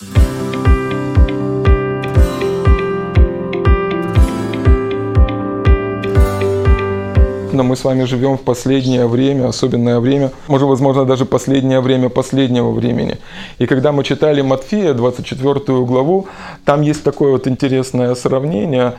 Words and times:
действительно 0.00 0.47
мы 7.68 7.76
с 7.76 7.84
вами 7.84 8.04
живем 8.04 8.36
в 8.36 8.40
последнее 8.40 9.06
время, 9.06 9.48
особенное 9.48 10.00
время, 10.00 10.32
может, 10.48 10.66
возможно, 10.68 11.04
даже 11.04 11.24
последнее 11.26 11.80
время 11.80 12.08
последнего 12.08 12.70
времени. 12.70 13.18
И 13.58 13.66
когда 13.66 13.92
мы 13.92 14.04
читали 14.04 14.40
Матфея, 14.40 14.94
24 14.94 15.84
главу, 15.84 16.26
там 16.64 16.80
есть 16.80 17.04
такое 17.04 17.32
вот 17.32 17.46
интересное 17.46 18.14
сравнение, 18.14 18.94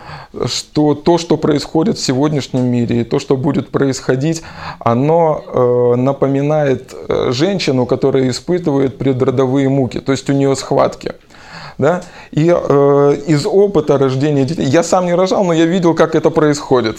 что 0.45 0.93
то, 0.93 1.17
что 1.17 1.37
происходит 1.37 1.97
в 1.97 2.05
сегодняшнем 2.05 2.65
мире, 2.65 3.01
и 3.01 3.03
то, 3.03 3.19
что 3.19 3.37
будет 3.37 3.69
происходить, 3.69 4.43
оно 4.79 5.43
э, 5.47 5.95
напоминает 5.95 6.93
э, 6.93 7.31
женщину, 7.31 7.85
которая 7.85 8.29
испытывает 8.29 8.97
предродовые 8.97 9.67
муки, 9.69 9.99
то 9.99 10.11
есть 10.11 10.29
у 10.29 10.33
нее 10.33 10.55
схватки 10.55 11.13
да, 11.79 12.01
и 12.31 12.53
э, 12.53 13.17
из 13.25 13.45
опыта 13.45 13.97
рождения 13.97 14.45
детей, 14.45 14.65
я 14.65 14.83
сам 14.83 15.05
не 15.05 15.15
рожал, 15.15 15.43
но 15.45 15.53
я 15.53 15.65
видел, 15.65 15.95
как 15.95 16.13
это 16.13 16.29
происходит, 16.29 16.97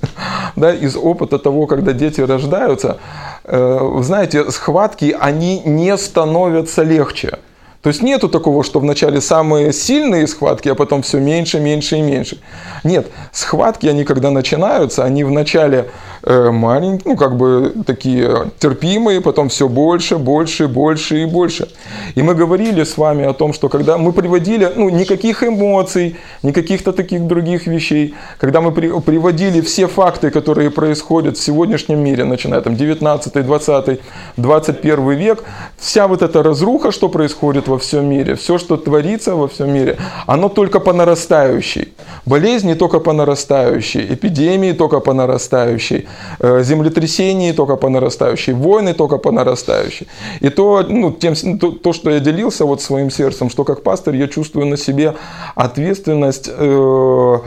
да, 0.56 0.72
из 0.72 0.96
опыта 0.96 1.38
того, 1.38 1.66
когда 1.66 1.92
дети 1.92 2.20
рождаются, 2.20 2.98
э, 3.44 3.98
знаете, 4.02 4.50
схватки, 4.50 5.16
они 5.18 5.62
не 5.64 5.96
становятся 5.96 6.82
легче. 6.82 7.38
То 7.82 7.90
есть 7.90 8.02
нету 8.02 8.28
такого, 8.28 8.64
что 8.64 8.80
вначале 8.80 9.20
самые 9.20 9.72
сильные 9.72 10.26
схватки, 10.26 10.68
а 10.68 10.74
потом 10.74 11.02
все 11.02 11.20
меньше, 11.20 11.60
меньше 11.60 11.96
и 11.96 12.02
меньше. 12.02 12.38
Нет, 12.82 13.06
схватки, 13.32 13.86
они 13.86 14.04
когда 14.04 14.30
начинаются, 14.30 15.04
они 15.04 15.22
вначале 15.22 15.88
э, 16.24 16.50
маленькие, 16.50 17.12
ну 17.12 17.16
как 17.16 17.36
бы 17.36 17.72
такие 17.86 18.50
терпимые, 18.58 19.20
потом 19.20 19.48
все 19.48 19.68
больше, 19.68 20.18
больше, 20.18 20.66
больше 20.66 21.22
и 21.22 21.26
больше. 21.26 21.68
И 22.16 22.22
мы 22.22 22.34
говорили 22.34 22.82
с 22.82 22.98
вами 22.98 23.24
о 23.24 23.32
том, 23.32 23.52
что 23.52 23.68
когда 23.68 23.96
мы 23.96 24.12
приводили, 24.12 24.72
ну 24.74 24.88
никаких 24.88 25.44
эмоций, 25.44 26.16
никаких-то 26.42 26.92
таких 26.92 27.28
других 27.28 27.68
вещей, 27.68 28.14
когда 28.38 28.60
мы 28.60 28.72
при, 28.72 28.90
приводили 29.00 29.60
все 29.60 29.86
факты, 29.86 30.30
которые 30.30 30.70
происходят 30.70 31.36
в 31.36 31.40
сегодняшнем 31.40 32.00
мире, 32.00 32.24
начиная 32.24 32.60
там 32.60 32.74
19, 32.74 33.46
20, 33.46 34.00
21 34.36 35.10
век, 35.10 35.44
вся 35.76 36.08
вот 36.08 36.22
эта 36.22 36.42
разруха, 36.42 36.90
что 36.90 37.08
происходит 37.08 37.68
во 37.68 37.77
всем 37.78 38.10
мире, 38.10 38.34
все, 38.34 38.58
что 38.58 38.76
творится 38.76 39.34
во 39.34 39.48
всем 39.48 39.72
мире, 39.72 39.96
оно 40.26 40.48
только 40.48 40.80
по 40.80 40.92
нарастающей. 40.92 41.92
Болезни 42.26 42.74
только 42.74 43.00
по 43.00 43.12
нарастающей, 43.12 44.14
эпидемии 44.14 44.72
только 44.72 45.00
по 45.00 45.14
нарастающей, 45.14 46.06
э, 46.40 46.62
землетрясения 46.62 47.52
только 47.52 47.76
по 47.76 47.88
нарастающей, 47.88 48.52
войны 48.52 48.94
только 48.94 49.18
по 49.18 49.32
нарастающей. 49.32 50.08
И 50.40 50.48
то, 50.50 50.84
ну, 50.88 51.12
тем, 51.12 51.34
то, 51.58 51.70
то, 51.70 51.92
что 51.92 52.10
я 52.10 52.20
делился 52.20 52.64
вот 52.64 52.82
своим 52.82 53.10
сердцем, 53.10 53.50
что 53.50 53.64
как 53.64 53.82
пастор 53.82 54.14
я 54.14 54.28
чувствую 54.28 54.66
на 54.66 54.76
себе 54.76 55.14
ответственность 55.54 56.50
э, 56.52 57.38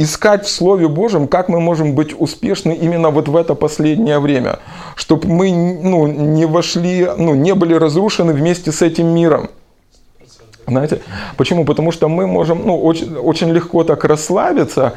искать 0.00 0.46
в 0.46 0.50
Слове 0.50 0.88
Божьем, 0.88 1.28
как 1.28 1.48
мы 1.48 1.60
можем 1.60 1.94
быть 1.94 2.18
успешны 2.18 2.72
именно 2.72 3.10
вот 3.10 3.28
в 3.28 3.36
это 3.36 3.54
последнее 3.54 4.18
время, 4.18 4.58
чтобы 4.96 5.28
мы 5.28 5.52
ну, 5.52 6.06
не 6.06 6.46
вошли, 6.46 7.06
ну, 7.18 7.34
не 7.34 7.54
были 7.54 7.74
разрушены 7.74 8.32
вместе 8.32 8.72
с 8.72 8.80
этим 8.80 9.08
миром. 9.08 9.50
Знаете, 10.66 11.02
почему? 11.36 11.66
Потому 11.66 11.92
что 11.92 12.08
мы 12.08 12.26
можем 12.26 12.62
ну, 12.64 12.80
очень, 12.80 13.14
очень 13.16 13.50
легко 13.50 13.84
так 13.84 14.04
расслабиться, 14.04 14.94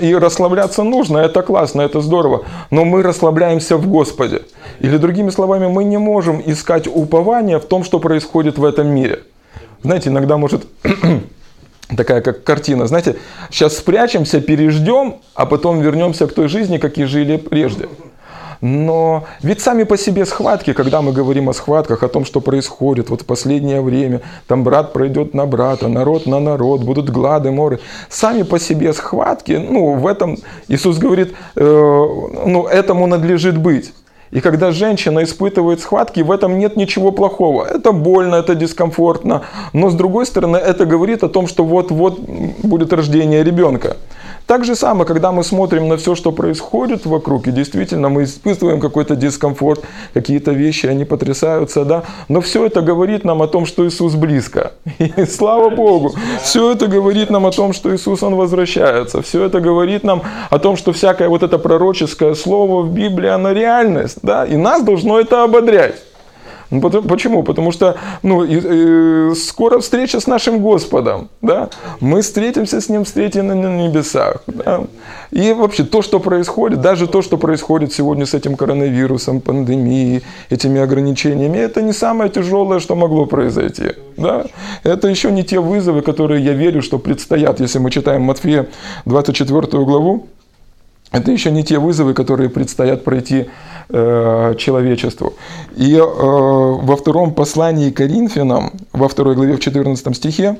и 0.00 0.14
расслабляться 0.14 0.82
нужно, 0.82 1.18
это 1.18 1.42
классно, 1.42 1.80
это 1.80 2.00
здорово, 2.00 2.44
но 2.70 2.84
мы 2.84 3.02
расслабляемся 3.02 3.78
в 3.78 3.86
Господе. 3.86 4.42
Или 4.80 4.98
другими 4.98 5.30
словами, 5.30 5.66
мы 5.68 5.84
не 5.84 5.98
можем 5.98 6.42
искать 6.44 6.88
упования 6.88 7.58
в 7.58 7.64
том, 7.64 7.84
что 7.84 8.00
происходит 8.00 8.58
в 8.58 8.64
этом 8.64 8.88
мире. 8.88 9.22
Знаете, 9.82 10.10
иногда 10.10 10.36
может 10.36 10.66
такая 11.96 12.20
как 12.20 12.44
картина. 12.44 12.86
Знаете, 12.86 13.16
сейчас 13.50 13.76
спрячемся, 13.76 14.40
переждем, 14.40 15.16
а 15.34 15.46
потом 15.46 15.80
вернемся 15.80 16.26
к 16.26 16.34
той 16.34 16.48
жизни, 16.48 16.78
как 16.78 16.98
и 16.98 17.04
жили 17.04 17.36
прежде. 17.36 17.88
Но 18.60 19.24
ведь 19.42 19.60
сами 19.60 19.82
по 19.82 19.98
себе 19.98 20.24
схватки, 20.24 20.72
когда 20.72 21.02
мы 21.02 21.12
говорим 21.12 21.50
о 21.50 21.52
схватках, 21.52 22.02
о 22.02 22.08
том, 22.08 22.24
что 22.24 22.40
происходит 22.40 23.10
вот 23.10 23.20
в 23.20 23.26
последнее 23.26 23.82
время, 23.82 24.22
там 24.46 24.64
брат 24.64 24.94
пройдет 24.94 25.34
на 25.34 25.44
брата, 25.44 25.86
народ 25.88 26.26
на 26.26 26.40
народ, 26.40 26.82
будут 26.82 27.10
глады, 27.10 27.50
моры. 27.50 27.80
Сами 28.08 28.42
по 28.42 28.58
себе 28.58 28.94
схватки, 28.94 29.52
ну, 29.52 29.94
в 29.96 30.06
этом 30.06 30.38
Иисус 30.68 30.96
говорит, 30.96 31.34
э, 31.56 31.60
ну, 31.60 32.66
этому 32.66 33.06
надлежит 33.06 33.58
быть. 33.58 33.92
И 34.34 34.40
когда 34.40 34.72
женщина 34.72 35.22
испытывает 35.22 35.80
схватки, 35.80 36.20
в 36.20 36.30
этом 36.32 36.58
нет 36.58 36.76
ничего 36.76 37.12
плохого. 37.12 37.64
Это 37.64 37.92
больно, 37.92 38.34
это 38.34 38.56
дискомфортно. 38.56 39.42
Но 39.72 39.90
с 39.90 39.94
другой 39.94 40.26
стороны, 40.26 40.56
это 40.56 40.86
говорит 40.86 41.22
о 41.22 41.28
том, 41.28 41.46
что 41.46 41.64
вот-вот 41.64 42.18
будет 42.18 42.92
рождение 42.92 43.44
ребенка. 43.44 43.96
Так 44.46 44.64
же 44.64 44.74
самое, 44.74 45.06
когда 45.06 45.32
мы 45.32 45.42
смотрим 45.42 45.88
на 45.88 45.96
все, 45.96 46.14
что 46.14 46.30
происходит 46.30 47.06
вокруг, 47.06 47.46
и 47.48 47.50
действительно 47.50 48.10
мы 48.10 48.24
испытываем 48.24 48.78
какой-то 48.78 49.16
дискомфорт, 49.16 49.82
какие-то 50.12 50.52
вещи, 50.52 50.86
они 50.86 51.06
потрясаются, 51.06 51.84
да, 51.84 52.02
но 52.28 52.42
все 52.42 52.66
это 52.66 52.82
говорит 52.82 53.24
нам 53.24 53.40
о 53.40 53.46
том, 53.46 53.64
что 53.64 53.86
Иисус 53.86 54.14
близко. 54.14 54.72
И 54.98 55.24
слава 55.24 55.70
Богу, 55.70 56.12
все 56.42 56.72
это 56.72 56.88
говорит 56.88 57.30
нам 57.30 57.46
о 57.46 57.52
том, 57.52 57.72
что 57.72 57.94
Иисус, 57.94 58.22
Он 58.22 58.34
возвращается. 58.34 59.22
Все 59.22 59.44
это 59.44 59.60
говорит 59.60 60.04
нам 60.04 60.22
о 60.50 60.58
том, 60.58 60.76
что 60.76 60.92
всякое 60.92 61.30
вот 61.30 61.42
это 61.42 61.58
пророческое 61.58 62.34
слово 62.34 62.82
в 62.82 62.92
Библии, 62.92 63.30
оно 63.30 63.52
реальность, 63.52 64.18
да, 64.24 64.44
и 64.44 64.56
нас 64.56 64.82
должно 64.82 65.20
это 65.20 65.44
ободрять. 65.44 65.96
Ну, 66.70 66.80
почему? 66.80 67.42
Потому 67.42 67.72
что 67.72 67.96
ну, 68.22 68.42
и, 68.42 68.56
и, 68.56 69.34
скоро 69.34 69.78
встреча 69.78 70.18
с 70.18 70.26
нашим 70.26 70.60
Господом. 70.60 71.28
Да? 71.42 71.68
Мы 72.00 72.22
встретимся 72.22 72.80
с 72.80 72.88
Ним, 72.88 73.04
встретим 73.04 73.46
на 73.46 73.52
небесах. 73.52 74.42
Да? 74.46 74.84
И 75.30 75.52
вообще 75.52 75.84
то, 75.84 76.02
что 76.02 76.20
происходит, 76.20 76.80
даже 76.80 77.06
то, 77.06 77.22
что 77.22 77.36
происходит 77.36 77.92
сегодня 77.92 78.24
с 78.24 78.34
этим 78.34 78.56
коронавирусом, 78.56 79.40
пандемией, 79.40 80.22
этими 80.50 80.80
ограничениями, 80.80 81.58
это 81.58 81.82
не 81.82 81.92
самое 81.92 82.30
тяжелое, 82.30 82.80
что 82.80 82.96
могло 82.96 83.26
произойти. 83.26 83.92
Да? 84.16 84.46
Это 84.84 85.08
еще 85.08 85.30
не 85.30 85.44
те 85.44 85.60
вызовы, 85.60 86.00
которые 86.00 86.44
я 86.44 86.54
верю, 86.54 86.82
что 86.82 86.98
предстоят, 86.98 87.60
если 87.60 87.78
мы 87.78 87.90
читаем 87.90 88.22
Матфея 88.22 88.66
24 89.04 89.84
главу. 89.84 90.26
Это 91.14 91.30
еще 91.30 91.52
не 91.52 91.62
те 91.62 91.78
вызовы, 91.78 92.12
которые 92.12 92.50
предстоят 92.50 93.04
пройти 93.04 93.46
э, 93.88 94.54
человечеству. 94.58 95.34
И 95.76 95.94
э, 95.94 96.00
во 96.02 96.96
втором 96.96 97.34
послании 97.34 97.90
Коринфянам, 97.90 98.72
во 98.92 99.08
второй 99.08 99.36
главе, 99.36 99.54
в 99.54 99.60
14 99.60 100.16
стихе, 100.16 100.56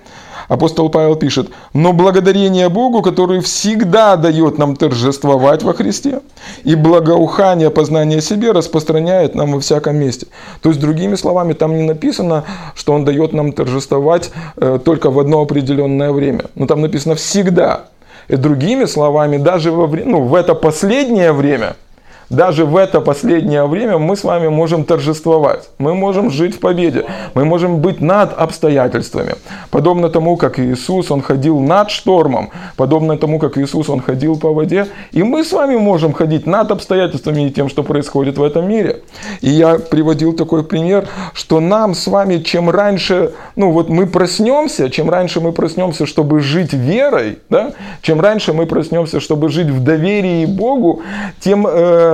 апостол 0.46 0.90
Павел 0.90 1.16
пишет, 1.16 1.50
«Но 1.72 1.92
благодарение 1.92 2.68
Богу, 2.68 3.02
который 3.02 3.40
всегда 3.40 4.14
дает 4.14 4.56
нам 4.56 4.76
торжествовать 4.76 5.64
во 5.64 5.74
Христе, 5.74 6.20
и 6.62 6.76
благоухание 6.76 7.70
познания 7.70 8.20
себе 8.20 8.52
распространяет 8.52 9.34
нам 9.34 9.54
во 9.54 9.58
всяком 9.58 9.96
месте». 9.96 10.28
То 10.62 10.68
есть, 10.68 10.80
другими 10.80 11.16
словами, 11.16 11.54
там 11.54 11.74
не 11.76 11.82
написано, 11.82 12.44
что 12.76 12.92
Он 12.92 13.04
дает 13.04 13.32
нам 13.32 13.52
торжествовать 13.52 14.30
э, 14.56 14.78
только 14.84 15.10
в 15.10 15.18
одно 15.18 15.40
определенное 15.40 16.12
время. 16.12 16.44
Но 16.54 16.68
там 16.68 16.80
написано 16.80 17.16
«всегда». 17.16 17.86
И 18.28 18.36
другими 18.36 18.86
словами, 18.86 19.38
даже 19.38 19.70
во, 19.70 19.86
ну, 19.86 20.22
в 20.22 20.34
это 20.34 20.54
последнее 20.54 21.32
время– 21.32 21.76
даже 22.30 22.64
в 22.64 22.76
это 22.76 23.00
последнее 23.00 23.66
время 23.66 23.98
мы 23.98 24.16
с 24.16 24.24
вами 24.24 24.48
можем 24.48 24.84
торжествовать. 24.84 25.68
Мы 25.78 25.94
можем 25.94 26.30
жить 26.30 26.56
в 26.56 26.58
победе. 26.58 27.04
Мы 27.34 27.44
можем 27.44 27.78
быть 27.78 28.00
над 28.00 28.32
обстоятельствами. 28.38 29.34
Подобно 29.70 30.08
тому, 30.08 30.36
как 30.36 30.58
Иисус, 30.58 31.10
Он 31.10 31.20
ходил 31.20 31.60
над 31.60 31.90
штормом. 31.90 32.50
Подобно 32.76 33.16
тому, 33.16 33.38
как 33.38 33.58
Иисус, 33.58 33.88
Он 33.88 34.00
ходил 34.00 34.38
по 34.38 34.52
воде. 34.52 34.86
И 35.12 35.22
мы 35.22 35.44
с 35.44 35.52
вами 35.52 35.76
можем 35.76 36.12
ходить 36.12 36.46
над 36.46 36.70
обстоятельствами 36.70 37.46
и 37.46 37.50
тем, 37.50 37.68
что 37.68 37.82
происходит 37.82 38.38
в 38.38 38.42
этом 38.42 38.68
мире. 38.68 39.02
И 39.40 39.50
я 39.50 39.78
приводил 39.78 40.32
такой 40.32 40.64
пример, 40.64 41.06
что 41.32 41.60
нам 41.60 41.94
с 41.94 42.06
вами, 42.06 42.38
чем 42.38 42.70
раньше, 42.70 43.32
ну 43.56 43.70
вот 43.70 43.88
мы 43.88 44.06
проснемся, 44.06 44.90
чем 44.90 45.10
раньше 45.10 45.40
мы 45.40 45.52
проснемся, 45.52 46.06
чтобы 46.06 46.40
жить 46.40 46.72
верой, 46.72 47.38
да, 47.50 47.72
чем 48.02 48.20
раньше 48.20 48.52
мы 48.52 48.66
проснемся, 48.66 49.20
чтобы 49.20 49.48
жить 49.48 49.68
в 49.68 49.82
доверии 49.82 50.46
Богу, 50.46 51.02
тем 51.40 51.66
э, 51.66 52.13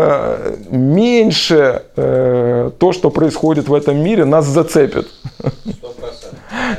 меньше 0.70 1.82
э, 1.96 2.70
то, 2.78 2.92
что 2.92 3.10
происходит 3.10 3.68
в 3.68 3.74
этом 3.74 3.96
мире, 3.96 4.24
нас 4.24 4.46
зацепит. 4.46 5.08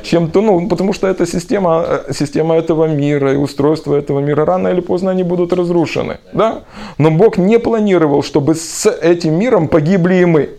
Чем 0.03 0.31
то, 0.31 0.41
ну, 0.41 0.67
потому 0.67 0.93
что 0.93 1.07
эта 1.07 1.25
система, 1.25 1.85
э, 1.87 2.13
система 2.13 2.55
этого 2.55 2.85
мира 2.85 3.33
и 3.33 3.37
устройство 3.37 3.95
этого 3.95 4.19
мира 4.19 4.45
рано 4.45 4.69
или 4.69 4.81
поздно 4.81 5.11
они 5.11 5.23
будут 5.23 5.53
разрушены. 5.53 6.17
Да? 6.33 6.63
Но 6.97 7.11
Бог 7.11 7.37
не 7.37 7.59
планировал, 7.59 8.23
чтобы 8.23 8.55
с 8.55 8.89
этим 8.89 9.33
миром 9.39 9.67
погибли 9.67 10.15
и 10.15 10.25
мы. 10.25 10.49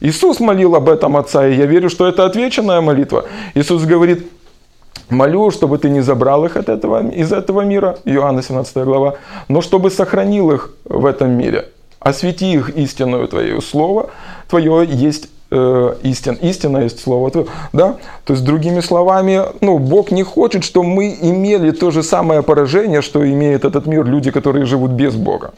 Иисус 0.00 0.40
молил 0.40 0.74
об 0.74 0.88
этом 0.88 1.16
Отца, 1.16 1.46
и 1.46 1.54
я 1.56 1.66
верю, 1.66 1.88
что 1.88 2.06
это 2.06 2.26
отвеченная 2.26 2.80
молитва. 2.80 3.24
Иисус 3.54 3.84
говорит, 3.84 4.28
Молю, 5.10 5.50
чтобы 5.50 5.78
ты 5.78 5.88
не 5.88 6.00
забрал 6.00 6.44
их 6.44 6.56
от 6.56 6.68
этого, 6.68 7.08
из 7.08 7.32
этого 7.32 7.62
мира, 7.62 7.96
Иоанна 8.04 8.42
17 8.42 8.76
глава, 8.84 9.14
но 9.48 9.60
чтобы 9.60 9.90
сохранил 9.90 10.50
их 10.50 10.70
в 10.84 11.06
этом 11.06 11.30
мире. 11.30 11.68
Освети 12.00 12.52
их 12.52 12.70
истинную 12.76 13.28
Твою 13.28 13.60
Слово, 13.60 14.10
Твое 14.48 14.86
есть 14.88 15.28
э, 15.50 15.94
истин. 16.02 16.34
Истина 16.34 16.78
есть 16.78 17.00
слово. 17.00 17.30
Да? 17.72 17.96
То 18.24 18.34
есть, 18.34 18.44
другими 18.44 18.80
словами, 18.80 19.42
ну, 19.60 19.78
Бог 19.78 20.10
не 20.10 20.22
хочет, 20.22 20.64
чтобы 20.64 20.88
мы 20.88 21.16
имели 21.20 21.70
то 21.70 21.90
же 21.90 22.02
самое 22.02 22.42
поражение, 22.42 23.02
что 23.02 23.24
имеет 23.24 23.64
этот 23.64 23.86
мир, 23.86 24.04
люди, 24.04 24.30
которые 24.30 24.66
живут 24.66 24.90
без 24.90 25.14
Бога. 25.14 25.52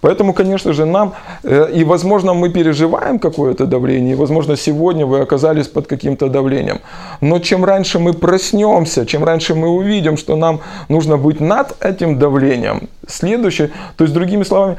Поэтому, 0.00 0.32
конечно 0.32 0.72
же, 0.72 0.84
нам, 0.84 1.14
э, 1.42 1.70
и 1.74 1.84
возможно, 1.84 2.34
мы 2.34 2.50
переживаем 2.50 3.18
какое-то 3.18 3.66
давление, 3.66 4.12
и, 4.12 4.16
возможно, 4.16 4.56
сегодня 4.56 5.06
вы 5.06 5.20
оказались 5.20 5.68
под 5.68 5.86
каким-то 5.86 6.28
давлением. 6.28 6.80
Но 7.20 7.38
чем 7.38 7.64
раньше 7.64 7.98
мы 7.98 8.12
проснемся, 8.12 9.06
чем 9.06 9.24
раньше 9.24 9.54
мы 9.54 9.68
увидим, 9.68 10.16
что 10.16 10.36
нам 10.36 10.60
нужно 10.88 11.16
быть 11.16 11.40
над 11.40 11.76
этим 11.80 12.18
давлением, 12.18 12.88
следующее, 13.06 13.70
то 13.96 14.04
есть, 14.04 14.14
другими 14.14 14.44
словами, 14.44 14.76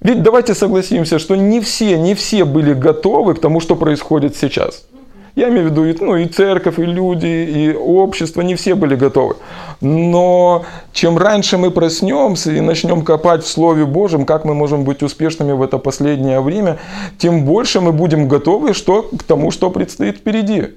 ведь 0.00 0.22
давайте 0.22 0.54
согласимся, 0.54 1.18
что 1.18 1.36
не 1.36 1.60
все, 1.60 1.98
не 1.98 2.14
все 2.14 2.44
были 2.44 2.72
готовы 2.72 3.34
к 3.34 3.40
тому, 3.40 3.60
что 3.60 3.76
происходит 3.76 4.36
сейчас. 4.36 4.84
Я 5.40 5.48
имею 5.48 5.68
в 5.68 5.70
виду 5.70 6.04
ну, 6.04 6.16
и 6.16 6.26
церковь, 6.26 6.78
и 6.78 6.84
люди, 6.84 7.26
и 7.26 7.74
общество, 7.74 8.42
не 8.42 8.56
все 8.56 8.74
были 8.74 8.94
готовы. 8.94 9.36
Но 9.80 10.66
чем 10.92 11.16
раньше 11.16 11.56
мы 11.56 11.70
проснемся 11.70 12.52
и 12.52 12.60
начнем 12.60 13.00
копать 13.02 13.42
в 13.42 13.48
Слове 13.48 13.86
Божьем, 13.86 14.26
как 14.26 14.44
мы 14.44 14.52
можем 14.52 14.84
быть 14.84 15.02
успешными 15.02 15.52
в 15.52 15.62
это 15.62 15.78
последнее 15.78 16.42
время, 16.42 16.76
тем 17.16 17.46
больше 17.46 17.80
мы 17.80 17.92
будем 17.92 18.28
готовы 18.28 18.74
что, 18.74 19.08
к 19.18 19.22
тому, 19.22 19.50
что 19.50 19.70
предстоит 19.70 20.18
впереди. 20.18 20.74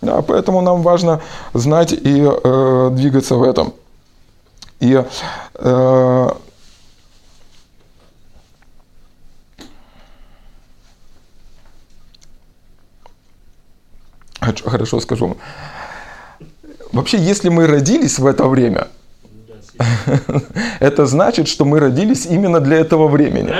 Да, 0.00 0.22
поэтому 0.22 0.60
нам 0.60 0.82
важно 0.82 1.20
знать 1.52 1.92
и 1.92 2.24
э, 2.24 2.90
двигаться 2.92 3.34
в 3.34 3.42
этом. 3.42 3.72
И 4.78 5.02
э, 5.54 6.28
хорошо 14.64 15.00
скажу. 15.00 15.36
Вообще, 16.92 17.18
если 17.18 17.48
мы 17.48 17.66
родились 17.66 18.18
в 18.18 18.26
это 18.26 18.46
время, 18.46 18.88
это 20.80 21.06
значит, 21.06 21.48
что 21.48 21.64
мы 21.64 21.80
родились 21.80 22.26
именно 22.26 22.60
для 22.60 22.78
этого 22.78 23.08
времени. 23.08 23.52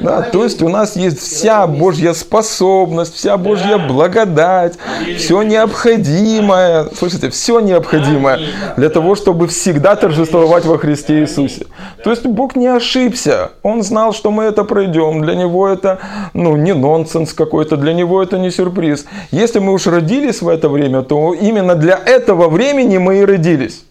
Да, 0.00 0.22
то 0.22 0.44
есть 0.44 0.62
у 0.62 0.68
нас 0.68 0.96
есть 0.96 1.18
вся 1.20 1.66
Божья 1.66 2.12
способность, 2.14 3.14
вся 3.14 3.36
Божья 3.36 3.78
благодать, 3.78 4.74
все 5.18 5.42
необходимое, 5.42 6.88
слышите, 6.96 7.30
все 7.30 7.60
необходимое 7.60 8.40
для 8.76 8.88
того, 8.88 9.14
чтобы 9.14 9.46
всегда 9.48 9.96
торжествовать 9.96 10.64
во 10.64 10.78
Христе 10.78 11.20
Иисусе. 11.20 11.66
То 12.02 12.10
есть 12.10 12.24
Бог 12.24 12.56
не 12.56 12.66
ошибся, 12.66 13.50
Он 13.62 13.82
знал, 13.82 14.12
что 14.12 14.30
мы 14.30 14.44
это 14.44 14.64
пройдем, 14.64 15.22
для 15.22 15.34
Него 15.34 15.68
это 15.68 15.98
ну, 16.32 16.56
не 16.56 16.74
нонсенс 16.74 17.32
какой-то, 17.34 17.76
для 17.76 17.92
Него 17.92 18.22
это 18.22 18.38
не 18.38 18.50
сюрприз. 18.50 19.04
Если 19.30 19.58
мы 19.58 19.72
уж 19.72 19.86
родились 19.86 20.40
в 20.42 20.48
это 20.48 20.68
время, 20.68 21.02
то 21.02 21.34
именно 21.34 21.74
для 21.74 22.00
этого 22.04 22.48
времени 22.48 22.98
мы 22.98 23.18
и 23.18 23.24
родились. 23.24 23.84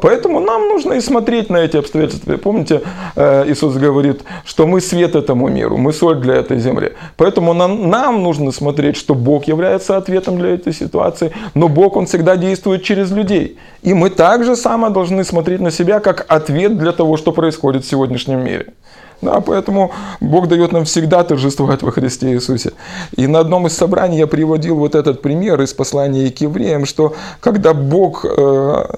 Поэтому 0.00 0.40
нам 0.40 0.68
нужно 0.68 0.94
и 0.94 1.00
смотреть 1.00 1.50
на 1.50 1.58
эти 1.58 1.76
обстоятельства. 1.76 2.36
Помните, 2.36 2.82
э, 3.16 3.44
Иисус 3.48 3.74
говорит, 3.74 4.22
что 4.44 4.66
мы 4.66 4.80
свет 4.80 5.14
этому 5.14 5.48
миру, 5.48 5.76
мы 5.76 5.92
соль 5.92 6.16
для 6.16 6.34
этой 6.34 6.58
земли. 6.58 6.92
Поэтому 7.16 7.54
нам, 7.54 7.90
нам 7.90 8.22
нужно 8.22 8.52
смотреть, 8.52 8.96
что 8.96 9.14
Бог 9.14 9.44
является 9.44 9.96
ответом 9.96 10.38
для 10.38 10.50
этой 10.54 10.72
ситуации, 10.72 11.32
но 11.54 11.68
Бог, 11.68 11.96
Он 11.96 12.06
всегда 12.06 12.36
действует 12.36 12.82
через 12.82 13.10
людей. 13.10 13.58
И 13.82 13.94
мы 13.94 14.10
также 14.10 14.56
само 14.56 14.90
должны 14.90 15.24
смотреть 15.24 15.60
на 15.60 15.70
себя 15.70 16.00
как 16.00 16.24
ответ 16.28 16.78
для 16.78 16.92
того, 16.92 17.16
что 17.16 17.32
происходит 17.32 17.84
в 17.84 17.88
сегодняшнем 17.88 18.44
мире. 18.44 18.66
Да, 19.22 19.40
поэтому 19.40 19.92
Бог 20.20 20.48
дает 20.48 20.72
нам 20.72 20.84
всегда 20.84 21.22
торжествовать 21.22 21.82
во 21.82 21.92
Христе 21.92 22.32
Иисусе. 22.32 22.72
И 23.16 23.28
на 23.28 23.38
одном 23.38 23.68
из 23.68 23.76
собраний 23.76 24.18
я 24.18 24.26
приводил 24.26 24.74
вот 24.76 24.96
этот 24.96 25.22
пример 25.22 25.62
из 25.62 25.72
послания 25.72 26.28
к 26.30 26.40
евреям, 26.40 26.86
что 26.86 27.14
когда 27.40 27.72
Бог, 27.72 28.24
э, 28.24 28.28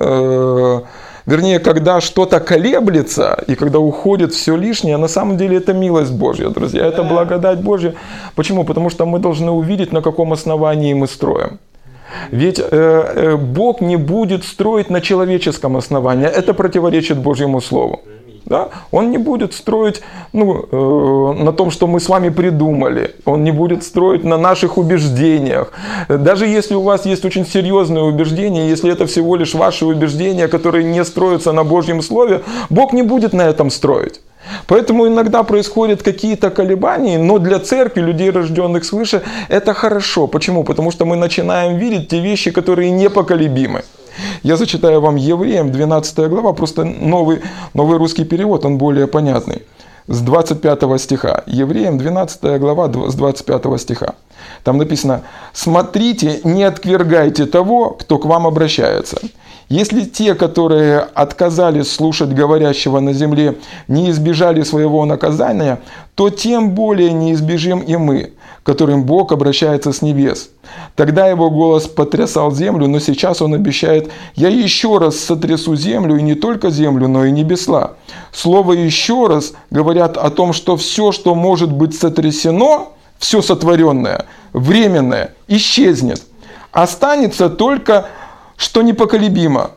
э, 0.00 0.80
вернее, 1.26 1.58
когда 1.58 2.00
что-то 2.00 2.40
колеблется 2.40 3.38
и 3.46 3.54
когда 3.54 3.78
уходит 3.78 4.32
все 4.32 4.56
лишнее, 4.56 4.96
на 4.96 5.08
самом 5.08 5.36
деле 5.36 5.58
это 5.58 5.74
милость 5.74 6.12
Божья, 6.12 6.48
друзья, 6.48 6.86
это 6.86 7.02
благодать 7.02 7.60
Божья. 7.60 7.94
Почему? 8.34 8.64
Потому 8.64 8.88
что 8.88 9.04
мы 9.04 9.18
должны 9.18 9.50
увидеть, 9.50 9.92
на 9.92 10.00
каком 10.00 10.32
основании 10.32 10.94
мы 10.94 11.06
строим. 11.06 11.58
Ведь 12.30 12.58
э, 12.58 12.64
э, 12.70 13.36
Бог 13.36 13.82
не 13.82 13.96
будет 13.96 14.44
строить 14.44 14.90
на 14.90 15.00
человеческом 15.00 15.76
основании. 15.76 16.26
Это 16.26 16.54
противоречит 16.54 17.18
Божьему 17.18 17.60
Слову. 17.60 18.00
Да? 18.46 18.68
Он 18.90 19.10
не 19.10 19.18
будет 19.18 19.54
строить 19.54 20.02
ну, 20.32 20.66
э, 20.70 21.42
на 21.42 21.52
том, 21.52 21.70
что 21.70 21.86
мы 21.86 22.00
с 22.00 22.08
вами 22.08 22.28
придумали. 22.28 23.14
Он 23.24 23.42
не 23.42 23.52
будет 23.52 23.84
строить 23.84 24.24
на 24.24 24.36
наших 24.36 24.78
убеждениях. 24.78 25.72
Даже 26.08 26.46
если 26.46 26.74
у 26.74 26.82
вас 26.82 27.06
есть 27.06 27.24
очень 27.24 27.46
серьезные 27.46 28.04
убеждения, 28.04 28.68
если 28.68 28.92
это 28.92 29.06
всего 29.06 29.36
лишь 29.36 29.54
ваши 29.54 29.86
убеждения, 29.86 30.48
которые 30.48 30.84
не 30.84 31.04
строятся 31.04 31.52
на 31.52 31.64
Божьем 31.64 32.02
Слове, 32.02 32.42
Бог 32.70 32.92
не 32.92 33.02
будет 33.02 33.32
на 33.32 33.42
этом 33.42 33.70
строить. 33.70 34.20
Поэтому 34.66 35.06
иногда 35.06 35.42
происходят 35.42 36.02
какие-то 36.02 36.50
колебания, 36.50 37.18
но 37.18 37.38
для 37.38 37.58
церкви, 37.58 38.02
людей, 38.02 38.30
рожденных 38.30 38.84
свыше, 38.84 39.22
это 39.48 39.74
хорошо. 39.74 40.26
Почему? 40.26 40.64
Потому 40.64 40.90
что 40.90 41.04
мы 41.04 41.16
начинаем 41.16 41.78
видеть 41.78 42.08
те 42.08 42.20
вещи, 42.20 42.50
которые 42.50 42.90
непоколебимы. 42.90 43.84
Я 44.42 44.56
зачитаю 44.56 45.00
вам 45.00 45.16
Евреям, 45.16 45.70
12 45.70 46.28
глава, 46.28 46.52
просто 46.52 46.84
новый, 46.84 47.42
новый 47.74 47.98
русский 47.98 48.24
перевод, 48.24 48.64
он 48.64 48.78
более 48.78 49.06
понятный. 49.06 49.62
С 50.06 50.20
25 50.20 51.00
стиха. 51.00 51.44
Евреям, 51.46 51.98
12 51.98 52.60
глава, 52.60 52.90
с 53.08 53.14
25 53.14 53.80
стиха. 53.80 54.14
Там 54.62 54.78
написано, 54.78 55.22
смотрите, 55.52 56.40
не 56.44 56.64
отвергайте 56.64 57.46
того, 57.46 57.90
кто 57.90 58.18
к 58.18 58.26
вам 58.26 58.46
обращается. 58.46 59.18
Если 59.70 60.02
те, 60.02 60.34
которые 60.34 61.00
отказались 61.00 61.90
слушать 61.90 62.34
говорящего 62.34 63.00
на 63.00 63.14
земле, 63.14 63.56
не 63.88 64.10
избежали 64.10 64.62
своего 64.62 65.06
наказания, 65.06 65.80
то 66.14 66.30
тем 66.30 66.70
более 66.70 67.12
не 67.12 67.32
избежим 67.32 67.80
и 67.80 67.96
мы, 67.96 68.32
которым 68.62 69.04
Бог 69.04 69.32
обращается 69.32 69.92
с 69.92 70.00
небес. 70.00 70.50
Тогда 70.94 71.26
его 71.26 71.50
голос 71.50 71.86
потрясал 71.86 72.52
землю, 72.52 72.86
но 72.86 73.00
сейчас 73.00 73.42
он 73.42 73.54
обещает, 73.54 74.10
я 74.36 74.48
еще 74.48 74.98
раз 74.98 75.16
сотрясу 75.16 75.74
землю, 75.76 76.16
и 76.16 76.22
не 76.22 76.34
только 76.34 76.70
землю, 76.70 77.08
но 77.08 77.24
и 77.24 77.32
небесла. 77.32 77.94
Слово 78.32 78.72
«еще 78.72 79.26
раз» 79.26 79.54
говорят 79.70 80.16
о 80.16 80.30
том, 80.30 80.52
что 80.52 80.76
все, 80.76 81.12
что 81.12 81.34
может 81.34 81.72
быть 81.72 81.98
сотрясено, 81.98 82.92
все 83.18 83.42
сотворенное, 83.42 84.26
временное, 84.52 85.34
исчезнет. 85.48 86.22
Останется 86.72 87.48
только 87.50 88.06
что 88.56 88.82
непоколебимо. 88.82 89.72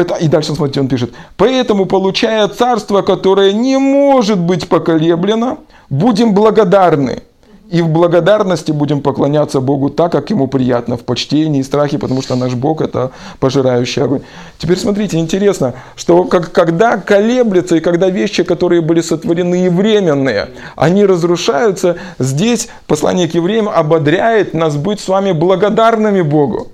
И 0.00 0.28
дальше, 0.28 0.54
смотрите, 0.54 0.80
он 0.80 0.88
пишет. 0.88 1.12
Поэтому, 1.36 1.86
получая 1.86 2.48
царство, 2.48 3.02
которое 3.02 3.52
не 3.52 3.78
может 3.78 4.38
быть 4.38 4.68
поколеблено, 4.68 5.58
будем 5.88 6.34
благодарны. 6.34 7.22
И 7.68 7.82
в 7.82 7.88
благодарности 7.88 8.70
будем 8.70 9.00
поклоняться 9.00 9.60
Богу 9.60 9.90
так, 9.90 10.12
как 10.12 10.30
Ему 10.30 10.46
приятно, 10.46 10.96
в 10.96 11.00
почтении 11.00 11.60
и 11.60 11.64
страхе, 11.64 11.98
потому 11.98 12.22
что 12.22 12.36
наш 12.36 12.54
Бог– 12.54 12.80
это 12.82 13.10
пожирающий 13.40 14.02
огонь. 14.02 14.22
Теперь 14.58 14.78
смотрите, 14.78 15.18
интересно, 15.18 15.74
что 15.96 16.24
как, 16.24 16.52
когда 16.52 16.96
колеблется 16.96 17.76
и 17.76 17.80
когда 17.80 18.08
вещи, 18.08 18.44
которые 18.44 18.82
были 18.82 19.00
сотворены 19.00 19.66
и 19.66 19.68
временные, 19.68 20.50
они 20.76 21.04
разрушаются, 21.04 21.96
здесь 22.20 22.68
послание 22.86 23.28
к 23.28 23.34
евреям 23.34 23.68
ободряет 23.68 24.54
нас 24.54 24.76
быть 24.76 25.00
с 25.00 25.08
вами 25.08 25.32
благодарными 25.32 26.22
Богу. 26.22 26.68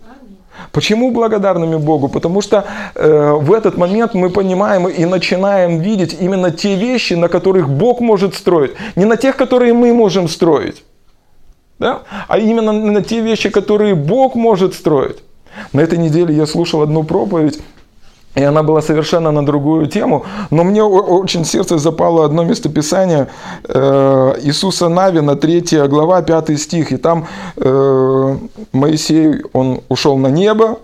Почему 0.73 1.11
благодарными 1.11 1.77
Богу? 1.77 2.09
Потому 2.09 2.41
что 2.41 2.65
э, 2.95 3.33
в 3.33 3.53
этот 3.53 3.77
момент 3.77 4.15
мы 4.15 4.31
понимаем 4.31 4.89
и 4.89 5.05
начинаем 5.05 5.81
видеть 5.81 6.17
именно 6.19 6.51
те 6.51 6.75
вещи, 6.77 7.13
на 7.13 7.29
которых 7.29 7.69
Бог 7.69 8.01
может 8.01 8.35
строить, 8.35 8.73
не 8.97 9.05
на 9.05 9.17
тех, 9.17 9.37
которые 9.37 9.75
мы 9.75 9.93
можем 9.93 10.29
строить, 10.29 10.83
да? 11.79 12.03
а 12.27 12.39
именно 12.39 12.73
на 12.73 13.03
те 13.03 13.21
вещи, 13.21 13.51
которые 13.51 13.95
Бог 13.95 14.35
может 14.35 14.75
строить. 14.75 15.19
На 15.75 15.83
этой 15.83 15.99
неделе 15.99 16.35
я 16.35 16.47
слушал 16.47 16.81
одну 16.81 17.03
проповедь 17.05 17.61
и 18.35 18.43
она 18.43 18.63
была 18.63 18.81
совершенно 18.81 19.31
на 19.31 19.45
другую 19.45 19.87
тему. 19.87 20.25
Но 20.51 20.65
мне 20.65 20.83
очень 20.83 21.45
сердце 21.45 21.79
запало 21.79 22.25
одно 22.25 22.45
местописание 22.45 23.29
э, 23.69 24.35
Иисуса 24.43 24.89
Навина, 24.89 25.37
3 25.37 25.87
глава, 25.89 26.23
5 26.23 26.59
стих. 26.61 26.93
И 26.93 26.97
там 26.97 27.27
э, 27.57 28.37
Моисей, 28.73 29.43
он 29.53 29.81
ушел 29.89 30.17
на 30.17 30.29
небо, 30.29 30.79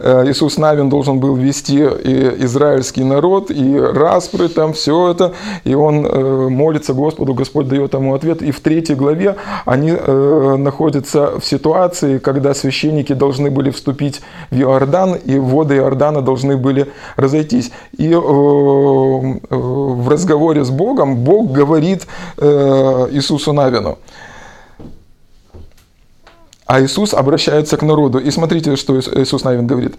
Иисус 0.00 0.56
Навин 0.56 0.88
должен 0.88 1.20
был 1.20 1.34
вести 1.36 1.78
и 1.78 2.44
израильский 2.44 3.04
народ, 3.04 3.50
и 3.50 3.78
распры, 3.78 4.48
там 4.48 4.72
все 4.72 5.10
это, 5.10 5.32
и 5.64 5.74
он 5.74 6.06
э, 6.06 6.48
молится 6.48 6.94
Господу, 6.94 7.34
Господь 7.34 7.68
дает 7.68 7.92
ему 7.92 8.14
ответ. 8.14 8.40
И 8.42 8.50
в 8.50 8.60
третьей 8.60 8.96
главе 8.96 9.36
они 9.66 9.90
э, 9.90 10.56
находятся 10.56 11.38
в 11.38 11.44
ситуации, 11.44 12.18
когда 12.18 12.54
священники 12.54 13.12
должны 13.12 13.50
были 13.50 13.70
вступить 13.70 14.22
в 14.50 14.58
Иордан, 14.58 15.16
и 15.16 15.38
воды 15.38 15.76
Иордана 15.76 16.22
должны 16.22 16.56
были 16.56 16.86
разойтись. 17.16 17.70
И 17.98 18.14
в 18.14 20.08
разговоре 20.08 20.64
с 20.64 20.70
Богом 20.70 21.16
Бог 21.16 21.52
говорит 21.52 22.06
Иисусу 22.38 23.52
Навину, 23.52 23.98
А 26.70 26.80
Иисус 26.80 27.14
обращается 27.14 27.76
к 27.76 27.82
народу. 27.82 28.20
И 28.20 28.30
смотрите, 28.30 28.76
что 28.76 29.00
Иисус 29.00 29.42
Навин 29.42 29.66
говорит. 29.66 29.96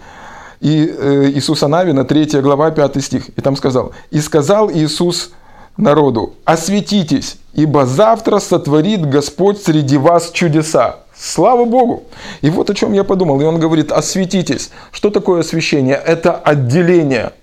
И 0.62 0.88
э, 0.88 1.30
Иисуса 1.34 1.68
Навина, 1.68 2.06
3 2.06 2.40
глава, 2.40 2.72
5 2.72 3.04
стих. 3.04 3.28
И 3.38 3.42
там 3.42 3.58
сказал. 3.58 3.92
«И 4.10 4.22
сказал 4.22 4.72
Иисус 4.72 5.32
народу, 5.76 6.34
осветитесь, 6.46 7.40
ибо 7.54 7.86
завтра 7.86 8.40
сотворит 8.40 9.06
Господь 9.06 9.62
среди 9.62 9.98
вас 9.98 10.32
чудеса». 10.32 10.96
Слава 11.14 11.66
Богу! 11.66 12.04
И 12.40 12.50
вот 12.50 12.70
о 12.70 12.74
чем 12.74 12.94
я 12.94 13.04
подумал. 13.04 13.42
И 13.42 13.44
он 13.44 13.60
говорит, 13.60 13.92
осветитесь. 13.92 14.72
Что 14.94 15.10
такое 15.10 15.42
освящение? 15.42 15.96
Это 15.96 16.36
отделение. 16.36 17.34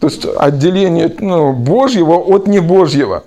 То 0.00 0.08
есть 0.08 0.26
отделение 0.36 1.10
ну, 1.18 1.54
Божьего 1.54 2.16
от 2.16 2.46
небожьего 2.46 3.24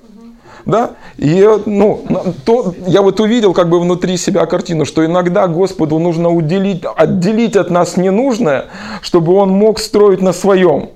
да, 0.65 0.91
и 1.17 1.47
ну, 1.65 2.05
то, 2.45 2.73
я 2.87 3.01
вот 3.01 3.19
увидел 3.19 3.53
как 3.53 3.69
бы 3.69 3.79
внутри 3.79 4.17
себя 4.17 4.45
картину, 4.45 4.85
что 4.85 5.05
иногда 5.05 5.47
Господу 5.47 5.99
нужно 5.99 6.29
уделить, 6.29 6.83
отделить 6.95 7.55
от 7.55 7.69
нас 7.69 7.97
ненужное, 7.97 8.65
чтобы 9.01 9.33
Он 9.33 9.49
мог 9.49 9.79
строить 9.79 10.21
на 10.21 10.33
своем. 10.33 10.89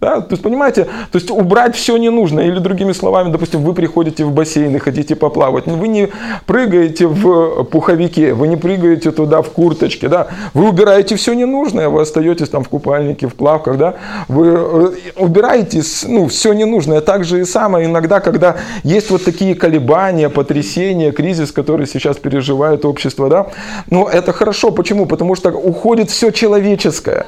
Да? 0.00 0.20
То 0.20 0.32
есть, 0.32 0.42
понимаете, 0.42 0.84
то 0.84 1.18
есть 1.18 1.30
убрать 1.30 1.76
все 1.76 1.96
не 1.98 2.10
нужно. 2.10 2.40
Или 2.40 2.58
другими 2.58 2.92
словами, 2.92 3.30
допустим, 3.30 3.62
вы 3.62 3.74
приходите 3.74 4.24
в 4.24 4.32
бассейн 4.32 4.74
и 4.74 4.78
хотите 4.78 5.14
поплавать. 5.14 5.66
Вы 5.66 5.88
не 5.88 6.08
прыгаете 6.46 7.06
в 7.06 7.64
пуховике, 7.64 8.32
вы 8.32 8.48
не 8.48 8.56
прыгаете 8.56 9.10
туда 9.10 9.42
в 9.42 9.50
курточке. 9.50 10.08
Да? 10.08 10.28
Вы 10.54 10.68
убираете 10.70 11.16
все 11.16 11.34
ненужное, 11.34 11.90
вы 11.90 12.02
остаетесь 12.02 12.48
там 12.48 12.64
в 12.64 12.68
купальнике, 12.70 13.28
в 13.28 13.34
плавках. 13.34 13.76
Да? 13.76 13.96
Вы 14.28 14.46
э, 14.48 14.92
убираете 15.16 15.82
ну, 16.06 16.28
все 16.28 16.54
ненужное. 16.54 17.02
Так 17.02 17.24
же 17.24 17.40
и 17.40 17.44
самое 17.44 17.86
иногда, 17.86 18.20
когда 18.20 18.56
есть 18.82 19.10
вот 19.10 19.24
такие 19.24 19.54
колебания, 19.54 20.30
потрясения, 20.30 21.12
кризис, 21.12 21.52
который 21.52 21.86
сейчас 21.86 22.16
переживает 22.16 22.86
общество. 22.86 23.28
Да? 23.28 23.48
Но 23.90 24.08
это 24.08 24.32
хорошо. 24.32 24.70
Почему? 24.70 25.04
Потому 25.04 25.34
что 25.34 25.50
уходит 25.50 26.08
все 26.08 26.30
человеческое. 26.30 27.26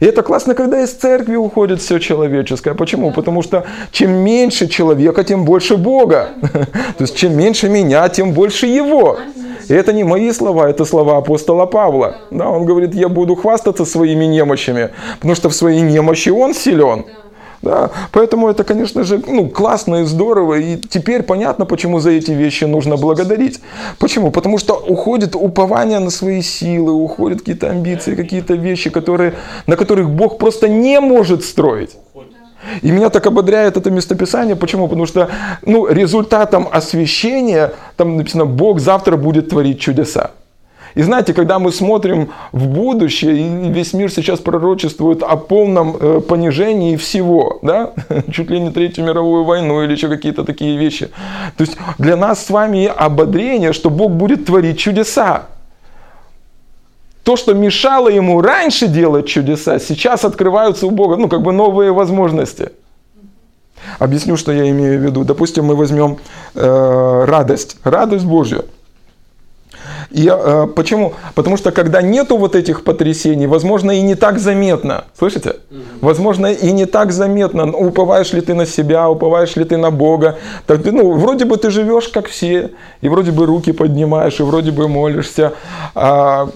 И 0.00 0.06
это 0.06 0.22
классно, 0.22 0.54
когда 0.54 0.80
из 0.80 0.92
церкви 0.92 1.34
уходит 1.34 1.80
все 1.80 1.98
человеческое. 1.98 2.74
Почему? 2.74 3.10
Потому 3.12 3.42
что 3.42 3.64
чем 3.90 4.12
меньше 4.12 4.68
человека, 4.68 5.24
тем 5.24 5.44
больше 5.44 5.76
Бога. 5.76 6.28
То 6.42 7.00
есть 7.00 7.16
чем 7.16 7.36
меньше 7.36 7.68
меня, 7.68 8.08
тем 8.08 8.32
больше 8.32 8.66
Его. 8.66 9.18
И 9.68 9.74
это 9.74 9.92
не 9.92 10.04
мои 10.04 10.32
слова, 10.32 10.70
это 10.70 10.84
слова 10.84 11.18
апостола 11.18 11.66
Павла. 11.66 12.16
Да, 12.30 12.48
он 12.48 12.64
говорит, 12.64 12.94
я 12.94 13.08
буду 13.08 13.34
хвастаться 13.34 13.84
своими 13.84 14.24
немощами, 14.24 14.90
потому 15.16 15.34
что 15.34 15.50
в 15.50 15.54
своей 15.54 15.82
немощи 15.82 16.30
он 16.30 16.54
силен. 16.54 17.04
Да? 17.62 17.90
Поэтому 18.12 18.48
это, 18.48 18.64
конечно 18.64 19.04
же, 19.04 19.22
ну, 19.26 19.48
классно 19.48 20.02
и 20.02 20.04
здорово. 20.04 20.54
И 20.54 20.76
теперь 20.76 21.22
понятно, 21.22 21.64
почему 21.64 22.00
за 22.00 22.10
эти 22.10 22.30
вещи 22.30 22.64
нужно 22.64 22.96
благодарить. 22.96 23.60
Почему? 23.98 24.30
Потому 24.30 24.58
что 24.58 24.74
уходит 24.74 25.34
упование 25.34 25.98
на 25.98 26.10
свои 26.10 26.42
силы, 26.42 26.92
уходят 26.92 27.40
какие-то 27.40 27.70
амбиции, 27.70 28.14
какие-то 28.14 28.54
вещи, 28.54 28.90
которые, 28.90 29.34
на 29.66 29.76
которых 29.76 30.10
Бог 30.10 30.38
просто 30.38 30.68
не 30.68 31.00
может 31.00 31.44
строить. 31.44 31.96
И 32.82 32.90
меня 32.90 33.08
так 33.08 33.26
ободряет 33.26 33.76
это 33.76 33.90
местописание. 33.90 34.56
Почему? 34.56 34.88
Потому 34.88 35.06
что 35.06 35.28
ну, 35.62 35.86
результатом 35.86 36.68
освящения, 36.70 37.72
там 37.96 38.16
написано, 38.16 38.46
Бог 38.46 38.80
завтра 38.80 39.16
будет 39.16 39.48
творить 39.48 39.80
чудеса. 39.80 40.32
И 40.98 41.02
знаете, 41.02 41.32
когда 41.32 41.60
мы 41.60 41.70
смотрим 41.70 42.30
в 42.50 42.66
будущее, 42.66 43.36
и 43.38 43.70
весь 43.70 43.92
мир 43.92 44.10
сейчас 44.10 44.40
пророчествует 44.40 45.22
о 45.22 45.36
полном 45.36 45.96
э, 45.96 46.20
понижении 46.20 46.96
всего, 46.96 47.60
да, 47.62 47.92
чуть 48.32 48.50
ли 48.50 48.58
не 48.58 48.72
Третью 48.72 49.04
мировую 49.04 49.44
войну 49.44 49.84
или 49.84 49.92
еще 49.92 50.08
какие-то 50.08 50.42
такие 50.42 50.76
вещи. 50.76 51.08
То 51.56 51.62
есть 51.62 51.76
для 51.98 52.16
нас 52.16 52.44
с 52.44 52.50
вами 52.50 52.86
ободрение, 52.86 53.72
что 53.72 53.90
Бог 53.90 54.10
будет 54.10 54.46
творить 54.46 54.80
чудеса. 54.80 55.42
То, 57.22 57.36
что 57.36 57.54
мешало 57.54 58.08
ему 58.08 58.40
раньше 58.40 58.88
делать 58.88 59.28
чудеса, 59.28 59.78
сейчас 59.78 60.24
открываются 60.24 60.88
у 60.88 60.90
Бога, 60.90 61.14
ну, 61.14 61.28
как 61.28 61.42
бы 61.42 61.52
новые 61.52 61.92
возможности. 61.92 62.70
Объясню, 64.00 64.36
что 64.36 64.50
я 64.50 64.68
имею 64.68 64.98
в 64.98 65.04
виду. 65.04 65.22
Допустим, 65.22 65.66
мы 65.66 65.76
возьмем 65.76 66.18
э, 66.56 67.24
радость, 67.24 67.76
радость 67.84 68.24
Божью– 68.24 68.64
и 70.10 70.26
э, 70.32 70.66
почему? 70.74 71.12
Потому 71.34 71.56
что 71.58 71.70
когда 71.70 72.00
нету 72.00 72.38
вот 72.38 72.54
этих 72.54 72.82
потрясений, 72.82 73.46
возможно, 73.46 73.90
и 73.90 74.00
не 74.00 74.14
так 74.14 74.38
заметно. 74.38 75.04
Слышите? 75.18 75.56
Возможно, 76.00 76.46
и 76.46 76.72
не 76.72 76.86
так 76.86 77.12
заметно. 77.12 77.66
Ну, 77.66 77.78
уповаешь 77.78 78.32
ли 78.32 78.40
ты 78.40 78.54
на 78.54 78.64
себя, 78.64 79.08
уповаешь 79.10 79.56
ли 79.56 79.64
ты 79.64 79.76
на 79.76 79.90
Бога. 79.90 80.38
Так, 80.66 80.84
ну, 80.84 81.12
вроде 81.12 81.44
бы 81.44 81.58
ты 81.58 81.70
живешь 81.70 82.08
как 82.08 82.28
все, 82.28 82.70
и 83.02 83.08
вроде 83.08 83.32
бы 83.32 83.44
руки 83.44 83.72
поднимаешь, 83.72 84.40
и 84.40 84.42
вроде 84.42 84.70
бы 84.70 84.88
молишься. 84.88 85.52
А 85.94 86.48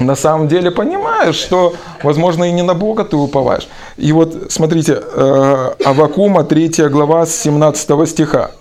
на 0.00 0.16
самом 0.16 0.48
деле 0.48 0.70
понимаешь, 0.70 1.36
что, 1.36 1.74
возможно, 2.02 2.44
и 2.44 2.52
не 2.52 2.62
на 2.62 2.74
Бога 2.74 3.04
ты 3.04 3.16
уповаешь. 3.16 3.68
И 3.98 4.12
вот, 4.12 4.50
смотрите, 4.50 5.02
э, 5.02 5.70
Авакума, 5.84 6.44
3 6.44 6.88
глава, 6.88 7.26
с 7.26 7.36
17 7.36 8.08
стиха. 8.08 8.52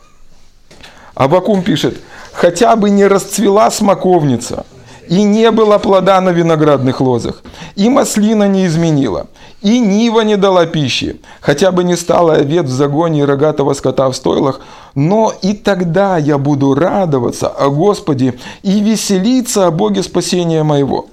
Авакум 1.15 1.63
пишет, 1.63 1.97
хотя 2.37 2.75
бы 2.75 2.91
не 2.91 3.07
расцвела 3.07 3.71
смоковница, 3.71 4.65
и 5.09 5.23
не 5.23 5.49
было 5.49 5.79
плода 5.79 6.21
на 6.21 6.29
виноградных 6.29 7.01
лозах, 7.01 7.41
и 7.75 7.89
маслина 7.89 8.47
не 8.47 8.67
изменила, 8.67 9.25
и 9.63 9.79
нива 9.79 10.21
не 10.21 10.37
дала 10.37 10.67
пищи, 10.67 11.19
хотя 11.41 11.71
бы 11.71 11.83
не 11.83 11.95
стала 11.95 12.33
овец 12.33 12.65
в 12.65 12.71
загоне 12.71 13.21
и 13.21 13.25
рогатого 13.25 13.73
скота 13.73 14.07
в 14.09 14.15
стойлах, 14.15 14.59
но 14.93 15.33
и 15.41 15.53
тогда 15.53 16.17
я 16.17 16.37
буду 16.37 16.75
радоваться 16.75 17.47
о 17.47 17.69
Господе 17.69 18.35
и 18.61 18.81
веселиться 18.81 19.65
о 19.65 19.71
Боге 19.71 20.03
спасения 20.03 20.61
моего. 20.61 21.07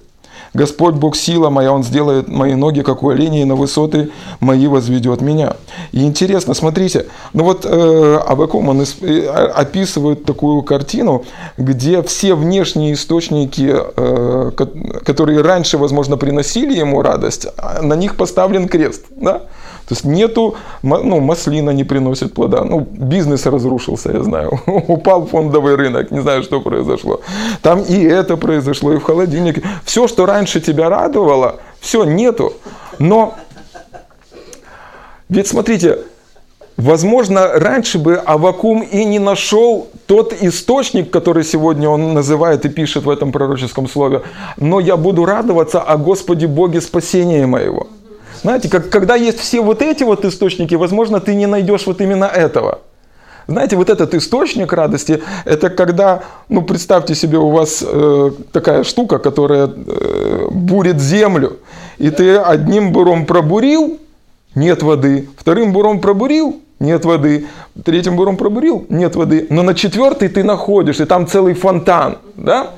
Господь 0.54 0.94
Бог 0.94 1.16
сила 1.16 1.50
моя, 1.50 1.72
Он 1.72 1.82
сделает 1.82 2.28
мои 2.28 2.54
ноги, 2.54 2.82
как 2.82 3.02
у 3.02 3.08
оленей, 3.10 3.42
и 3.42 3.44
на 3.44 3.56
высоты 3.56 4.10
мои 4.38 4.68
возведет 4.68 5.20
меня. 5.20 5.56
И 5.90 6.04
интересно, 6.04 6.54
смотрите, 6.54 7.06
ну 7.32 7.42
вот 7.42 7.66
э, 7.66 8.20
Абакум, 8.24 8.68
он 8.68 8.82
э, 8.82 9.26
описывает 9.26 10.24
такую 10.24 10.62
картину, 10.62 11.24
где 11.58 12.02
все 12.02 12.34
внешние 12.34 12.94
источники, 12.94 13.74
э, 13.74 14.50
которые 15.04 15.42
раньше, 15.42 15.76
возможно, 15.76 16.16
приносили 16.16 16.78
ему 16.78 17.02
радость, 17.02 17.48
а 17.58 17.82
на 17.82 17.94
них 17.94 18.16
поставлен 18.16 18.68
крест. 18.68 19.06
Да? 19.10 19.42
То 19.88 19.94
есть 19.94 20.04
нету, 20.04 20.56
ну, 20.82 21.20
маслина 21.20 21.70
не 21.70 21.84
приносит 21.84 22.32
плода. 22.32 22.64
Ну, 22.64 22.80
бизнес 22.90 23.44
разрушился, 23.44 24.12
я 24.12 24.22
знаю. 24.22 24.60
Упал 24.66 25.26
фондовый 25.26 25.76
рынок, 25.76 26.10
не 26.10 26.20
знаю, 26.20 26.42
что 26.42 26.60
произошло. 26.60 27.20
Там 27.60 27.82
и 27.82 28.02
это 28.02 28.36
произошло, 28.36 28.94
и 28.94 28.98
в 28.98 29.02
холодильнике. 29.02 29.62
Все, 29.84 30.08
что 30.08 30.24
раньше 30.24 30.60
тебя 30.60 30.88
радовало, 30.88 31.56
все, 31.80 32.04
нету. 32.04 32.54
Но, 32.98 33.34
ведь 35.28 35.48
смотрите, 35.48 35.98
Возможно, 36.76 37.50
раньше 37.52 37.98
бы 37.98 38.16
Авакум 38.16 38.82
и 38.82 39.04
не 39.04 39.20
нашел 39.20 39.86
тот 40.06 40.32
источник, 40.42 41.08
который 41.08 41.44
сегодня 41.44 41.88
он 41.88 42.14
называет 42.14 42.64
и 42.64 42.68
пишет 42.68 43.04
в 43.04 43.10
этом 43.10 43.30
пророческом 43.30 43.88
слове. 43.88 44.22
Но 44.56 44.80
я 44.80 44.96
буду 44.96 45.24
радоваться 45.24 45.80
о 45.80 45.96
Господе 45.96 46.48
Боге 46.48 46.80
спасения 46.80 47.46
моего. 47.46 47.86
Знаете, 48.44 48.68
как, 48.68 48.90
когда 48.90 49.14
есть 49.14 49.40
все 49.40 49.62
вот 49.62 49.80
эти 49.80 50.04
вот 50.04 50.26
источники, 50.26 50.74
возможно, 50.74 51.18
ты 51.18 51.34
не 51.34 51.46
найдешь 51.46 51.86
вот 51.86 52.02
именно 52.02 52.26
этого. 52.26 52.80
Знаете, 53.46 53.76
вот 53.76 53.88
этот 53.88 54.14
источник 54.14 54.70
радости, 54.74 55.22
это 55.46 55.70
когда, 55.70 56.24
ну, 56.50 56.60
представьте 56.60 57.14
себе, 57.14 57.38
у 57.38 57.48
вас 57.48 57.82
э, 57.86 58.30
такая 58.52 58.84
штука, 58.84 59.18
которая 59.18 59.68
э, 59.68 60.48
бурит 60.50 61.00
землю, 61.00 61.56
и 61.96 62.10
ты 62.10 62.36
одним 62.36 62.92
буром 62.92 63.24
пробурил, 63.24 63.98
нет 64.54 64.82
воды, 64.82 65.26
вторым 65.38 65.72
буром 65.72 66.02
пробурил, 66.02 66.60
нет 66.84 67.04
воды. 67.04 67.46
Третьим 67.84 68.16
буром 68.16 68.36
пробурил, 68.36 68.86
нет 68.88 69.16
воды. 69.16 69.46
Но 69.50 69.62
на 69.62 69.74
четвертый 69.74 70.28
ты 70.28 70.44
находишь, 70.44 71.00
и 71.00 71.04
там 71.04 71.26
целый 71.26 71.54
фонтан. 71.54 72.18
Да? 72.36 72.70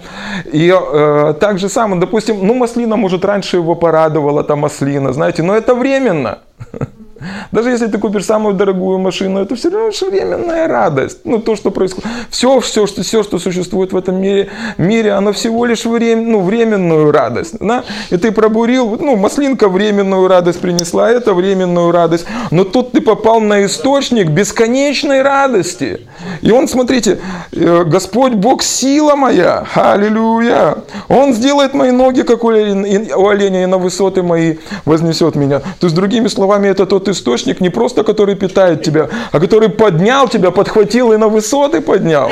И 0.53 0.73
э, 0.73 1.35
так 1.41 1.59
же 1.59 1.69
самое, 1.69 2.01
допустим, 2.01 2.47
ну 2.47 2.55
маслина, 2.55 2.97
может, 2.97 3.25
раньше 3.25 3.57
его 3.57 3.75
порадовала, 3.75 4.45
там 4.45 4.61
маслина, 4.61 5.13
знаете, 5.13 5.43
но 5.43 5.55
это 5.55 5.75
временно. 5.75 6.39
Даже 7.53 7.71
если 7.71 7.87
ты 7.87 7.99
купишь 7.99 8.25
самую 8.25 8.55
дорогую 8.55 8.99
машину, 8.99 9.41
это 9.41 9.55
все 9.57 9.71
равно 9.71 9.91
временная 10.11 10.69
радость. 10.69 11.19
Ну, 11.25 11.39
то, 11.39 11.57
что 11.57 11.71
происходит. 11.71 12.09
Все, 12.31 12.61
все, 12.61 12.87
что, 12.87 13.03
все, 13.03 13.23
что 13.23 13.39
существует 13.39 13.93
в 13.93 13.97
этом 13.97 14.21
мире, 14.21 14.51
мире 14.77 15.13
оно 15.13 15.33
всего 15.33 15.65
лишь 15.65 15.85
время, 15.85 16.23
ну, 16.23 16.41
временную 16.43 17.13
радость. 17.13 17.57
Да? 17.61 17.85
И 18.11 18.17
ты 18.17 18.33
пробурил, 18.33 18.99
ну, 19.01 19.17
маслинка 19.17 19.69
временную 19.69 20.29
радость 20.29 20.61
принесла, 20.61 21.11
это 21.11 21.35
временную 21.35 21.91
радость. 21.91 22.27
Но 22.51 22.65
тут 22.65 22.93
ты 22.93 23.01
попал 23.01 23.41
на 23.41 23.65
источник 23.65 24.29
бесконечной 24.29 25.23
радости. 25.23 26.07
И 26.43 26.51
он, 26.51 26.69
смотрите, 26.69 27.19
э, 27.53 27.85
Господь 27.85 28.35
Бог 28.35 28.63
сила 28.63 29.17
моя, 29.17 29.67
аллилуйя. 29.75 30.79
Он 31.09 31.33
сделает 31.33 31.75
мои 31.75 31.91
ноги, 31.91 32.23
как 32.23 32.45
у 32.45 32.49
оленя, 32.49 33.63
и 33.63 33.67
на 33.67 33.79
высоты 33.79 34.23
мои 34.23 34.57
вознесет 34.85 35.35
меня. 35.35 35.61
То 35.61 35.87
есть, 35.87 35.95
другими 35.95 36.29
словами, 36.29 36.69
это 36.69 36.87
тот 36.87 37.06
тот 37.07 37.15
источник, 37.15 37.61
не 37.61 37.71
просто 37.71 38.03
который 38.05 38.35
питает 38.35 38.83
тебя, 38.83 39.09
а 39.33 39.41
который 39.41 39.69
поднял 39.69 40.29
тебя, 40.29 40.51
подхватил 40.51 41.13
и 41.13 41.17
на 41.17 41.29
высоты 41.29 41.81
поднял. 41.81 42.31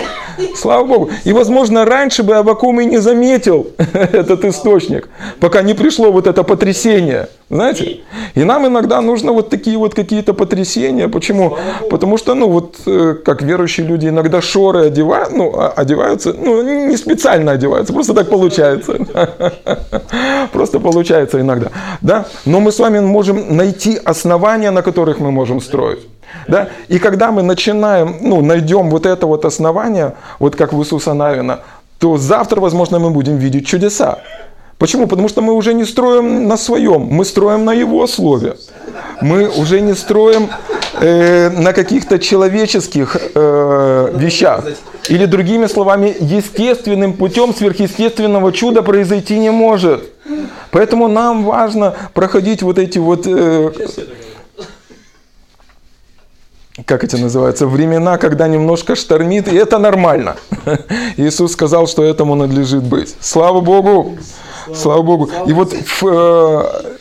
Слава 0.56 0.84
Богу. 0.84 1.10
И, 1.24 1.32
возможно, 1.32 1.84
раньше 1.84 2.22
бы 2.22 2.36
Авакум 2.36 2.80
и 2.80 2.84
не 2.84 2.98
заметил 2.98 3.66
этот 3.92 4.44
источник, 4.44 5.08
пока 5.40 5.62
не 5.62 5.74
пришло 5.74 6.12
вот 6.12 6.26
это 6.26 6.42
потрясение. 6.42 7.28
Знаете? 7.50 8.00
И 8.34 8.42
нам 8.42 8.66
иногда 8.66 9.00
нужно 9.00 9.32
вот 9.32 9.50
такие 9.50 9.76
вот 9.76 9.94
какие-то 9.94 10.34
потрясения. 10.34 11.08
Почему? 11.08 11.56
Потому 11.90 12.18
что, 12.18 12.34
ну, 12.34 12.48
вот, 12.48 12.76
э, 12.86 13.14
как 13.24 13.42
верующие 13.42 13.86
люди 13.86 14.08
иногда 14.08 14.40
шоры 14.40 14.86
одевают, 14.86 15.30
ну, 15.32 15.52
а, 15.54 15.68
одеваются, 15.68 16.32
ну, 16.32 16.62
не 16.88 16.96
специально 16.96 17.52
одеваются, 17.52 17.92
просто 17.92 18.14
так 18.14 18.28
получается. 18.28 18.94
Просто 20.52 20.80
получается 20.80 21.40
иногда. 21.40 21.70
Да? 22.00 22.26
Но 22.44 22.60
мы 22.60 22.70
с 22.70 22.78
вами 22.78 23.00
можем 23.00 23.56
найти 23.56 23.98
основания, 24.64 24.70
на 24.70 24.82
которых 24.82 25.20
мы 25.20 25.30
можем 25.30 25.60
строить. 25.60 25.98
Да? 26.48 26.68
И 26.90 26.98
когда 26.98 27.30
мы 27.30 27.42
начинаем, 27.42 28.16
ну, 28.20 28.42
найдем 28.42 28.90
вот 28.90 29.06
это 29.06 29.26
вот 29.26 29.44
основание, 29.44 30.12
вот 30.40 30.56
как 30.56 30.72
в 30.72 30.78
Иисуса 30.78 31.14
Навина, 31.14 31.58
то 31.98 32.16
завтра, 32.16 32.60
возможно, 32.60 32.98
мы 32.98 33.10
будем 33.10 33.38
видеть 33.38 33.66
чудеса. 33.66 34.18
Почему? 34.78 35.06
Потому 35.06 35.28
что 35.28 35.42
мы 35.42 35.52
уже 35.52 35.74
не 35.74 35.84
строим 35.84 36.48
на 36.48 36.56
своем, 36.56 37.00
мы 37.00 37.24
строим 37.24 37.64
на 37.64 37.74
Его 37.74 38.06
Слове. 38.06 38.54
Мы 39.22 39.48
уже 39.48 39.80
не 39.80 39.94
строим 39.94 40.48
э, 41.00 41.50
на 41.50 41.72
каких-то 41.72 42.18
человеческих 42.18 43.16
э, 43.34 44.18
вещах. 44.18 44.64
Или 45.10 45.26
другими 45.26 45.68
словами, 45.68 46.16
естественным 46.20 47.12
путем 47.12 47.54
сверхъестественного 47.54 48.52
чуда 48.52 48.82
произойти 48.82 49.38
не 49.38 49.50
может. 49.50 50.00
Поэтому 50.70 51.08
нам 51.08 51.44
важно 51.44 51.94
проходить 52.12 52.62
вот 52.62 52.78
эти 52.78 52.98
вот... 52.98 53.26
Э, 53.26 53.70
как 56.86 57.04
это 57.04 57.18
называется, 57.18 57.66
времена, 57.66 58.18
когда 58.18 58.48
немножко 58.48 58.96
штормит, 58.96 59.48
и 59.48 59.54
это 59.54 59.78
нормально. 59.78 60.36
Иисус 61.16 61.52
сказал, 61.52 61.86
что 61.86 62.02
этому 62.02 62.34
надлежит 62.34 62.82
быть. 62.82 63.14
Слава 63.20 63.60
Богу! 63.60 64.18
Слава 64.74 65.02
Богу. 65.02 65.30
И 65.46 65.52
вот 65.52 65.72
в, 65.72 66.02
э, 66.02 66.94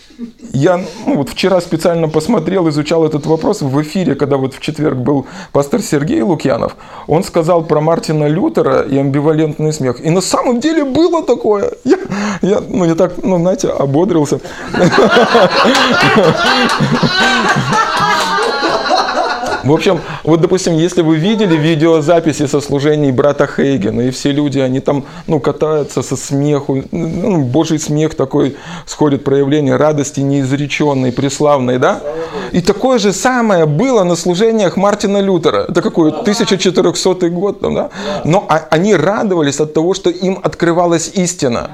я 0.51 0.81
ну, 1.07 1.15
вот 1.15 1.29
вчера 1.29 1.61
специально 1.61 2.09
посмотрел, 2.09 2.69
изучал 2.69 3.05
этот 3.05 3.25
вопрос 3.25 3.61
в 3.61 3.81
эфире, 3.81 4.15
когда 4.15 4.37
вот 4.37 4.53
в 4.53 4.59
четверг 4.59 4.97
был 4.97 5.25
пастор 5.53 5.81
Сергей 5.81 6.21
Лукьянов. 6.21 6.75
Он 7.07 7.23
сказал 7.23 7.63
про 7.63 7.81
Мартина 7.81 8.27
Лютера 8.27 8.81
и 8.81 8.97
амбивалентный 8.97 9.73
смех. 9.73 10.05
И 10.05 10.09
на 10.09 10.21
самом 10.21 10.59
деле 10.59 10.83
было 10.83 11.23
такое. 11.23 11.71
Я, 11.83 11.97
я, 12.41 12.61
ну, 12.67 12.85
я 12.85 12.95
так, 12.95 13.13
ну, 13.23 13.39
знаете, 13.39 13.69
ободрился. 13.69 14.39
В 19.63 19.71
общем, 19.71 20.01
вот, 20.23 20.41
допустим, 20.41 20.77
если 20.77 21.01
вы 21.01 21.15
видели 21.15 21.55
видеозаписи 21.55 22.47
со 22.47 22.61
служений 22.61 23.11
брата 23.11 23.47
Хейгена, 23.47 24.01
и 24.01 24.11
все 24.11 24.31
люди, 24.31 24.59
они 24.59 24.79
там, 24.79 25.05
ну, 25.27 25.39
катаются 25.39 26.01
со 26.01 26.17
смеху, 26.17 26.83
ну, 26.91 27.43
божий 27.43 27.79
смех 27.79 28.15
такой 28.15 28.55
сходит, 28.85 29.23
проявление 29.23 29.77
радости 29.77 30.19
неизреченной, 30.19 31.11
преславной, 31.11 31.79
да? 31.79 32.01
И 32.51 32.61
такое 32.61 32.99
же 32.99 33.13
самое 33.13 33.65
было 33.65 34.03
на 34.03 34.15
служениях 34.15 34.77
Мартина 34.77 35.21
Лютера. 35.21 35.65
Это 35.69 35.81
какой? 35.81 36.09
1400 36.09 37.29
год, 37.29 37.61
там, 37.61 37.75
да? 37.75 37.89
Но 38.25 38.45
а, 38.49 38.67
они 38.69 38.95
радовались 38.95 39.59
от 39.59 39.73
того, 39.73 39.93
что 39.93 40.09
им 40.09 40.39
открывалась 40.43 41.11
истина. 41.15 41.69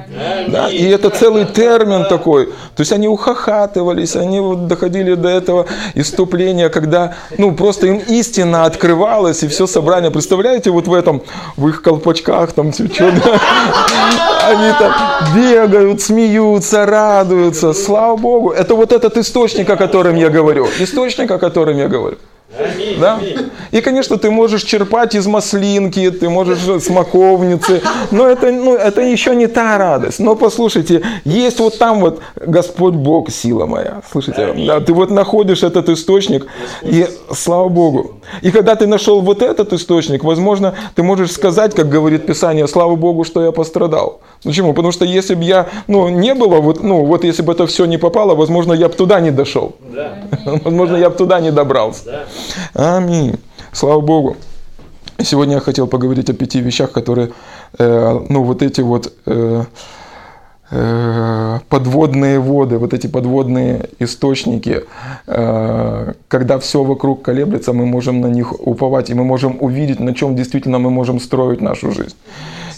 Да? 0.48 0.70
И 0.70 0.86
это 0.86 1.10
целый 1.10 1.46
термин 1.46 2.06
такой. 2.06 2.46
То 2.76 2.82
есть 2.82 2.92
они 2.92 3.08
ухахатывались, 3.08 4.16
они 4.16 4.40
вот 4.40 4.68
доходили 4.68 5.16
до 5.16 5.30
этого 5.30 5.66
иступления, 5.96 6.70
когда, 6.70 7.16
ну, 7.38 7.56
просто 7.56 7.79
просто 7.80 7.88
им 7.88 8.20
истина 8.20 8.66
открывалась, 8.66 9.44
и 9.44 9.48
все 9.48 9.68
собрание, 9.68 10.12
представляете, 10.12 10.72
вот 10.72 10.88
в 10.88 10.94
этом, 10.94 11.22
в 11.58 11.68
их 11.68 11.82
колпачках, 11.82 12.52
там 12.52 12.72
все 12.72 12.88
что 12.88 13.08
они 13.08 14.74
там 14.80 14.94
бегают, 15.36 16.02
смеются, 16.02 16.86
радуются, 16.86 17.74
слава 17.74 18.18
Богу. 18.18 18.52
Это 18.52 18.76
вот 18.76 18.92
этот 18.92 19.18
источник, 19.18 19.70
о 19.70 19.78
котором 19.78 20.16
я 20.16 20.30
говорю, 20.30 20.68
источник, 20.80 21.32
о 21.32 21.38
котором 21.38 21.78
я 21.78 21.88
говорю. 21.88 22.18
Да? 23.00 23.20
И, 23.72 23.82
конечно, 23.82 24.18
ты 24.18 24.32
можешь 24.32 24.64
черпать 24.64 25.16
из 25.16 25.28
маслинки, 25.28 26.10
ты 26.10 26.30
можешь 26.30 26.84
смоковницы, 26.84 27.82
но 28.12 28.28
это, 28.28 28.52
ну, 28.52 28.76
это 28.76 29.02
еще 29.02 29.36
не 29.36 29.48
та 29.48 29.78
радость. 29.78 30.20
Но 30.20 30.36
послушайте, 30.36 31.04
есть 31.26 31.60
вот 31.60 31.78
там 31.78 32.00
вот 32.00 32.22
Господь 32.36 32.96
Бог, 32.96 33.30
сила 33.30 33.66
моя. 33.66 34.02
Слышите, 34.12 34.54
да, 34.68 34.80
ты 34.80 34.94
вот 34.94 35.12
находишь 35.12 35.64
этот 35.64 35.90
источник, 35.90 36.48
и 36.82 37.08
слава 37.32 37.70
Богу. 37.70 38.19
И 38.42 38.52
когда 38.52 38.76
ты 38.76 38.88
нашел 38.88 39.22
вот 39.22 39.42
этот 39.42 39.74
источник, 39.74 40.24
возможно, 40.24 40.74
ты 40.96 41.04
можешь 41.04 41.32
сказать, 41.32 41.76
как 41.76 41.90
говорит 41.90 42.26
Писание, 42.26 42.68
слава 42.68 42.96
Богу, 42.96 43.24
что 43.24 43.44
я 43.44 43.52
пострадал. 43.52 44.22
Почему? 44.44 44.74
Потому 44.74 44.92
что 44.92 45.06
если 45.06 45.36
бы 45.36 45.44
я, 45.44 45.68
ну, 45.88 46.10
не 46.10 46.34
было, 46.34 46.62
вот, 46.62 46.84
ну, 46.84 47.06
вот 47.06 47.24
если 47.24 47.42
бы 47.42 47.54
это 47.54 47.66
все 47.68 47.86
не 47.86 47.98
попало, 47.98 48.36
возможно, 48.36 48.74
я 48.74 48.88
бы 48.88 48.94
туда 48.94 49.20
не 49.20 49.32
дошел. 49.32 49.76
Да. 49.94 50.16
Возможно, 50.64 50.98
я 50.98 51.10
бы 51.10 51.16
туда 51.16 51.40
не 51.40 51.52
добрался. 51.52 52.26
Да. 52.74 52.98
Аминь. 52.98 53.36
Слава 53.72 54.02
Богу. 54.02 54.38
Сегодня 55.22 55.56
я 55.56 55.60
хотел 55.60 55.88
поговорить 55.88 56.30
о 56.30 56.34
пяти 56.34 56.62
вещах, 56.62 56.92
которые, 56.92 57.32
э, 57.78 58.20
ну, 58.30 58.44
вот 58.44 58.62
эти 58.62 58.82
вот 58.82 59.14
э, 59.26 59.64
подводные 60.70 62.40
воды, 62.40 62.78
вот 62.78 62.94
эти 62.94 63.08
подводные 63.08 63.90
источники, 64.00 64.84
э, 65.28 66.14
когда 66.28 66.60
все 66.60 66.84
вокруг 66.84 67.24
колеблется, 67.24 67.74
мы 67.74 67.86
можем 67.86 68.22
на 68.22 68.28
них 68.28 68.54
уповать, 68.68 69.10
и 69.10 69.14
мы 69.14 69.24
можем 69.24 69.58
увидеть, 69.60 70.00
на 70.00 70.14
чем 70.14 70.36
действительно 70.36 70.78
мы 70.80 70.92
можем 70.92 71.20
строить 71.20 71.62
нашу 71.62 71.92
жизнь. 71.92 72.16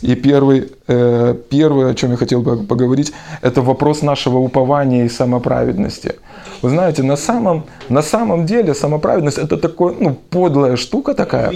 И 0.01 0.15
первый, 0.15 0.71
э, 0.87 1.35
первое, 1.49 1.91
о 1.91 1.93
чем 1.93 2.11
я 2.11 2.17
хотел 2.17 2.41
бы 2.41 2.63
поговорить, 2.63 3.13
это 3.41 3.61
вопрос 3.61 4.01
нашего 4.01 4.39
упования 4.39 5.05
и 5.05 5.09
самоправедности. 5.09 6.15
Вы 6.61 6.69
знаете, 6.69 7.03
на 7.03 7.15
самом, 7.15 7.65
на 7.89 8.01
самом 8.01 8.45
деле 8.45 8.73
самоправедность 8.73 9.37
это 9.37 9.57
такая, 9.57 9.95
ну, 9.99 10.15
подлая 10.29 10.75
штука 10.75 11.13
такая. 11.13 11.51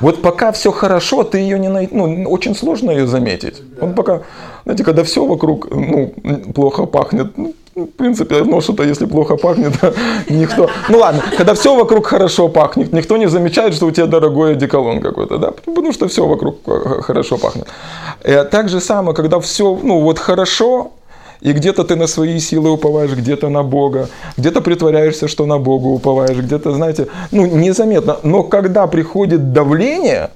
Вот 0.00 0.22
пока 0.22 0.52
все 0.52 0.72
хорошо, 0.72 1.22
ты 1.22 1.38
ее 1.38 1.58
не 1.58 1.68
найдешь, 1.68 1.92
ну, 1.92 2.24
очень 2.30 2.54
сложно 2.54 2.90
ее 2.90 3.06
заметить. 3.06 3.62
Вот 3.80 3.94
пока, 3.94 4.22
знаете, 4.64 4.84
когда 4.84 5.02
все 5.04 5.24
вокруг, 5.24 5.68
ну, 5.70 6.14
плохо 6.54 6.86
пахнет, 6.86 7.36
ну, 7.36 7.54
в 7.76 7.86
принципе, 7.86 8.42
ну 8.44 8.60
что-то, 8.60 8.84
если 8.84 9.06
плохо 9.06 9.36
пахнет, 9.36 9.74
никто... 10.30 10.70
Ну 10.88 10.98
ладно, 10.98 11.22
когда 11.36 11.52
все 11.52 11.74
вокруг 11.74 12.06
хорошо 12.06 12.48
пахнет, 12.48 12.92
никто 12.92 13.18
не 13.18 13.28
замечает, 13.28 13.74
что 13.74 13.86
у 13.86 13.90
тебя 13.90 14.06
дорогой 14.06 14.52
одеколон 14.52 15.00
какой-то, 15.00 15.38
да, 15.38 15.50
потому 15.50 15.92
что 15.92 16.08
все 16.08 16.26
вокруг 16.26 16.56
хорошо 17.04 17.36
пахнет. 17.36 17.66
И 18.24 18.30
э, 18.30 18.44
так 18.44 18.68
же 18.68 18.80
самое, 18.80 19.14
когда 19.14 19.38
все, 19.40 19.78
ну 19.82 20.00
вот 20.00 20.18
хорошо, 20.18 20.92
и 21.42 21.52
где-то 21.52 21.84
ты 21.84 21.96
на 21.96 22.06
свои 22.06 22.40
силы 22.40 22.70
уповаешь, 22.70 23.12
где-то 23.12 23.50
на 23.50 23.62
Бога, 23.62 24.08
где-то 24.38 24.62
притворяешься, 24.62 25.28
что 25.28 25.44
на 25.44 25.58
Бога 25.58 25.86
уповаешь, 25.86 26.38
где-то, 26.38 26.72
знаете, 26.72 27.08
ну, 27.30 27.46
незаметно. 27.46 28.16
Но 28.22 28.42
когда 28.42 28.86
приходит 28.86 29.52
давление, 29.52 30.30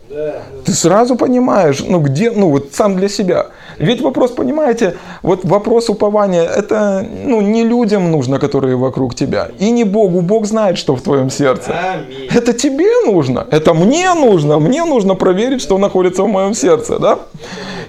ты 0.65 0.73
сразу 0.73 1.17
понимаешь, 1.17 1.83
ну, 1.89 2.01
где, 2.01 2.31
ну, 2.31 2.51
вот 2.51 2.69
сам 2.73 2.97
для 2.97 3.09
себя. 3.09 3.47
Ведь 3.81 4.03
вопрос, 4.03 4.33
понимаете, 4.33 4.97
вот 5.23 5.45
вопрос 5.45 5.89
упования, 5.89 6.45
это, 6.45 7.07
ну, 7.25 7.41
не 7.41 7.65
людям 7.65 8.11
нужно, 8.11 8.39
которые 8.39 8.77
вокруг 8.77 9.15
тебя, 9.15 9.49
и 9.59 9.71
не 9.71 9.85
Богу. 9.85 10.21
Бог 10.21 10.45
знает, 10.47 10.77
что 10.77 10.95
в 10.95 11.01
твоем 11.01 11.31
сердце. 11.31 11.75
Аминь. 11.95 12.29
Это 12.31 12.53
тебе 12.53 12.91
нужно, 13.07 13.47
это 13.51 13.73
мне 13.73 14.13
нужно, 14.13 14.59
мне 14.59 14.85
нужно 14.85 15.15
проверить, 15.15 15.63
что 15.63 15.79
находится 15.79 16.23
в 16.23 16.29
моем 16.29 16.55
сердце, 16.55 16.99
да? 16.99 17.19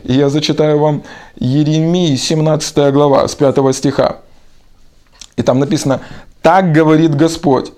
И 0.04 0.13
я 0.13 0.30
зачитаю 0.30 0.80
вам 0.80 1.04
Еремии, 1.36 2.15
17 2.15 2.93
глава, 2.93 3.27
с 3.27 3.36
5 3.36 3.75
стиха. 3.75 4.15
И 5.36 5.43
там 5.43 5.60
написано, 5.60 5.99
так 6.41 6.71
говорит 6.71 7.15
Господь, 7.15 7.73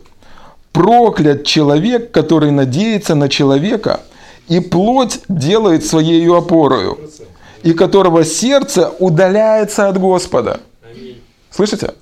проклят 0.71 1.45
человек, 1.45 2.11
который 2.11 2.51
надеется 2.51 3.15
на 3.15 3.27
человека, 3.27 4.01
и 4.49 4.59
плоть 4.59 5.21
делает 5.29 5.83
своей 5.83 6.29
опорою, 6.29 6.97
и 7.63 7.73
которого 7.73 8.25
сердце 8.25 8.91
удаляется 8.99 9.87
от 9.87 9.97
Господа. 9.97 10.59
Слышите? 11.49 11.93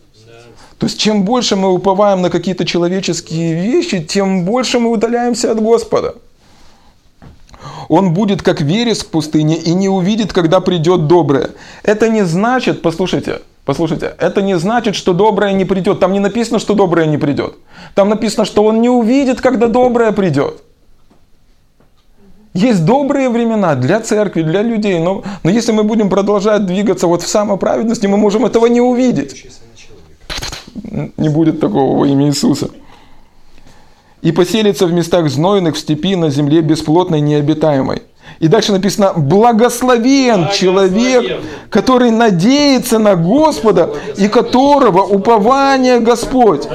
То 0.77 0.87
есть, 0.87 0.99
чем 0.99 1.23
больше 1.25 1.55
мы 1.55 1.69
уповаем 1.69 2.21
на 2.21 2.31
какие-то 2.31 2.65
человеческие 2.65 3.53
вещи, 3.53 4.01
тем 4.01 4.45
больше 4.45 4.79
мы 4.79 4.89
удаляемся 4.89 5.51
от 5.51 5.61
Господа. 5.61 6.15
Он 7.87 8.13
будет 8.15 8.41
как 8.41 8.61
вереск 8.61 9.05
в 9.05 9.09
пустыне 9.09 9.57
и 9.57 9.73
не 9.73 9.89
увидит, 9.89 10.33
когда 10.33 10.59
придет 10.59 11.05
доброе. 11.05 11.51
Это 11.83 12.09
не 12.09 12.25
значит, 12.25 12.81
послушайте, 12.81 13.41
послушайте, 13.63 14.15
это 14.17 14.41
не 14.41 14.57
значит, 14.57 14.95
что 14.95 15.13
доброе 15.13 15.53
не 15.53 15.65
придет. 15.65 15.99
Там 15.99 16.13
не 16.13 16.19
написано, 16.19 16.57
что 16.57 16.73
доброе 16.73 17.05
не 17.05 17.19
придет. 17.19 17.53
Там 17.93 18.09
написано, 18.09 18.45
что 18.45 18.63
он 18.63 18.81
не 18.81 18.89
увидит, 18.89 19.39
когда 19.39 19.67
доброе 19.67 20.11
придет. 20.13 20.63
Есть 22.53 22.83
добрые 22.85 23.29
времена 23.29 23.75
для 23.75 24.01
церкви, 24.01 24.41
для 24.41 24.61
людей, 24.61 24.99
но, 24.99 25.23
но 25.43 25.49
если 25.49 25.71
мы 25.71 25.83
будем 25.83 26.09
продолжать 26.09 26.65
двигаться 26.65 27.07
вот 27.07 27.21
в 27.21 27.27
самоправедности, 27.27 28.07
мы 28.07 28.17
можем 28.17 28.45
этого 28.45 28.65
не 28.65 28.81
увидеть. 28.81 29.45
Не 31.17 31.29
будет 31.29 31.61
такого 31.61 31.97
во 31.97 32.05
имя 32.05 32.27
Иисуса. 32.27 32.69
И 34.21 34.31
поселится 34.33 34.85
в 34.85 34.93
местах 34.93 35.29
знойных, 35.29 35.75
в 35.75 35.79
степи, 35.79 36.15
на 36.15 36.29
земле 36.29 36.61
бесплотной, 36.61 37.21
необитаемой. 37.21 38.03
И 38.39 38.47
дальше 38.47 38.71
написано, 38.71 39.13
благословен 39.15 40.49
человек, 40.51 41.41
который 41.69 42.11
надеется 42.11 42.99
на 42.99 43.15
Господа 43.15 43.93
и 44.17 44.27
которого 44.27 45.03
упование 45.03 45.99
Господь. 45.99 46.67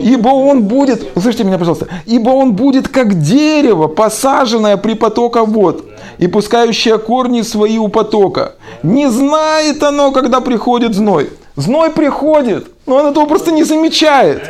Ибо 0.00 0.28
он 0.28 0.64
будет, 0.64 1.06
слышите 1.20 1.44
меня, 1.44 1.58
пожалуйста, 1.58 1.88
ибо 2.06 2.30
он 2.30 2.52
будет 2.52 2.88
как 2.88 3.20
дерево, 3.20 3.88
посаженное 3.88 4.76
при 4.76 4.94
потоках 4.94 5.48
вод 5.48 5.84
и 6.18 6.26
пускающее 6.26 6.98
корни 6.98 7.42
свои 7.42 7.78
у 7.78 7.88
потока. 7.88 8.54
Не 8.82 9.10
знает 9.10 9.82
оно, 9.82 10.12
когда 10.12 10.40
приходит 10.40 10.94
зной. 10.94 11.30
Зной 11.56 11.90
приходит, 11.90 12.68
но 12.86 12.96
он 12.96 13.06
этого 13.06 13.26
просто 13.26 13.52
не 13.52 13.64
замечает. 13.64 14.42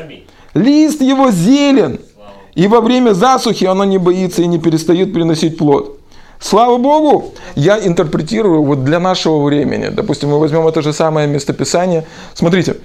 Лист 0.55 1.01
его 1.01 1.31
зелен, 1.31 1.99
и 2.55 2.69
во 2.69 2.81
время 2.81 3.13
засухи 3.13 3.65
оно 3.65 3.85
не 3.85 3.99
боится 3.99 4.43
и 4.43 4.47
не 4.47 4.59
перестает 4.59 5.13
приносить 5.13 5.59
плод. 5.59 5.99
Слава 6.39 6.77
Богу, 6.77 7.33
я 7.55 7.79
интерпретирую 7.79 8.63
вот 8.65 8.85
для 8.85 8.99
нашего 8.99 9.45
времени. 9.45 9.89
Допустим, 9.89 10.31
мы 10.31 10.41
возьмем 10.41 10.67
это 10.67 10.83
же 10.83 10.93
самое 10.93 11.29
местописание. 11.29 12.05
Смотрите. 12.35 12.77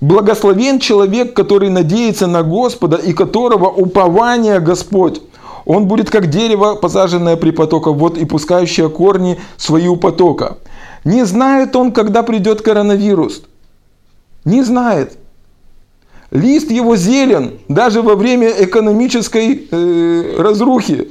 Благословен 0.00 0.80
человек, 0.80 1.34
который 1.34 1.68
надеется 1.68 2.26
на 2.26 2.42
Господа 2.42 2.96
и 2.96 3.12
которого 3.12 3.68
упование 3.68 4.58
Господь. 4.58 5.22
Он 5.64 5.86
будет 5.86 6.10
как 6.10 6.28
дерево, 6.28 6.74
посаженное 6.74 7.36
при 7.36 7.50
потоках 7.50 7.94
вод 7.94 8.18
и 8.18 8.24
пускающее 8.24 8.88
корни 8.88 9.38
свои 9.56 9.86
у 9.86 9.96
потока. 9.96 10.58
Не 11.04 11.24
знает 11.24 11.76
он, 11.76 11.92
когда 11.92 12.22
придет 12.22 12.62
коронавирус. 12.62 13.42
Не 14.44 14.62
знает. 14.62 15.18
Лист 16.32 16.70
его 16.70 16.96
зелен 16.96 17.58
даже 17.68 18.00
во 18.00 18.16
время 18.16 18.48
экономической 18.48 19.68
э, 19.70 20.36
разрухи. 20.38 21.10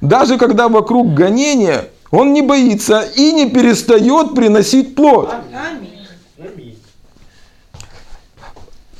Даже 0.00 0.36
когда 0.36 0.68
вокруг 0.68 1.14
гонения, 1.14 1.84
он 2.10 2.32
не 2.32 2.42
боится 2.42 3.02
и 3.14 3.32
не 3.32 3.48
перестает 3.48 4.34
приносить 4.34 4.96
плод. 4.96 5.32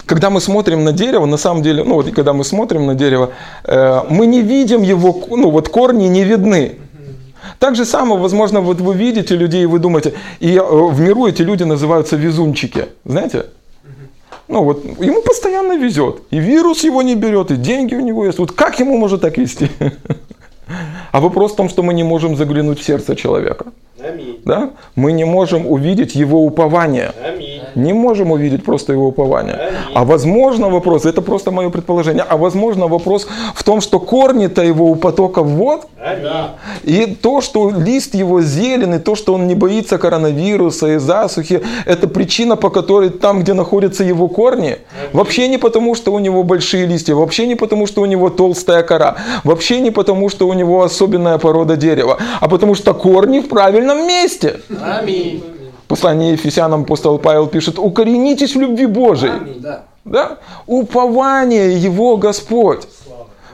Когда 0.07 0.31
мы 0.31 0.41
смотрим 0.41 0.85
на 0.85 0.93
дерево, 0.93 1.27
на 1.27 1.39
самом 1.39 1.65
деле, 1.65 1.83
ну 1.83 1.97
вот 1.97 2.13
когда 2.13 2.33
мы 2.33 2.45
смотрим 2.45 2.87
на 2.87 2.95
дерево, 2.95 3.33
э, 3.65 4.03
мы 4.09 4.27
не 4.27 4.43
видим 4.43 4.83
его, 4.83 5.25
ну 5.29 5.51
вот 5.51 5.69
корни 5.69 6.07
не 6.07 6.23
видны. 6.23 6.79
Так 7.59 7.75
же 7.75 7.85
самое, 7.85 8.21
возможно, 8.21 8.61
вот 8.61 8.81
вы 8.81 8.95
видите 8.95 9.35
людей, 9.35 9.65
и 9.65 9.67
вы 9.67 9.81
думаете, 9.81 10.15
и 10.39 10.55
э, 10.55 10.63
в 10.63 11.01
миру 11.01 11.27
эти 11.27 11.43
люди 11.43 11.65
называются 11.65 12.15
везунчики, 12.15 12.87
знаете? 13.05 13.47
Ну 14.49 14.63
вот, 14.63 14.85
ему 15.01 15.23
постоянно 15.23 15.77
везет. 15.77 16.23
И 16.31 16.39
вирус 16.39 16.85
его 16.85 17.03
не 17.03 17.15
берет, 17.15 17.51
и 17.51 17.57
деньги 17.57 17.95
у 17.95 18.01
него 18.01 18.25
есть. 18.25 18.39
Вот 18.39 18.53
как 18.53 18.79
ему 18.81 18.97
может 18.97 19.21
так 19.21 19.39
вести? 19.39 19.71
А 21.13 21.21
вопрос 21.21 21.53
в 21.53 21.57
том, 21.57 21.69
что 21.69 21.83
мы 21.85 21.95
не 21.95 22.03
можем 22.03 22.37
заглянуть 22.37 22.81
в 22.81 22.85
сердце 22.85 23.15
человека. 23.15 23.67
Аминь. 23.99 24.41
Да? 24.45 24.71
Мы 24.95 25.13
не 25.13 25.25
можем 25.25 25.67
увидеть 25.67 26.15
его 26.15 26.45
упование. 26.45 27.13
Аминь. 27.25 27.63
Не 27.75 27.93
можем 27.93 28.31
увидеть 28.31 28.65
просто 28.65 28.93
его 28.93 29.09
упование. 29.09 29.55
Аминь. 29.55 29.75
А 29.95 30.05
возможно 30.05 30.69
вопрос, 30.69 31.07
это 31.07 31.23
просто 31.23 31.51
мое 31.51 31.71
предположение, 31.71 32.25
а 32.29 32.37
возможно 32.37 32.89
вопрос 32.89 33.27
в 33.55 33.65
том, 33.65 33.81
что 33.81 33.99
корни-то 33.99 34.63
его 34.63 34.87
у 34.91 34.97
потока 34.97 35.41
Аминь. 35.41 35.77
и 36.85 37.07
то, 37.07 37.41
что 37.41 37.71
лист 37.71 38.15
его 38.15 38.43
зеленый, 38.43 38.99
то, 38.99 39.15
что 39.15 39.35
он 39.35 39.47
не 39.47 39.55
боится 39.55 39.99
коронавируса 39.99 40.95
и 40.95 40.99
засухи, 40.99 41.63
это 41.87 42.07
причина, 42.07 42.57
по 42.57 42.71
которой 42.71 43.11
там, 43.11 43.41
где 43.41 43.55
находятся 43.55 44.05
его 44.05 44.29
корни, 44.29 44.67
Аминь. 44.67 45.11
вообще 45.13 45.49
не 45.49 45.59
потому, 45.59 45.95
что 45.95 46.13
у 46.13 46.19
него 46.19 46.43
большие 46.43 46.87
листья, 46.87 47.15
вообще 47.15 47.47
не 47.47 47.55
потому, 47.55 47.87
что 47.87 48.03
у 48.03 48.07
него 48.07 48.29
толстая 48.31 48.83
кора, 48.83 49.17
вообще 49.45 49.81
не 49.81 49.91
потому, 49.91 50.29
что 50.29 50.49
у 50.49 50.53
него 50.53 50.83
особенная 50.83 51.39
порода 51.39 51.77
дерева, 51.77 52.19
а 52.41 52.49
потому 52.49 52.75
что 52.75 52.95
корни 52.95 53.41
в 53.41 53.49
правильном 53.87 54.07
месте. 54.07 54.61
Аминь. 54.83 55.43
Послание 55.89 56.33
Ефесянам 56.33 56.83
апостол 56.83 57.19
Павел 57.19 57.47
пишет, 57.47 57.79
укоренитесь 57.79 58.57
в 58.57 58.61
любви 58.61 58.87
Божией. 58.87 59.33
Аминь. 59.33 59.61
Да. 59.61 59.85
Да? 60.05 60.39
Упование 60.67 61.77
Его 61.79 62.17
Господь. 62.17 62.87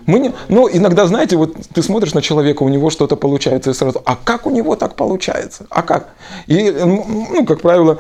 Мы 0.07 0.19
не, 0.19 0.33
ну, 0.49 0.69
иногда, 0.73 1.07
знаете, 1.07 1.37
вот 1.37 1.55
ты 1.73 1.83
смотришь 1.83 2.13
на 2.15 2.23
человека, 2.23 2.65
у 2.65 2.69
него 2.69 2.91
что-то 2.91 3.15
получается, 3.15 3.71
и 3.71 3.75
сразу, 3.75 4.03
а 4.05 4.17
как 4.17 4.47
у 4.47 4.51
него 4.51 4.75
так 4.75 4.97
получается? 4.97 5.67
А 5.71 5.83
как? 5.83 6.09
И, 6.49 6.71
ну, 6.71 7.47
как 7.47 7.61
правило, 7.61 7.99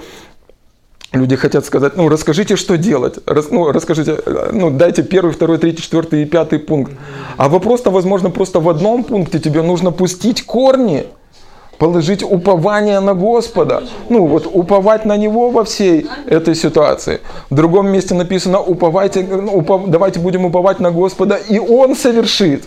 Люди 1.13 1.37
хотят 1.37 1.67
сказать, 1.67 1.95
ну 1.95 2.09
расскажите, 2.09 2.57
что 2.57 2.79
делать. 2.79 3.19
Рас, 3.27 3.49
ну, 3.51 3.71
расскажите, 3.71 4.17
ну 4.51 4.71
дайте 4.71 5.03
первый, 5.03 5.35
второй, 5.35 5.59
третий, 5.59 5.83
четвертый 5.83 6.23
и 6.23 6.25
пятый 6.25 6.59
пункт. 6.59 6.93
А 7.37 7.51
вопрос-то, 7.51 7.91
возможно, 7.91 8.31
просто 8.31 8.61
в 8.61 8.69
одном 8.71 9.05
пункте 9.05 9.39
тебе 9.39 9.61
нужно 9.61 9.91
пустить 9.91 10.43
корни, 10.43 11.05
положить 11.83 12.23
упование 12.23 13.01
на 13.01 13.13
Господа. 13.13 13.83
Ну 14.09 14.27
вот 14.27 14.47
уповать 14.47 15.05
на 15.05 15.17
Него 15.17 15.51
во 15.51 15.65
всей 15.65 16.07
этой 16.27 16.55
ситуации. 16.55 17.19
В 17.51 17.57
другом 17.57 17.89
месте 17.89 18.15
написано, 18.15 18.61
уповайте, 18.61 19.23
ну, 19.23 19.57
упов, 19.57 19.89
давайте 19.89 20.21
будем 20.21 20.45
уповать 20.45 20.79
на 20.79 20.93
Господа, 20.93 21.35
и 21.35 21.59
Он 21.59 21.97
совершит. 21.97 22.63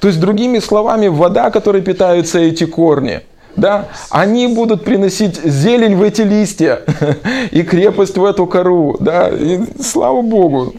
То 0.00 0.08
есть, 0.08 0.20
другими 0.20 0.60
словами, 0.60 1.08
вода, 1.08 1.50
которой 1.50 1.80
питаются 1.80 2.38
эти 2.38 2.66
корни– 2.66 3.20
да, 3.56 3.88
они 4.10 4.46
будут 4.46 4.82
приносить 4.84 5.36
зелень 5.44 5.94
в 5.96 6.02
эти 6.02 6.22
листья 6.22 6.80
и 7.50 7.62
крепость 7.62 8.16
в 8.16 8.24
эту 8.24 8.46
кору, 8.46 8.96
да, 8.98 9.28
и 9.28 9.60
слава 9.82 10.22
Богу. 10.22 10.72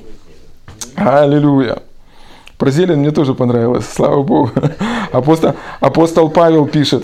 Аллилуйя. 0.96 1.78
Про 2.58 2.72
зелень 2.72 2.98
мне 2.98 3.12
тоже 3.12 3.34
понравилось, 3.34 3.86
слава 3.86 4.24
Богу. 4.24 4.52
Апостол, 5.12 5.54
апостол 5.82 6.30
Павел 6.30 6.66
пишет, 6.66 7.04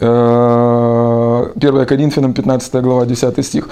1 0.00 1.76
э, 1.76 1.86
Коринфянам 1.86 2.32
15 2.32 2.74
глава 2.82 3.06
10 3.06 3.44
стих. 3.44 3.68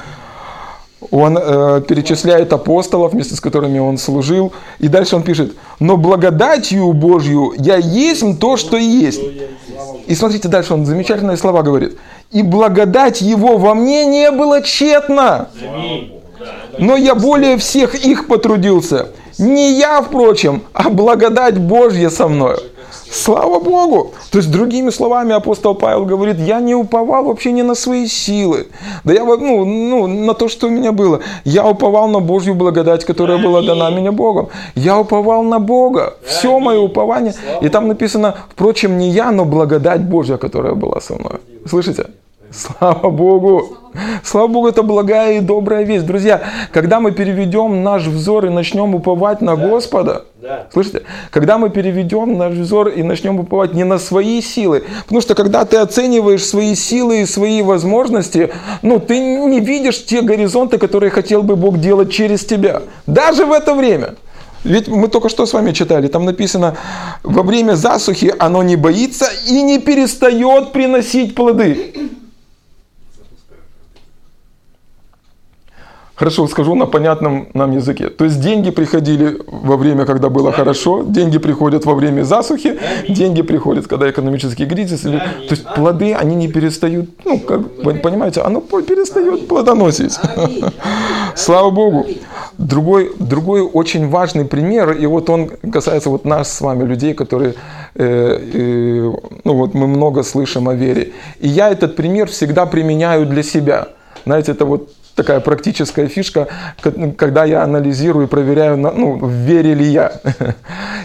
Он 1.10 1.38
э, 1.38 1.80
перечисляет 1.88 2.52
апостолов, 2.52 3.12
вместе 3.12 3.34
с 3.34 3.40
которыми 3.40 3.78
он 3.78 3.96
служил. 3.96 4.52
И 4.78 4.88
дальше 4.88 5.16
он 5.16 5.22
пишет, 5.22 5.54
но 5.80 5.96
благодатью 5.96 6.92
Божью 6.92 7.54
я 7.56 7.76
есть 7.76 8.24
то, 8.40 8.56
что 8.56 8.76
есть. 8.76 9.20
И 10.06 10.14
смотрите, 10.14 10.48
дальше 10.48 10.74
он 10.74 10.84
замечательные 10.84 11.36
слова 11.36 11.62
говорит. 11.62 11.96
И 12.30 12.42
благодать 12.42 13.22
его 13.22 13.56
во 13.56 13.74
мне 13.74 14.04
не 14.04 14.30
было 14.30 14.60
тщетна. 14.62 15.48
Но 16.78 16.96
я 16.96 17.14
более 17.14 17.56
всех 17.56 17.94
их 17.94 18.26
потрудился. 18.26 19.08
Не 19.38 19.78
я, 19.78 20.02
впрочем, 20.02 20.62
а 20.74 20.90
благодать 20.90 21.58
Божья 21.58 22.10
со 22.10 22.28
мною. 22.28 22.58
Слава 23.10 23.58
Богу! 23.58 24.12
То 24.30 24.38
есть, 24.38 24.50
другими 24.50 24.90
словами, 24.90 25.34
апостол 25.34 25.74
Павел 25.74 26.04
говорит, 26.04 26.38
я 26.38 26.60
не 26.60 26.74
уповал 26.74 27.24
вообще 27.24 27.52
не 27.52 27.62
на 27.62 27.74
свои 27.74 28.06
силы. 28.06 28.66
Да 29.04 29.14
я, 29.14 29.24
ну, 29.24 29.64
ну, 29.64 30.06
на 30.06 30.34
то, 30.34 30.48
что 30.48 30.66
у 30.66 30.70
меня 30.70 30.92
было. 30.92 31.20
Я 31.44 31.66
уповал 31.66 32.08
на 32.08 32.20
Божью 32.20 32.54
благодать, 32.54 33.04
которая 33.04 33.38
была 33.38 33.62
дана 33.62 33.90
мне 33.90 34.10
Богом. 34.10 34.48
Я 34.74 34.98
уповал 34.98 35.42
на 35.42 35.58
Бога. 35.58 36.14
Все 36.24 36.58
мое 36.58 36.78
упование. 36.78 37.34
И 37.62 37.68
там 37.68 37.88
написано, 37.88 38.34
впрочем, 38.50 38.98
не 38.98 39.10
я, 39.10 39.30
но 39.30 39.44
благодать 39.44 40.02
Божья, 40.02 40.36
которая 40.36 40.74
была 40.74 41.00
со 41.00 41.14
мной. 41.14 41.40
Слышите? 41.66 42.06
Слава 42.50 43.10
Богу! 43.10 43.76
Слава 44.22 44.46
Богу, 44.48 44.68
это 44.68 44.82
благая 44.82 45.38
и 45.38 45.40
добрая 45.40 45.84
весть. 45.84 46.06
Друзья, 46.06 46.42
когда 46.72 47.00
мы 47.00 47.12
переведем 47.12 47.82
наш 47.82 48.06
взор 48.06 48.46
и 48.46 48.48
начнем 48.48 48.94
уповать 48.94 49.40
на 49.40 49.56
да. 49.56 49.68
Господа, 49.68 50.24
да. 50.40 50.66
слышите, 50.72 51.02
когда 51.30 51.58
мы 51.58 51.70
переведем 51.70 52.38
наш 52.38 52.54
взор 52.54 52.88
и 52.88 53.02
начнем 53.02 53.40
уповать 53.40 53.74
не 53.74 53.84
на 53.84 53.98
свои 53.98 54.40
силы, 54.40 54.84
потому 55.02 55.20
что 55.20 55.34
когда 55.34 55.64
ты 55.64 55.78
оцениваешь 55.78 56.44
свои 56.44 56.74
силы 56.74 57.22
и 57.22 57.26
свои 57.26 57.62
возможности, 57.62 58.50
ну, 58.82 58.98
ты 58.98 59.18
не 59.18 59.60
видишь 59.60 60.04
те 60.04 60.22
горизонты, 60.22 60.78
которые 60.78 61.10
хотел 61.10 61.42
бы 61.42 61.56
Бог 61.56 61.78
делать 61.78 62.12
через 62.12 62.44
тебя. 62.44 62.82
Даже 63.06 63.46
в 63.46 63.52
это 63.52 63.74
время. 63.74 64.14
Ведь 64.64 64.88
мы 64.88 65.08
только 65.08 65.28
что 65.28 65.46
с 65.46 65.52
вами 65.52 65.72
читали, 65.72 66.08
там 66.08 66.24
написано, 66.24 66.76
во 67.22 67.42
время 67.42 67.74
засухи 67.74 68.34
оно 68.38 68.62
не 68.62 68.76
боится 68.76 69.26
и 69.46 69.62
не 69.62 69.78
перестает 69.78 70.72
приносить 70.72 71.34
плоды. 71.34 72.10
Хорошо, 76.18 76.48
скажу 76.48 76.74
на 76.74 76.86
понятном 76.86 77.46
нам 77.54 77.76
языке. 77.76 78.08
То 78.08 78.24
есть 78.24 78.40
деньги 78.40 78.70
приходили 78.70 79.38
во 79.46 79.76
время, 79.76 80.04
когда 80.04 80.28
было 80.28 80.50
хорошо, 80.50 81.04
деньги 81.06 81.38
приходят 81.38 81.86
во 81.86 81.94
время 81.94 82.24
засухи, 82.24 82.76
деньги 83.08 83.42
приходят, 83.42 83.86
когда 83.86 84.10
экономический 84.10 84.66
кризис. 84.66 85.04
Или... 85.04 85.18
То 85.18 85.50
есть 85.54 85.64
плоды, 85.76 86.14
они 86.14 86.34
не 86.34 86.48
перестают, 86.48 87.08
ну, 87.24 87.38
как, 87.38 87.60
понимаете, 88.02 88.40
оно 88.40 88.60
перестает 88.60 89.46
плодоносить. 89.46 90.18
Слава 91.36 91.70
Богу. 91.70 92.04
Другой, 92.58 93.12
другой 93.20 93.60
очень 93.62 94.08
важный 94.08 94.44
пример, 94.44 94.90
и 94.90 95.06
вот 95.06 95.30
он 95.30 95.48
касается 95.72 96.10
вот 96.10 96.24
нас 96.24 96.52
с 96.52 96.60
вами, 96.60 96.82
людей, 96.82 97.14
которые, 97.14 97.54
э, 97.94 98.40
э, 98.54 99.12
ну 99.44 99.54
вот 99.54 99.74
мы 99.74 99.86
много 99.86 100.24
слышим 100.24 100.68
о 100.68 100.74
вере. 100.74 101.12
И 101.38 101.46
я 101.46 101.70
этот 101.70 101.94
пример 101.94 102.26
всегда 102.26 102.66
применяю 102.66 103.26
для 103.26 103.44
себя. 103.44 103.86
Знаете, 104.24 104.52
это 104.52 104.64
вот 104.64 104.90
такая 105.18 105.40
практическая 105.40 106.06
фишка, 106.06 106.46
когда 107.16 107.44
я 107.44 107.64
анализирую 107.64 108.26
и 108.26 108.30
проверяю, 108.30 108.76
ну, 108.76 109.18
вере 109.26 109.74
ли 109.74 109.84
я. 109.84 110.12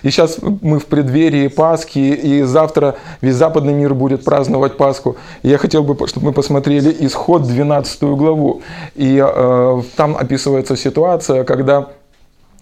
И 0.03 0.11
сейчас 0.11 0.37
мы 0.61 0.77
в 0.79 0.85
преддверии 0.85 1.47
Пасхи, 1.47 1.97
и 1.99 2.43
завтра 2.43 2.95
весь 3.21 3.35
западный 3.35 3.73
мир 3.73 3.95
будет 3.95 4.23
праздновать 4.23 4.77
Пасху. 4.77 5.17
И 5.41 5.49
я 5.49 5.57
хотел 5.57 5.83
бы, 5.83 6.07
чтобы 6.07 6.27
мы 6.27 6.33
посмотрели 6.33 6.95
исход 6.99 7.47
12 7.47 8.03
главу. 8.03 8.61
И 8.95 9.19
э, 9.19 9.81
там 9.95 10.15
описывается 10.15 10.77
ситуация, 10.77 11.43
когда 11.43 11.87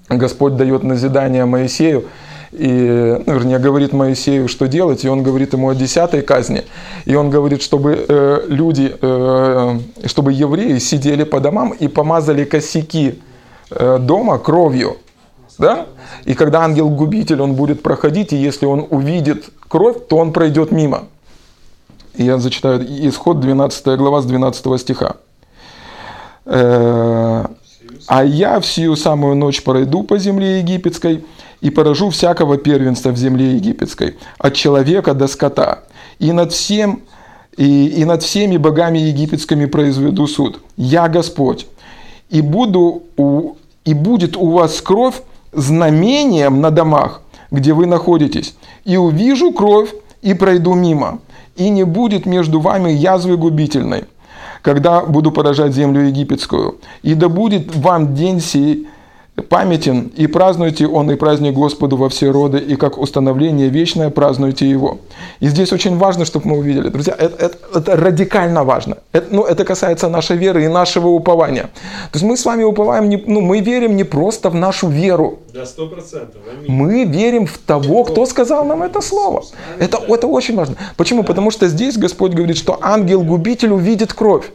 Господь 0.07 0.55
дает 0.55 0.83
назидание 0.83 1.43
Моисею, 1.45 2.05
и, 2.51 3.23
ну, 3.25 3.33
вернее, 3.33 3.59
говорит 3.59 3.93
Моисею, 3.93 4.49
что 4.49 4.67
делать, 4.67 5.05
и 5.05 5.09
он 5.09 5.23
говорит 5.23 5.53
ему 5.53 5.69
о 5.69 5.75
десятой 5.75 6.21
казни. 6.21 6.65
И 7.05 7.15
он 7.15 7.29
говорит, 7.29 7.61
чтобы 7.61 8.05
э, 8.07 8.45
люди, 8.47 8.93
э, 9.01 9.79
чтобы 10.05 10.33
евреи 10.33 10.77
сидели 10.79 11.23
по 11.23 11.39
домам 11.39 11.71
и 11.71 11.87
помазали 11.87 12.43
косяки 12.43 13.21
э, 13.69 13.99
дома 13.99 14.37
кровью. 14.37 14.97
Да? 15.57 15.87
И 16.25 16.33
когда 16.33 16.63
ангел-губитель, 16.63 17.41
он 17.41 17.53
будет 17.53 17.81
проходить, 17.83 18.33
и 18.33 18.35
если 18.35 18.65
он 18.65 18.85
увидит 18.89 19.45
кровь, 19.69 19.95
то 20.09 20.17
он 20.17 20.33
пройдет 20.33 20.71
мимо. 20.71 21.03
И 22.15 22.25
я 22.25 22.37
зачитаю 22.37 22.85
исход 23.07 23.39
12 23.39 23.97
глава 23.97 24.21
с 24.21 24.25
12 24.25 24.81
стиха. 24.81 25.15
Э, 26.45 27.45
«А 28.07 28.25
я 28.25 28.59
в 28.59 28.65
сию 28.65 28.97
самую 28.97 29.35
ночь 29.35 29.63
пройду 29.63 30.03
по 30.03 30.17
земле 30.17 30.59
египетской, 30.59 31.23
и 31.61 31.69
поражу 31.69 32.09
всякого 32.09 32.57
первенства 32.57 33.11
в 33.11 33.17
земле 33.17 33.53
египетской, 33.53 34.17
от 34.37 34.53
человека 34.55 35.13
до 35.13 35.27
скота, 35.27 35.83
и 36.19 36.31
над 36.31 36.51
всем 36.51 37.01
и, 37.57 37.87
и 37.87 38.05
над 38.05 38.23
всеми 38.23 38.57
богами 38.57 38.97
египетскими 38.97 39.65
произведу 39.65 40.27
суд. 40.27 40.61
Я 40.77 41.07
Господь. 41.07 41.67
И, 42.29 42.41
буду 42.41 43.03
у, 43.17 43.55
и 43.83 43.93
будет 43.93 44.37
у 44.37 44.51
вас 44.51 44.81
кровь 44.81 45.21
знамением 45.51 46.61
на 46.61 46.71
домах, 46.71 47.21
где 47.51 47.73
вы 47.73 47.85
находитесь. 47.85 48.55
И 48.85 48.97
увижу 48.97 49.51
кровь, 49.51 49.93
и 50.21 50.33
пройду 50.33 50.73
мимо. 50.73 51.19
И 51.57 51.69
не 51.69 51.83
будет 51.83 52.25
между 52.25 52.59
вами 52.59 52.91
язвы 52.91 53.35
губительной, 53.35 54.05
когда 54.61 55.01
буду 55.01 55.31
поражать 55.31 55.73
землю 55.73 56.07
египетскую. 56.07 56.79
И 57.03 57.15
да 57.15 57.27
будет 57.27 57.75
вам 57.75 58.15
день 58.15 58.39
сей 58.39 58.87
памятен, 59.35 60.11
и 60.19 60.27
празднуйте 60.27 60.87
он 60.87 61.09
и 61.11 61.15
праздник 61.15 61.53
Господу 61.53 61.97
во 61.97 62.09
все 62.09 62.31
роды, 62.31 62.57
и 62.57 62.75
как 62.75 62.97
установление 62.97 63.69
вечное 63.69 64.09
празднуйте 64.09 64.69
его. 64.69 64.99
И 65.39 65.47
здесь 65.47 65.73
очень 65.73 65.97
важно, 65.97 66.25
чтобы 66.25 66.47
мы 66.47 66.57
увидели, 66.57 66.89
друзья, 66.89 67.15
это, 67.17 67.45
это, 67.45 67.57
это 67.75 67.95
радикально 67.95 68.63
важно. 68.63 68.97
Это, 69.13 69.27
ну, 69.31 69.43
это 69.43 69.63
касается 69.63 70.09
нашей 70.09 70.37
веры 70.37 70.65
и 70.65 70.67
нашего 70.67 71.07
упования. 71.07 71.63
То 72.11 72.17
есть 72.17 72.25
мы 72.25 72.37
с 72.37 72.45
вами 72.45 72.63
уповаем, 72.63 73.09
не, 73.09 73.23
ну, 73.25 73.41
мы 73.41 73.61
верим 73.61 73.95
не 73.95 74.03
просто 74.03 74.49
в 74.49 74.55
нашу 74.55 74.87
веру. 74.87 75.39
Да, 75.53 75.65
сто 75.65 75.87
процентов. 75.87 76.41
Мы 76.67 77.05
верим 77.05 77.45
в 77.45 77.57
того, 77.57 78.03
кто 78.03 78.25
сказал 78.25 78.65
нам 78.65 78.83
это 78.83 79.01
слово. 79.01 79.43
Это, 79.79 79.97
это 80.07 80.27
очень 80.27 80.55
важно. 80.55 80.75
Почему? 80.97 81.23
Потому 81.23 81.51
что 81.51 81.67
здесь 81.67 81.97
Господь 81.97 82.33
говорит, 82.33 82.57
что 82.57 82.77
ангел-губитель 82.81 83.71
увидит 83.71 84.13
кровь. 84.13 84.51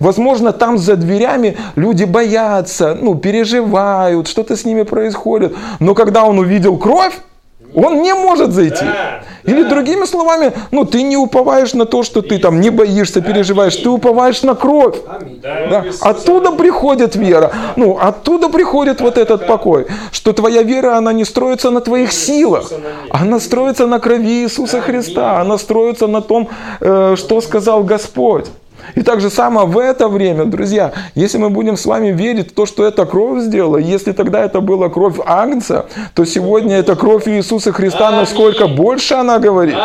Возможно, 0.00 0.52
там 0.52 0.78
за 0.78 0.96
дверями 0.96 1.56
люди 1.76 2.04
боятся, 2.04 2.96
ну, 3.00 3.14
переживают, 3.14 4.28
что-то 4.28 4.56
с 4.56 4.64
ними 4.64 4.82
происходит. 4.82 5.54
Но 5.78 5.94
когда 5.94 6.24
он 6.24 6.38
увидел 6.38 6.78
кровь, 6.78 7.14
он 7.74 8.02
не 8.02 8.14
может 8.14 8.52
зайти. 8.52 8.84
Да, 8.84 9.22
Или 9.44 9.62
да. 9.62 9.68
другими 9.68 10.04
словами, 10.04 10.52
ну 10.70 10.84
ты 10.84 11.02
не 11.02 11.16
уповаешь 11.16 11.74
на 11.74 11.84
то, 11.84 12.02
что 12.02 12.22
ты 12.22 12.38
там 12.38 12.60
не 12.60 12.70
боишься, 12.70 13.20
переживаешь, 13.20 13.76
ты 13.76 13.88
уповаешь 13.88 14.42
на 14.42 14.54
кровь. 14.54 14.96
Да. 15.42 15.68
Да. 15.70 15.84
Оттуда 16.00 16.52
приходит 16.52 17.14
вера. 17.16 17.52
Ну, 17.76 17.98
оттуда 18.00 18.48
приходит 18.48 19.00
вот 19.00 19.18
этот 19.18 19.46
покой. 19.46 19.86
Что 20.10 20.32
твоя 20.32 20.62
вера, 20.62 20.96
она 20.96 21.12
не 21.12 21.24
строится 21.24 21.70
на 21.70 21.80
твоих 21.80 22.12
силах. 22.12 22.72
Она 23.10 23.38
строится 23.38 23.86
на 23.86 24.00
крови 24.00 24.42
Иисуса 24.42 24.80
Христа. 24.80 25.40
Она 25.40 25.58
строится 25.58 26.06
на 26.06 26.20
том, 26.20 26.48
э, 26.80 27.14
что 27.16 27.40
сказал 27.40 27.84
Господь. 27.84 28.46
И 28.94 29.02
так 29.02 29.20
же 29.20 29.30
само 29.30 29.66
в 29.66 29.78
это 29.78 30.08
время, 30.08 30.44
друзья, 30.44 30.92
если 31.14 31.38
мы 31.38 31.50
будем 31.50 31.76
с 31.76 31.86
вами 31.86 32.08
верить 32.08 32.50
в 32.50 32.54
то, 32.54 32.66
что 32.66 32.84
эта 32.84 33.06
кровь 33.06 33.42
сделала, 33.42 33.76
если 33.76 34.12
тогда 34.12 34.44
это 34.44 34.60
была 34.60 34.88
кровь 34.88 35.16
Агнца, 35.24 35.86
то 36.14 36.24
сегодня 36.24 36.76
это 36.76 36.96
кровь 36.96 37.28
Иисуса 37.28 37.72
Христа, 37.72 38.10
насколько 38.10 38.68
больше 38.68 39.14
она 39.14 39.38
говорит. 39.38 39.76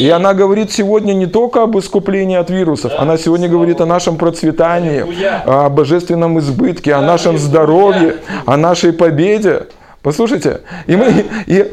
И 0.00 0.08
она 0.08 0.34
говорит 0.34 0.72
сегодня 0.72 1.12
не 1.12 1.26
только 1.26 1.62
об 1.62 1.78
искуплении 1.78 2.36
от 2.36 2.50
вирусов, 2.50 2.92
она 2.98 3.16
сегодня 3.18 3.48
говорит 3.48 3.80
о 3.80 3.86
нашем 3.86 4.16
процветании, 4.16 5.04
о 5.46 5.68
божественном 5.68 6.38
избытке, 6.38 6.94
о 6.94 7.02
нашем 7.02 7.38
здоровье, 7.38 8.16
о 8.46 8.56
нашей 8.56 8.92
победе. 8.92 9.66
Послушайте, 10.02 10.60
и 10.86 10.96
мы, 10.96 11.24
и, 11.46 11.72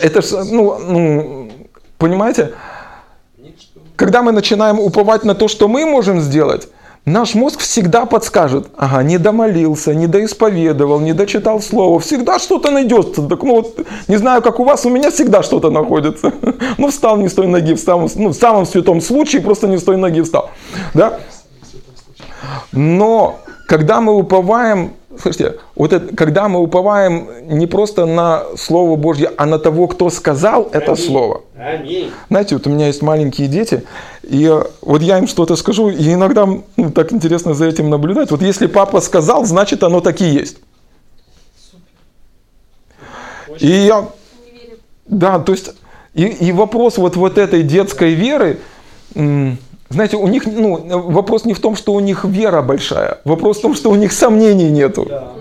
это, 0.00 0.20
ну, 0.50 0.78
ну, 0.78 1.50
понимаете, 1.96 2.52
когда 3.98 4.22
мы 4.22 4.30
начинаем 4.30 4.78
уповать 4.78 5.24
на 5.24 5.34
то, 5.34 5.48
что 5.48 5.66
мы 5.66 5.84
можем 5.84 6.20
сделать, 6.20 6.68
наш 7.04 7.34
мозг 7.34 7.58
всегда 7.58 8.06
подскажет, 8.06 8.68
ага, 8.76 9.02
не 9.02 9.18
домолился, 9.18 9.92
не 9.92 10.06
доисповедовал, 10.06 11.00
не 11.00 11.12
дочитал 11.12 11.60
слово, 11.60 11.98
всегда 11.98 12.38
что-то 12.38 12.70
найдется. 12.70 13.22
Так, 13.22 13.42
ну, 13.42 13.56
вот, 13.56 13.80
не 14.06 14.16
знаю, 14.16 14.40
как 14.40 14.60
у 14.60 14.64
вас, 14.64 14.86
у 14.86 14.88
меня 14.88 15.10
всегда 15.10 15.42
что-то 15.42 15.70
находится. 15.70 16.32
Ну, 16.78 16.88
встал 16.88 17.16
не 17.16 17.28
с 17.28 17.34
той 17.34 17.48
ноги, 17.48 17.74
в 17.74 17.80
самом, 17.80 18.08
ну, 18.14 18.28
в 18.28 18.34
самом 18.34 18.66
святом 18.66 19.00
случае 19.00 19.42
просто 19.42 19.66
не 19.66 19.78
с 19.78 19.82
той 19.82 19.96
ноги 19.96 20.20
встал. 20.20 20.50
Да? 20.94 21.18
Но 22.70 23.40
когда 23.68 24.00
мы 24.00 24.14
уповаем 24.14 24.94
слушайте, 25.20 25.58
вот 25.74 25.92
это, 25.92 26.14
когда 26.16 26.48
мы 26.48 26.60
уповаем 26.60 27.28
не 27.42 27.66
просто 27.66 28.06
на 28.06 28.44
Слово 28.56 28.96
Божье, 28.96 29.30
а 29.36 29.46
на 29.46 29.58
того, 29.58 29.88
кто 29.88 30.10
сказал 30.10 30.70
это 30.72 30.92
Аминь. 30.92 31.04
Слово. 31.04 31.42
Аминь. 31.58 32.10
Знаете, 32.30 32.54
вот 32.54 32.66
у 32.66 32.70
меня 32.70 32.86
есть 32.86 33.02
маленькие 33.02 33.48
дети, 33.48 33.84
и 34.22 34.48
вот 34.80 35.02
я 35.02 35.18
им 35.18 35.26
что-то 35.26 35.56
скажу, 35.56 35.90
и 35.90 36.14
иногда 36.14 36.46
ну, 36.46 36.90
так 36.92 37.12
интересно 37.12 37.52
за 37.52 37.66
этим 37.66 37.90
наблюдать. 37.90 38.30
Вот 38.30 38.40
если 38.40 38.68
папа 38.68 39.00
сказал, 39.00 39.44
значит 39.44 39.82
оно 39.82 40.00
так 40.00 40.20
и 40.22 40.24
есть. 40.24 40.58
И 43.58 43.68
я... 43.68 44.08
Да, 45.06 45.40
то 45.40 45.52
есть, 45.52 45.72
и, 46.14 46.24
и 46.24 46.52
вопрос 46.52 46.96
вот, 46.96 47.16
вот 47.16 47.36
этой 47.36 47.64
детской 47.64 48.14
веры, 48.14 48.60
знаете, 49.90 50.16
у 50.16 50.26
них 50.26 50.46
ну, 50.46 51.10
вопрос 51.10 51.44
не 51.44 51.54
в 51.54 51.60
том, 51.60 51.76
что 51.76 51.94
у 51.94 52.00
них 52.00 52.24
вера 52.24 52.62
большая, 52.62 53.18
вопрос 53.24 53.58
в 53.58 53.62
том, 53.62 53.74
что 53.74 53.90
у 53.90 53.94
них 53.94 54.12
сомнений 54.12 54.70
нету. 54.70 55.06
Да. 55.08 55.32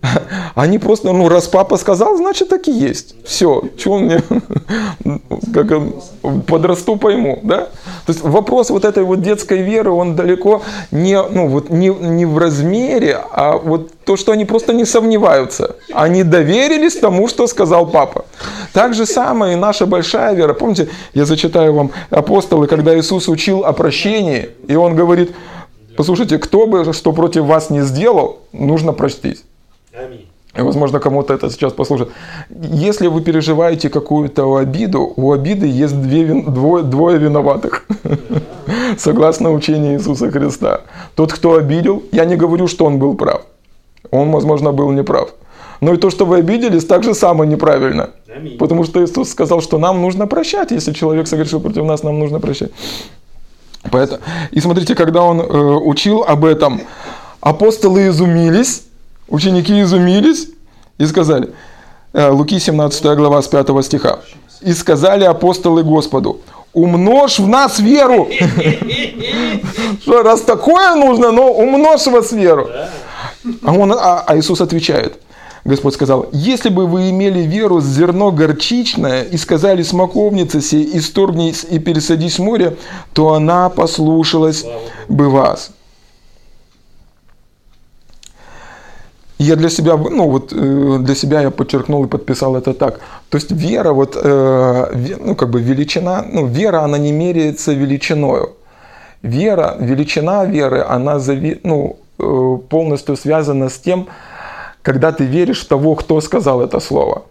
Они 0.54 0.78
просто, 0.78 1.12
ну, 1.12 1.28
раз 1.28 1.46
папа 1.46 1.76
сказал, 1.76 2.16
значит, 2.16 2.48
так 2.48 2.68
и 2.68 2.72
есть. 2.72 3.14
Все, 3.24 3.62
что 3.78 3.92
он 3.92 4.04
мне, 4.04 4.22
как 5.54 5.70
он, 5.70 6.42
подрасту, 6.42 6.96
пойму, 6.96 7.40
да? 7.42 7.68
То 8.06 8.12
есть 8.12 8.20
вопрос 8.22 8.70
вот 8.70 8.84
этой 8.84 9.04
вот 9.04 9.22
детской 9.22 9.62
веры, 9.62 9.90
он 9.90 10.16
далеко 10.16 10.62
не, 10.90 11.20
ну, 11.22 11.48
вот 11.48 11.70
не, 11.70 11.88
не 11.88 12.26
в 12.26 12.38
размере, 12.38 13.18
а 13.32 13.58
вот 13.58 13.90
то, 14.04 14.16
что 14.16 14.32
они 14.32 14.44
просто 14.44 14.72
не 14.72 14.84
сомневаются. 14.84 15.76
Они 15.92 16.22
доверились 16.22 16.96
тому, 16.96 17.28
что 17.28 17.46
сказал 17.46 17.86
папа. 17.86 18.24
Так 18.72 18.94
же 18.94 19.06
самое 19.06 19.54
и 19.54 19.56
наша 19.56 19.86
большая 19.86 20.34
вера. 20.34 20.54
Помните, 20.54 20.88
я 21.14 21.24
зачитаю 21.24 21.74
вам 21.74 21.90
апостолы, 22.10 22.66
когда 22.66 22.98
Иисус 22.98 23.28
учил 23.28 23.64
о 23.64 23.72
прощении, 23.72 24.50
и 24.68 24.76
он 24.76 24.94
говорит, 24.94 25.34
послушайте, 25.96 26.38
кто 26.38 26.66
бы 26.66 26.92
что 26.92 27.12
против 27.12 27.44
вас 27.44 27.70
не 27.70 27.82
сделал, 27.82 28.38
нужно 28.52 28.92
простить. 28.92 29.44
Аминь. 29.96 30.26
Возможно, 30.54 31.00
кому-то 31.00 31.34
это 31.34 31.50
сейчас 31.50 31.72
послужит. 31.72 32.08
Если 32.50 33.08
вы 33.08 33.20
переживаете 33.20 33.90
какую-то 33.90 34.56
обиду, 34.56 35.12
у 35.16 35.32
обиды 35.32 35.66
есть 35.66 36.00
две, 36.00 36.42
двое, 36.42 36.82
двое 36.82 37.18
виноватых. 37.18 37.86
Согласно 38.98 39.52
учению 39.52 39.94
Иисуса 39.94 40.30
Христа. 40.30 40.80
Тот, 41.14 41.32
кто 41.32 41.56
обидел, 41.56 42.02
я 42.12 42.24
не 42.24 42.36
говорю, 42.36 42.68
что 42.68 42.86
он 42.86 42.98
был 42.98 43.14
прав. 43.14 43.42
Он, 44.10 44.30
возможно, 44.30 44.72
был 44.72 44.90
неправ. 44.92 45.28
Но 45.82 45.92
и 45.92 45.98
то, 45.98 46.10
что 46.10 46.24
вы 46.24 46.38
обиделись, 46.38 46.86
так 46.86 47.02
же 47.02 47.14
самое 47.14 47.50
неправильно. 47.50 48.10
Потому 48.58 48.84
что 48.84 49.04
Иисус 49.04 49.30
сказал, 49.30 49.60
что 49.60 49.78
нам 49.78 50.00
нужно 50.00 50.26
прощать. 50.26 50.70
Если 50.70 50.94
человек 50.94 51.26
согрешил 51.26 51.60
против 51.60 51.84
нас, 51.84 52.02
нам 52.02 52.18
нужно 52.18 52.40
прощать. 52.40 52.70
Поэтому, 53.90 54.20
и 54.50 54.60
смотрите, 54.60 54.94
когда 54.94 55.22
он 55.22 55.40
э, 55.40 55.44
учил 55.44 56.24
об 56.24 56.44
этом, 56.44 56.80
Апостолы 57.46 58.08
изумились, 58.08 58.82
ученики 59.28 59.80
изумились 59.82 60.48
и 60.98 61.06
сказали, 61.06 61.50
э, 62.12 62.28
Луки 62.28 62.58
17 62.58 63.16
глава 63.16 63.42
с 63.42 63.48
5 63.48 63.82
стиха, 63.82 64.20
и 64.60 64.72
сказали 64.72 65.24
апостолы 65.24 65.82
Господу, 65.82 66.40
умножь 66.72 67.38
в 67.38 67.48
нас 67.48 67.78
веру. 67.78 68.28
Что, 70.02 70.22
раз 70.22 70.42
такое 70.42 70.94
нужно, 70.94 71.32
но 71.32 71.52
умножь 71.52 72.06
в 72.06 72.10
вас 72.10 72.32
веру. 72.32 72.68
А, 73.62 73.72
он, 73.72 73.92
а, 73.92 74.24
а 74.26 74.36
Иисус 74.36 74.60
отвечает, 74.60 75.18
Господь 75.64 75.94
сказал, 75.94 76.28
если 76.32 76.68
бы 76.68 76.86
вы 76.86 77.10
имели 77.10 77.40
веру 77.40 77.80
с 77.80 77.84
зерно 77.84 78.30
горчичное 78.30 79.22
и 79.22 79.36
сказали 79.36 79.82
смоковнице 79.82 80.60
сей, 80.60 80.96
исторгнись 80.96 81.66
и 81.68 81.78
пересадись 81.78 82.38
в 82.38 82.42
море, 82.42 82.76
то 83.12 83.32
она 83.32 83.68
послушалась 83.68 84.64
бы 85.08 85.28
вас. 85.28 85.70
Я 89.46 89.54
для 89.54 89.70
себя, 89.70 89.96
ну 89.96 90.28
вот 90.28 90.52
э, 90.52 90.98
для 91.00 91.14
себя 91.14 91.40
я 91.42 91.50
подчеркнул 91.50 92.04
и 92.04 92.08
подписал 92.08 92.56
это 92.56 92.74
так. 92.74 93.00
То 93.28 93.38
есть 93.38 93.52
вера, 93.52 93.92
вот, 93.92 94.16
э, 94.16 95.16
ну 95.20 95.36
как 95.36 95.50
бы 95.50 95.62
величина, 95.62 96.24
ну 96.32 96.46
вера, 96.46 96.82
она 96.82 96.98
не 96.98 97.12
меряется 97.12 97.72
величиною. 97.72 98.56
Вера, 99.22 99.76
величина 99.78 100.44
веры, 100.46 100.84
она 100.88 101.20
зави, 101.20 101.60
ну, 101.62 101.96
э, 102.18 102.58
полностью 102.68 103.16
связана 103.16 103.68
с 103.68 103.78
тем, 103.78 104.08
когда 104.82 105.12
ты 105.12 105.24
веришь 105.24 105.64
в 105.64 105.68
того, 105.68 105.94
кто 105.94 106.20
сказал 106.20 106.60
это 106.60 106.80
слово. 106.80 107.22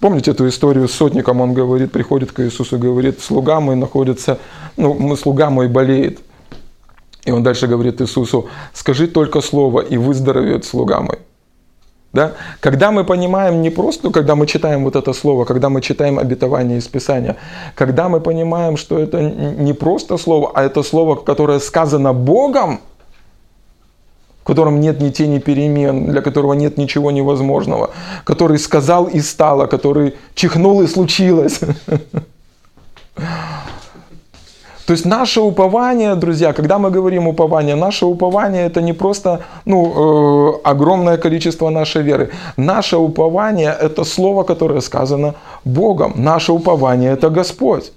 Помните 0.00 0.30
эту 0.30 0.48
историю 0.48 0.88
с 0.88 0.92
сотником? 0.92 1.40
Он 1.42 1.52
говорит, 1.52 1.92
приходит 1.92 2.32
к 2.32 2.40
Иисусу 2.40 2.76
и 2.76 2.78
говорит, 2.78 3.20
слуга 3.20 3.60
мой 3.60 3.76
находится, 3.76 4.38
ну, 4.78 5.16
слуга 5.16 5.50
мой 5.50 5.68
болеет. 5.68 6.20
И 7.26 7.32
он 7.32 7.42
дальше 7.42 7.66
говорит 7.66 8.00
Иисусу, 8.00 8.46
скажи 8.72 9.08
только 9.08 9.40
слово, 9.40 9.80
и 9.80 9.98
выздоровеет 9.98 10.64
слуга 10.64 11.00
мой. 11.00 11.18
Да? 12.12 12.32
Когда 12.60 12.92
мы 12.92 13.04
понимаем 13.04 13.62
не 13.62 13.70
просто, 13.70 14.10
когда 14.10 14.36
мы 14.36 14.46
читаем 14.46 14.84
вот 14.84 14.96
это 14.96 15.12
слово, 15.12 15.44
когда 15.44 15.68
мы 15.68 15.82
читаем 15.82 16.18
обетование 16.18 16.78
из 16.78 16.86
Писания, 16.86 17.36
когда 17.74 18.08
мы 18.08 18.20
понимаем, 18.20 18.76
что 18.76 18.98
это 18.98 19.20
не 19.20 19.74
просто 19.74 20.16
слово, 20.16 20.52
а 20.54 20.62
это 20.62 20.82
слово, 20.82 21.16
которое 21.16 21.58
сказано 21.58 22.14
Богом, 22.14 22.80
в 24.40 24.46
котором 24.46 24.80
нет 24.80 25.00
ни 25.00 25.10
тени 25.10 25.40
перемен, 25.40 26.06
для 26.06 26.22
которого 26.22 26.54
нет 26.54 26.78
ничего 26.78 27.10
невозможного, 27.10 27.90
который 28.24 28.58
сказал 28.58 29.06
и 29.08 29.20
стало, 29.20 29.66
который 29.66 30.14
чихнул 30.34 30.82
и 30.82 30.86
случилось. 30.86 31.60
То 34.86 34.92
есть 34.92 35.04
наше 35.04 35.40
упование, 35.40 36.14
друзья, 36.14 36.52
когда 36.52 36.78
мы 36.78 36.90
говорим 36.90 37.26
упование, 37.26 37.74
наше 37.74 38.06
упование 38.06 38.66
это 38.66 38.80
не 38.80 38.92
просто 38.92 39.40
ну, 39.64 40.52
э, 40.54 40.60
огромное 40.62 41.16
количество 41.16 41.70
нашей 41.70 42.02
веры. 42.02 42.30
Наше 42.56 42.96
упование 42.96 43.76
это 43.80 44.04
слово, 44.04 44.44
которое 44.44 44.80
сказано 44.80 45.34
Богом. 45.64 46.12
Наше 46.16 46.52
упование 46.52 47.12
это 47.12 47.30
Господь. 47.30 47.92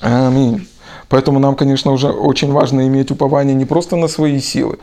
Аминь. 0.00 0.68
Поэтому 1.08 1.40
нам, 1.40 1.56
конечно, 1.56 1.92
уже 1.92 2.08
очень 2.08 2.52
важно 2.52 2.86
иметь 2.86 3.10
упование 3.10 3.54
не 3.54 3.64
просто 3.64 3.96
на 3.96 4.08
свои 4.08 4.40
силы, 4.40 4.78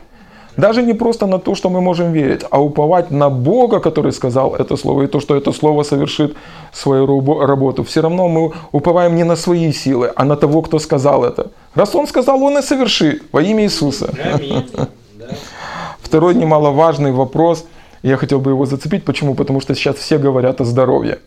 даже 0.56 0.82
не 0.82 0.94
просто 0.94 1.26
на 1.26 1.38
то, 1.38 1.54
что 1.54 1.70
мы 1.70 1.80
можем 1.80 2.12
верить, 2.12 2.44
а 2.50 2.62
уповать 2.62 3.10
на 3.10 3.30
Бога, 3.30 3.80
который 3.80 4.12
сказал 4.12 4.54
это 4.54 4.76
слово, 4.76 5.02
и 5.02 5.06
то, 5.06 5.20
что 5.20 5.36
это 5.36 5.52
слово 5.52 5.82
совершит 5.84 6.36
свою 6.72 7.06
работу. 7.46 7.82
Все 7.82 8.00
равно 8.00 8.28
мы 8.28 8.52
уповаем 8.72 9.16
не 9.16 9.24
на 9.24 9.36
свои 9.36 9.72
силы, 9.72 10.12
а 10.16 10.24
на 10.24 10.36
того, 10.36 10.62
кто 10.62 10.78
сказал 10.78 11.24
это. 11.24 11.50
Раз 11.74 11.94
Он 11.94 12.06
сказал, 12.06 12.42
Он 12.42 12.58
и 12.58 12.62
совершит 12.62 13.22
во 13.32 13.42
имя 13.42 13.64
Иисуса. 13.64 14.12
Второй 16.00 16.34
немаловажный 16.34 17.12
вопрос, 17.12 17.64
я 18.02 18.16
хотел 18.16 18.38
бы 18.38 18.50
его 18.50 18.66
зацепить. 18.66 19.04
Почему? 19.04 19.34
Потому 19.34 19.60
что 19.60 19.74
сейчас 19.74 19.96
все 19.96 20.18
говорят 20.18 20.60
о 20.60 20.64
здоровье. 20.64 21.18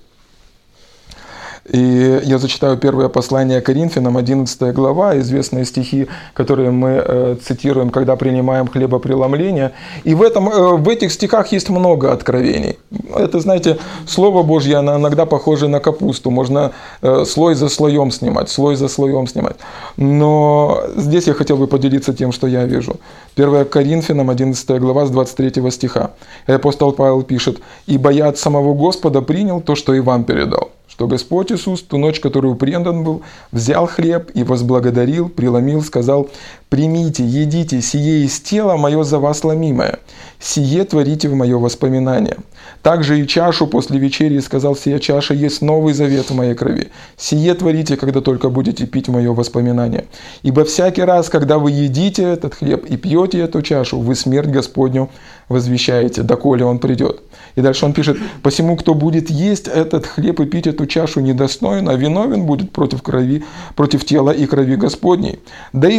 И 1.67 2.21
я 2.23 2.37
зачитаю 2.37 2.77
первое 2.77 3.09
послание 3.09 3.59
Коринфянам, 3.59 4.15
11 4.15 4.73
глава, 4.73 5.19
известные 5.19 5.65
стихи, 5.65 6.07
которые 6.33 6.71
мы 6.71 7.03
э, 7.05 7.35
цитируем, 7.43 7.89
когда 7.89 8.15
принимаем 8.15 8.67
хлебопреломление. 8.67 9.73
И 10.05 10.15
в, 10.15 10.21
этом, 10.21 10.47
э, 10.47 10.77
в 10.77 10.87
этих 10.87 11.11
стихах 11.11 11.51
есть 11.51 11.69
много 11.69 12.13
откровений. 12.13 12.77
Это, 13.13 13.41
знаете, 13.41 13.77
Слово 14.07 14.43
Божье, 14.43 14.77
оно 14.77 14.95
иногда 14.95 15.25
похоже 15.25 15.67
на 15.67 15.81
капусту. 15.81 16.31
Можно 16.31 16.71
э, 17.01 17.25
слой 17.25 17.55
за 17.55 17.67
слоем 17.67 18.11
снимать, 18.11 18.49
слой 18.49 18.75
за 18.77 18.87
слоем 18.87 19.27
снимать. 19.27 19.57
Но 19.97 20.83
здесь 20.95 21.27
я 21.27 21.33
хотел 21.33 21.57
бы 21.57 21.67
поделиться 21.67 22.13
тем, 22.13 22.31
что 22.31 22.47
я 22.47 22.63
вижу. 22.63 22.95
1 23.35 23.65
Коринфянам, 23.65 24.29
11 24.29 24.79
глава, 24.79 25.05
с 25.05 25.09
23 25.09 25.69
стиха. 25.71 26.11
И 26.47 26.53
апостол 26.53 26.93
Павел 26.93 27.23
пишет, 27.23 27.59
«Ибо 27.87 28.09
я 28.11 28.29
от 28.29 28.37
самого 28.37 28.73
Господа 28.73 29.21
принял 29.21 29.59
то, 29.59 29.75
что 29.75 29.93
и 29.93 29.99
вам 29.99 30.23
передал» 30.23 30.71
что 30.97 31.05
Господь 31.05 31.51
Иисус 31.51 31.83
ту 31.83 31.99
ночь, 31.99 32.19
которую 32.19 32.55
предан 32.55 33.03
был, 33.03 33.21
взял 33.51 33.85
хлеб 33.85 34.31
и 34.33 34.41
возблагодарил, 34.41 35.29
преломил, 35.29 35.83
сказал, 35.83 36.27
«Примите, 36.69 37.23
едите, 37.23 37.81
сие 37.81 38.25
из 38.25 38.41
тела 38.41 38.75
мое 38.75 39.03
за 39.03 39.19
вас 39.19 39.45
ломимое, 39.45 39.99
сие 40.37 40.83
творите 40.83 41.29
в 41.29 41.33
мое 41.33 41.57
воспоминание». 41.57 42.37
Также 42.81 43.19
и 43.19 43.27
чашу 43.27 43.67
после 43.67 43.97
вечери 43.99 44.39
сказал, 44.39 44.75
«Сия 44.75 44.99
чаша 44.99 45.33
есть 45.33 45.61
новый 45.61 45.93
завет 45.93 46.29
в 46.29 46.35
моей 46.35 46.55
крови, 46.55 46.89
сие 47.15 47.53
творите, 47.53 47.95
когда 47.95 48.21
только 48.21 48.49
будете 48.49 48.85
пить 48.85 49.07
мое 49.07 49.33
воспоминание. 49.33 50.05
Ибо 50.43 50.65
всякий 50.65 51.03
раз, 51.03 51.29
когда 51.29 51.57
вы 51.57 51.71
едите 51.71 52.23
этот 52.23 52.55
хлеб 52.55 52.85
и 52.85 52.97
пьете 52.97 53.39
эту 53.39 53.61
чашу, 53.61 53.99
вы 53.99 54.15
смерть 54.15 54.49
Господню 54.49 55.09
возвещаете, 55.49 56.23
доколе 56.23 56.65
он 56.65 56.79
придет». 56.79 57.21
И 57.55 57.61
дальше 57.61 57.85
он 57.85 57.93
пишет, 57.93 58.17
«Посему, 58.43 58.75
кто 58.75 58.93
будет 58.93 59.29
есть 59.29 59.67
этот 59.67 60.05
хлеб 60.05 60.39
и 60.39 60.45
пить 60.45 60.67
эту 60.67 60.85
чашу 60.85 61.21
недостоин, 61.21 61.89
а 61.89 61.95
виновен 61.95 62.45
будет 62.45 62.71
против 62.71 63.01
крови, 63.01 63.43
против 63.75 64.05
тела 64.05 64.31
и 64.31 64.45
крови 64.45 64.75
Господней. 64.75 65.39
Да 65.73 65.89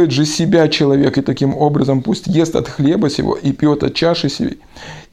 испытывает 0.00 0.10
же 0.12 0.24
себя 0.24 0.68
человек, 0.68 1.18
и 1.18 1.22
таким 1.22 1.56
образом 1.56 2.02
пусть 2.02 2.26
ест 2.26 2.56
от 2.56 2.68
хлеба 2.68 3.10
сего 3.10 3.34
и 3.34 3.52
пьет 3.52 3.82
от 3.82 3.94
чаши 3.94 4.28
сей. 4.28 4.58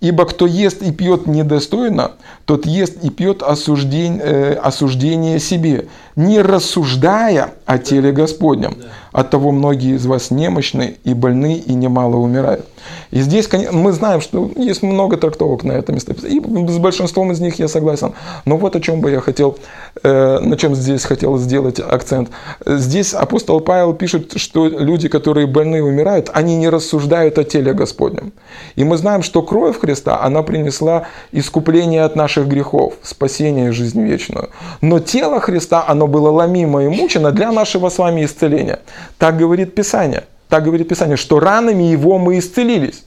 Ибо 0.01 0.25
кто 0.25 0.45
ест 0.45 0.83
и 0.83 0.91
пьет 0.91 1.27
недостойно, 1.27 2.11
тот 2.45 2.65
ест 2.65 3.03
и 3.03 3.09
пьет 3.09 3.41
осуждение, 3.41 4.21
э, 4.23 4.53
осуждение 4.53 5.39
себе, 5.39 5.87
не 6.15 6.41
рассуждая 6.41 7.49
о 7.65 7.77
теле 7.77 8.11
Господнем. 8.11 8.75
От 9.17 9.31
того 9.31 9.51
многие 9.51 9.95
из 9.95 10.05
вас 10.05 10.29
немощны 10.29 10.97
и 11.03 11.15
больны, 11.15 11.55
и 11.55 11.73
немало 11.73 12.17
умирают. 12.17 12.67
И 13.09 13.19
здесь 13.21 13.49
мы 13.71 13.91
знаем, 13.91 14.21
что 14.21 14.51
есть 14.55 14.83
много 14.83 15.17
трактовок 15.17 15.63
на 15.63 15.71
это 15.71 15.91
место. 15.91 16.13
И 16.13 16.39
с 16.39 16.77
большинством 16.77 17.31
из 17.31 17.39
них 17.39 17.57
я 17.57 17.67
согласен. 17.67 18.13
Но 18.45 18.57
вот 18.57 18.75
о 18.75 18.79
чем 18.79 19.01
бы 19.01 19.09
я 19.09 19.19
хотел, 19.19 19.57
э, 20.03 20.39
на 20.39 20.55
чем 20.55 20.75
здесь 20.75 21.03
хотел 21.03 21.39
сделать 21.39 21.79
акцент. 21.79 22.29
Здесь 22.67 23.15
апостол 23.15 23.59
Павел 23.59 23.95
пишет, 23.95 24.33
что 24.37 24.67
люди, 24.67 25.07
которые 25.07 25.47
больны 25.47 25.77
и 25.77 25.81
умирают, 25.81 26.29
они 26.33 26.55
не 26.55 26.69
рассуждают 26.69 27.39
о 27.39 27.43
теле 27.43 27.73
Господнем. 27.73 28.33
И 28.75 28.83
мы 28.83 28.97
знаем, 28.97 29.23
что 29.23 29.41
кровь 29.41 29.79
Христа, 29.79 30.21
она 30.21 30.43
принесла 30.43 31.07
искупление 31.31 32.03
от 32.03 32.15
наших 32.15 32.47
грехов, 32.47 32.93
спасение 33.01 33.69
и 33.69 33.71
жизнь 33.71 33.99
вечную. 33.99 34.49
Но 34.81 34.99
тело 34.99 35.39
Христа, 35.39 35.83
оно 35.87 36.05
было 36.05 36.29
ломимо 36.29 36.83
и 36.83 36.87
мучено 36.87 37.31
для 37.31 37.51
нашего 37.51 37.89
с 37.89 37.97
вами 37.97 38.23
исцеления. 38.23 38.77
Так 39.17 39.37
говорит 39.37 39.75
Писание. 39.75 40.25
Так 40.49 40.63
говорит 40.63 40.87
Писание, 40.87 41.17
что 41.17 41.39
ранами 41.39 41.83
его 41.83 42.17
мы 42.17 42.39
исцелились. 42.39 43.05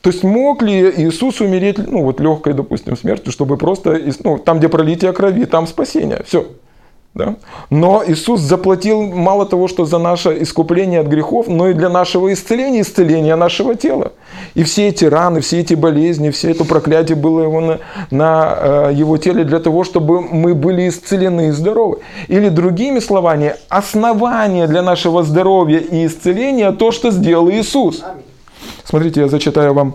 То 0.00 0.10
есть 0.10 0.22
мог 0.22 0.62
ли 0.62 0.92
Иисус 0.96 1.40
умереть, 1.40 1.78
ну 1.78 2.02
вот 2.02 2.20
легкой, 2.20 2.52
допустим, 2.52 2.96
смертью, 2.96 3.32
чтобы 3.32 3.56
просто, 3.56 3.98
ну 4.22 4.38
там, 4.38 4.58
где 4.58 4.68
пролитие 4.68 5.12
крови, 5.12 5.46
там 5.46 5.66
спасение, 5.66 6.22
все. 6.26 6.46
Да? 7.14 7.36
Но 7.70 8.02
Иисус 8.04 8.40
заплатил 8.40 9.02
мало 9.02 9.46
того, 9.46 9.68
что 9.68 9.84
за 9.84 9.98
наше 9.98 10.42
искупление 10.42 10.98
от 10.98 11.06
грехов, 11.06 11.46
но 11.46 11.68
и 11.68 11.72
для 11.72 11.88
нашего 11.88 12.32
исцеления, 12.32 12.80
исцеления 12.80 13.36
нашего 13.36 13.76
тела. 13.76 14.12
И 14.54 14.64
все 14.64 14.88
эти 14.88 15.04
раны, 15.04 15.40
все 15.40 15.60
эти 15.60 15.74
болезни, 15.74 16.30
все 16.30 16.50
это 16.50 16.64
проклятие 16.64 17.16
было 17.16 17.42
его 17.42 17.60
на, 17.60 17.78
на 18.10 18.58
э, 18.58 18.92
его 18.94 19.16
теле 19.16 19.44
для 19.44 19.60
того, 19.60 19.84
чтобы 19.84 20.22
мы 20.22 20.54
были 20.54 20.88
исцелены 20.88 21.48
и 21.48 21.50
здоровы. 21.52 21.98
Или 22.26 22.48
другими 22.48 22.98
словами, 22.98 23.54
основание 23.68 24.66
для 24.66 24.82
нашего 24.82 25.22
здоровья 25.22 25.78
и 25.78 26.06
исцеления 26.06 26.72
то, 26.72 26.90
что 26.90 27.12
сделал 27.12 27.48
Иисус. 27.48 28.02
Смотрите, 28.84 29.20
я 29.20 29.28
зачитаю 29.28 29.72
вам 29.72 29.94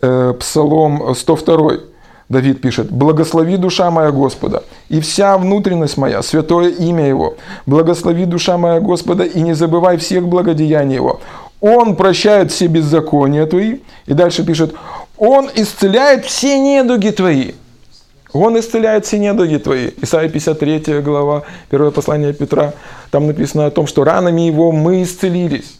э, 0.00 0.32
Псалом 0.40 1.14
102. 1.14 1.97
Давид 2.28 2.60
пишет, 2.60 2.90
«Благослови 2.90 3.56
душа 3.56 3.90
моя 3.90 4.10
Господа, 4.10 4.62
и 4.90 5.00
вся 5.00 5.38
внутренность 5.38 5.96
моя, 5.96 6.22
святое 6.22 6.68
имя 6.68 7.08
Его. 7.08 7.36
Благослови 7.64 8.26
душа 8.26 8.58
моя 8.58 8.80
Господа, 8.80 9.24
и 9.24 9.40
не 9.40 9.54
забывай 9.54 9.96
всех 9.96 10.28
благодеяний 10.28 10.96
Его. 10.96 11.20
Он 11.60 11.96
прощает 11.96 12.52
все 12.52 12.66
беззакония 12.66 13.46
твои». 13.46 13.78
И 14.06 14.12
дальше 14.12 14.44
пишет, 14.44 14.74
«Он 15.16 15.48
исцеляет 15.54 16.26
все 16.26 16.58
недуги 16.60 17.10
твои». 17.10 17.52
Он 18.34 18.58
исцеляет 18.58 19.06
все 19.06 19.18
недуги 19.18 19.56
твои. 19.56 19.92
Исайя 20.02 20.28
53 20.28 21.00
глава, 21.00 21.44
первое 21.70 21.90
послание 21.90 22.34
Петра. 22.34 22.74
Там 23.10 23.26
написано 23.26 23.64
о 23.64 23.70
том, 23.70 23.86
что 23.86 24.04
ранами 24.04 24.42
его 24.42 24.70
мы 24.70 25.02
исцелились. 25.02 25.77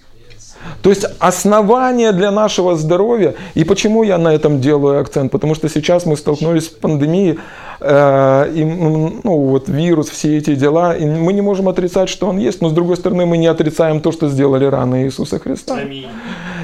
То 0.82 0.90
есть 0.90 1.06
основание 1.18 2.12
для 2.12 2.30
нашего 2.30 2.76
здоровья, 2.76 3.34
и 3.54 3.64
почему 3.64 4.02
я 4.02 4.18
на 4.18 4.34
этом 4.34 4.60
делаю 4.60 5.00
акцент, 5.00 5.32
потому 5.32 5.54
что 5.54 5.68
сейчас 5.68 6.06
мы 6.06 6.16
столкнулись 6.16 6.66
с 6.66 6.68
пандемией, 6.68 7.38
э, 7.80 8.52
и, 8.54 8.64
ну, 8.64 9.38
вот 9.38 9.68
вирус, 9.68 10.08
все 10.08 10.38
эти 10.38 10.54
дела, 10.54 10.96
и 10.96 11.04
мы 11.04 11.32
не 11.32 11.42
можем 11.42 11.68
отрицать, 11.68 12.08
что 12.08 12.28
он 12.28 12.38
есть, 12.38 12.62
но 12.62 12.68
с 12.68 12.72
другой 12.72 12.96
стороны 12.96 13.26
мы 13.26 13.38
не 13.38 13.46
отрицаем 13.46 14.00
то, 14.00 14.12
что 14.12 14.28
сделали 14.28 14.64
раны 14.64 15.04
Иисуса 15.04 15.38
Христа. 15.38 15.78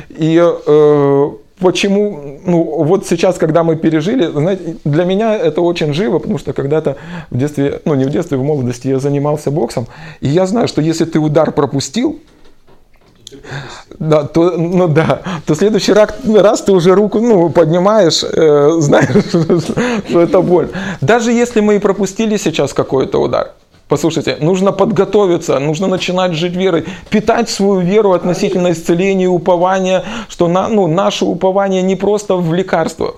И 0.08 0.40
э, 0.66 1.30
почему, 1.58 2.40
ну 2.44 2.84
вот 2.84 3.06
сейчас, 3.06 3.36
когда 3.36 3.62
мы 3.62 3.76
пережили, 3.76 4.26
знаете, 4.26 4.76
для 4.84 5.04
меня 5.04 5.34
это 5.34 5.60
очень 5.60 5.92
живо, 5.92 6.18
потому 6.18 6.38
что 6.38 6.52
когда-то 6.52 6.96
в 7.30 7.38
детстве, 7.38 7.80
ну 7.84 7.94
не 7.94 8.04
в 8.04 8.10
детстве, 8.10 8.38
в 8.38 8.42
молодости 8.42 8.88
я 8.88 8.98
занимался 8.98 9.50
боксом, 9.50 9.86
и 10.20 10.28
я 10.28 10.46
знаю, 10.46 10.68
что 10.68 10.82
если 10.82 11.04
ты 11.04 11.18
удар 11.18 11.52
пропустил, 11.52 12.18
да, 13.98 14.24
то, 14.24 14.50
ну 14.56 14.88
да, 14.88 15.22
то 15.46 15.54
следующий 15.54 15.92
раз, 15.92 16.10
раз 16.24 16.62
ты 16.62 16.72
уже 16.72 16.94
руку 16.94 17.20
ну, 17.20 17.50
поднимаешь, 17.50 18.22
э, 18.24 18.76
знаешь, 18.78 19.24
что 20.08 20.20
это 20.20 20.40
боль. 20.40 20.68
Даже 21.00 21.32
если 21.32 21.60
мы 21.60 21.76
и 21.76 21.78
пропустили 21.78 22.36
сейчас 22.36 22.72
какой-то 22.72 23.20
удар, 23.20 23.52
Послушайте, 23.86 24.38
нужно 24.40 24.72
подготовиться, 24.72 25.58
нужно 25.58 25.86
начинать 25.86 26.32
жить 26.32 26.56
верой, 26.56 26.86
питать 27.10 27.50
свою 27.50 27.80
веру 27.80 28.12
относительно 28.12 28.72
исцеления 28.72 29.24
и 29.24 29.28
упования, 29.28 30.04
что 30.30 30.48
на, 30.48 30.68
ну, 30.68 30.86
наше 30.86 31.26
упование 31.26 31.82
не 31.82 31.94
просто 31.94 32.36
в 32.36 32.54
лекарствах. 32.54 33.16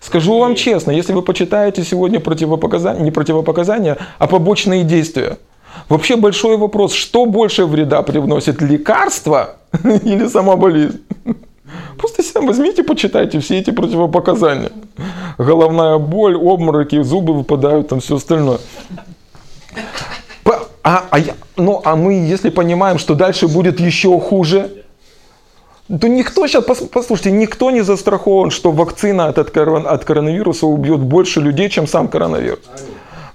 Скажу 0.00 0.38
вам 0.38 0.54
честно, 0.54 0.92
если 0.92 1.12
вы 1.12 1.20
почитаете 1.20 1.84
сегодня 1.84 2.20
противопоказания, 2.20 3.02
не 3.02 3.10
противопоказания, 3.10 3.98
а 4.18 4.26
побочные 4.26 4.82
действия– 4.82 5.36
Вообще 5.88 6.16
большой 6.16 6.56
вопрос, 6.56 6.92
что 6.92 7.26
больше 7.26 7.64
вреда 7.64 8.02
привносит, 8.02 8.60
лекарство 8.60 9.56
или 9.84 10.28
сама 10.28 10.56
болезнь? 10.56 11.00
Просто 11.98 12.22
себя 12.22 12.40
возьмите, 12.40 12.82
почитайте 12.82 13.40
все 13.40 13.58
эти 13.58 13.70
противопоказания. 13.70 14.72
Головная 15.38 15.98
боль, 15.98 16.36
обмороки, 16.36 17.02
зубы 17.02 17.34
выпадают, 17.34 17.88
там 17.88 18.00
все 18.00 18.16
остальное. 18.16 18.58
А, 20.84 21.04
а, 21.10 21.18
я, 21.18 21.34
ну, 21.56 21.82
а 21.84 21.96
мы, 21.96 22.14
если 22.14 22.48
понимаем, 22.48 22.98
что 22.98 23.14
дальше 23.14 23.46
будет 23.46 23.78
еще 23.80 24.18
хуже, 24.20 24.84
то 25.88 26.08
никто 26.08 26.46
сейчас, 26.46 26.64
послушайте, 26.64 27.30
никто 27.30 27.70
не 27.70 27.82
застрахован, 27.82 28.50
что 28.50 28.70
вакцина 28.70 29.26
от, 29.26 29.38
от 29.38 29.50
коронавируса 30.04 30.66
убьет 30.66 31.00
больше 31.00 31.40
людей, 31.40 31.68
чем 31.68 31.86
сам 31.86 32.08
коронавирус. 32.08 32.60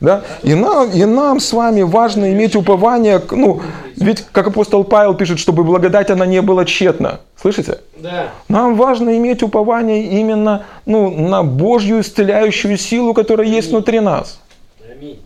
Да? 0.04 0.22
И, 0.44 0.54
нам, 0.54 0.92
и 0.92 1.06
нам 1.06 1.40
с 1.40 1.54
вами 1.54 1.82
важно 1.82 2.34
иметь 2.34 2.58
упование, 2.58 3.22
ну, 3.32 3.62
ведь, 3.96 4.26
как 4.34 4.48
апостол 4.48 4.84
Павел 4.84 5.14
пишет, 5.14 5.40
чтобы 5.40 5.64
благодать 5.64 6.10
она 6.10 6.26
не 6.26 6.42
была 6.42 6.66
тщетна. 6.66 7.22
Слышите? 7.42 7.80
Да. 7.96 8.28
Нам 8.50 8.76
важно 8.76 9.18
иметь 9.18 9.42
упование 9.44 10.20
именно 10.20 10.66
ну, 10.86 11.10
на 11.10 11.44
Божью 11.44 12.02
исцеляющую 12.02 12.78
силу, 12.78 13.14
которая 13.14 13.48
Аминь. 13.48 13.56
есть 13.56 13.70
внутри 13.70 14.02
нас. 14.02 14.42
Аминь. 14.92 15.22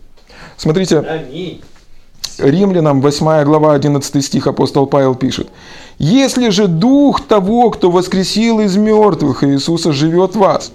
Смотрите, 0.56 1.00
Аминь. 1.00 1.60
Римлянам 2.38 3.00
8 3.00 3.42
глава 3.42 3.74
11 3.74 4.24
стих 4.24 4.46
апостол 4.46 4.86
Павел 4.86 5.16
пишет. 5.16 5.48
«Если 5.98 6.50
же 6.50 6.68
дух 6.68 7.26
того, 7.26 7.70
кто 7.70 7.90
воскресил 7.90 8.60
из 8.60 8.76
мертвых 8.76 9.42
Иисуса, 9.42 9.90
живет 9.90 10.36
в 10.36 10.38
вас, 10.38 10.70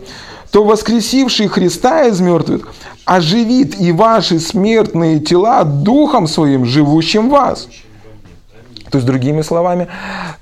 то 0.54 0.64
воскресивший 0.64 1.48
Христа 1.48 2.06
из 2.06 2.22
мертвых 2.22 2.72
оживит 3.06 3.82
и 3.82 3.92
ваши 3.92 4.40
смертные 4.40 5.20
тела 5.20 5.64
духом 5.64 6.28
своим, 6.28 6.64
живущим 6.64 7.30
в 7.30 7.32
вас. 7.32 7.68
То 8.92 9.00
есть, 9.00 9.08
другими 9.08 9.42
словами, 9.42 9.88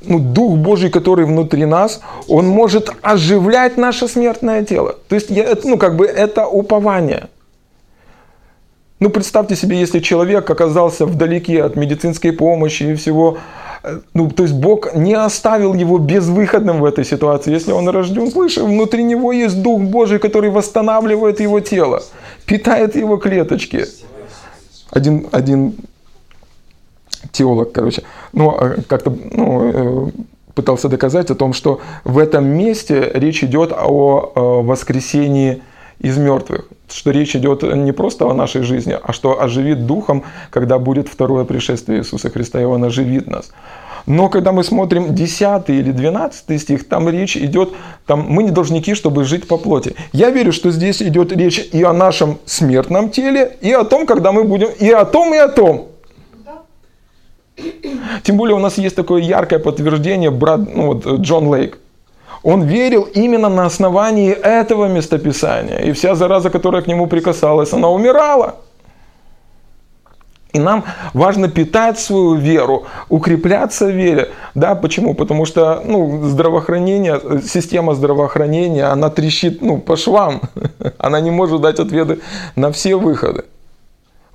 ну, 0.01 0.19
Дух 0.19 0.57
Божий, 0.57 0.89
который 0.89 1.25
внутри 1.25 1.65
нас, 1.65 2.01
он 2.27 2.45
может 2.45 2.89
оживлять 3.01 3.77
наше 3.77 4.09
смертное 4.09 4.65
тело. 4.65 4.97
То 5.07 5.15
есть, 5.15 5.29
ну, 5.63 5.77
как 5.77 5.95
бы 5.95 6.05
это 6.05 6.45
упование. 6.45 7.29
Ну, 9.01 9.09
представьте 9.09 9.55
себе, 9.55 9.79
если 9.79 9.99
человек 9.99 10.47
оказался 10.47 11.07
вдалеке 11.07 11.63
от 11.63 11.75
медицинской 11.75 12.31
помощи 12.31 12.83
и 12.83 12.93
всего, 12.93 13.39
ну, 14.13 14.29
то 14.29 14.43
есть 14.43 14.53
Бог 14.53 14.93
не 14.93 15.15
оставил 15.15 15.73
его 15.73 15.97
безвыходным 15.97 16.81
в 16.81 16.85
этой 16.85 17.03
ситуации. 17.03 17.51
Если 17.51 17.71
он 17.71 17.89
рожден 17.89 18.29
свыше, 18.29 18.63
внутри 18.63 19.03
него 19.03 19.31
есть 19.31 19.59
Дух 19.63 19.81
Божий, 19.81 20.19
который 20.19 20.51
восстанавливает 20.51 21.39
его 21.39 21.59
тело, 21.61 22.03
питает 22.45 22.95
его 22.95 23.17
клеточки. 23.17 23.85
Один, 24.91 25.25
один 25.31 25.73
теолог, 27.31 27.71
короче, 27.71 28.03
ну, 28.33 28.51
а 28.51 28.75
как-то 28.87 29.17
ну, 29.31 30.07
э, 30.07 30.11
пытался 30.53 30.89
доказать 30.89 31.31
о 31.31 31.35
том, 31.35 31.53
что 31.53 31.81
в 32.03 32.19
этом 32.19 32.45
месте 32.45 33.09
речь 33.15 33.43
идет 33.43 33.71
о 33.75 34.31
э, 34.35 34.39
воскресении 34.39 35.63
из 36.01 36.17
мертвых. 36.17 36.67
Что 36.91 37.11
речь 37.11 37.35
идет 37.35 37.63
не 37.63 37.91
просто 37.91 38.25
о 38.25 38.33
нашей 38.33 38.63
жизни, 38.63 38.97
а 39.01 39.13
что 39.13 39.41
оживит 39.41 39.85
духом, 39.85 40.23
когда 40.49 40.79
будет 40.79 41.07
второе 41.07 41.45
пришествие 41.45 41.99
Иисуса 41.99 42.29
Христа, 42.29 42.59
и 42.59 42.65
Он 42.65 42.83
оживит 42.83 43.27
нас. 43.27 43.51
Но 44.07 44.29
когда 44.29 44.51
мы 44.51 44.63
смотрим 44.63 45.13
10 45.13 45.69
или 45.69 45.91
12 45.91 46.61
стих, 46.61 46.87
там 46.87 47.07
речь 47.07 47.37
идет, 47.37 47.69
там, 48.07 48.25
мы 48.27 48.43
не 48.43 48.49
должники, 48.49 48.95
чтобы 48.95 49.25
жить 49.25 49.47
по 49.47 49.57
плоти. 49.57 49.95
Я 50.11 50.31
верю, 50.31 50.51
что 50.51 50.71
здесь 50.71 51.03
идет 51.03 51.31
речь 51.31 51.69
и 51.71 51.83
о 51.83 51.93
нашем 51.93 52.39
смертном 52.45 53.11
теле, 53.11 53.57
и 53.61 53.71
о 53.71 53.83
том, 53.83 54.07
когда 54.07 54.31
мы 54.31 54.43
будем, 54.43 54.69
и 54.79 54.89
о 54.89 55.05
том, 55.05 55.33
и 55.35 55.37
о 55.37 55.47
том. 55.47 55.89
Тем 58.23 58.37
более 58.37 58.55
у 58.55 58.59
нас 58.59 58.79
есть 58.79 58.95
такое 58.95 59.21
яркое 59.21 59.59
подтверждение, 59.59 60.31
брат 60.31 60.61
ну, 60.73 60.93
вот, 60.93 61.05
Джон 61.21 61.47
Лейк. 61.47 61.77
Он 62.43 62.63
верил 62.63 63.03
именно 63.03 63.49
на 63.49 63.65
основании 63.65 64.31
этого 64.31 64.87
местописания. 64.87 65.77
И 65.79 65.91
вся 65.91 66.15
зараза, 66.15 66.49
которая 66.49 66.81
к 66.81 66.87
нему 66.87 67.07
прикасалась, 67.07 67.73
она 67.73 67.89
умирала. 67.89 68.55
И 70.53 70.59
нам 70.59 70.83
важно 71.13 71.47
питать 71.47 71.97
свою 71.97 72.35
веру, 72.35 72.83
укрепляться 73.09 73.85
в 73.85 73.91
вере. 73.91 74.31
Да, 74.53 74.75
почему? 74.75 75.13
Потому 75.13 75.45
что 75.45 75.81
ну, 75.85 76.27
здравоохранение, 76.27 77.21
система 77.41 77.95
здравоохранения, 77.95 78.85
она 78.91 79.09
трещит 79.09 79.61
ну, 79.61 79.77
по 79.77 79.95
швам. 79.95 80.41
Она 80.97 81.21
не 81.21 81.31
может 81.31 81.61
дать 81.61 81.79
ответы 81.79 82.19
на 82.55 82.71
все 82.71 82.95
выходы. 82.95 83.45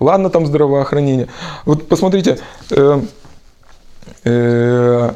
Ладно, 0.00 0.30
там 0.30 0.46
здравоохранение. 0.46 1.28
Вот 1.66 1.88
посмотрите, 1.88 2.38
э, 2.70 3.00
э, 4.24 5.10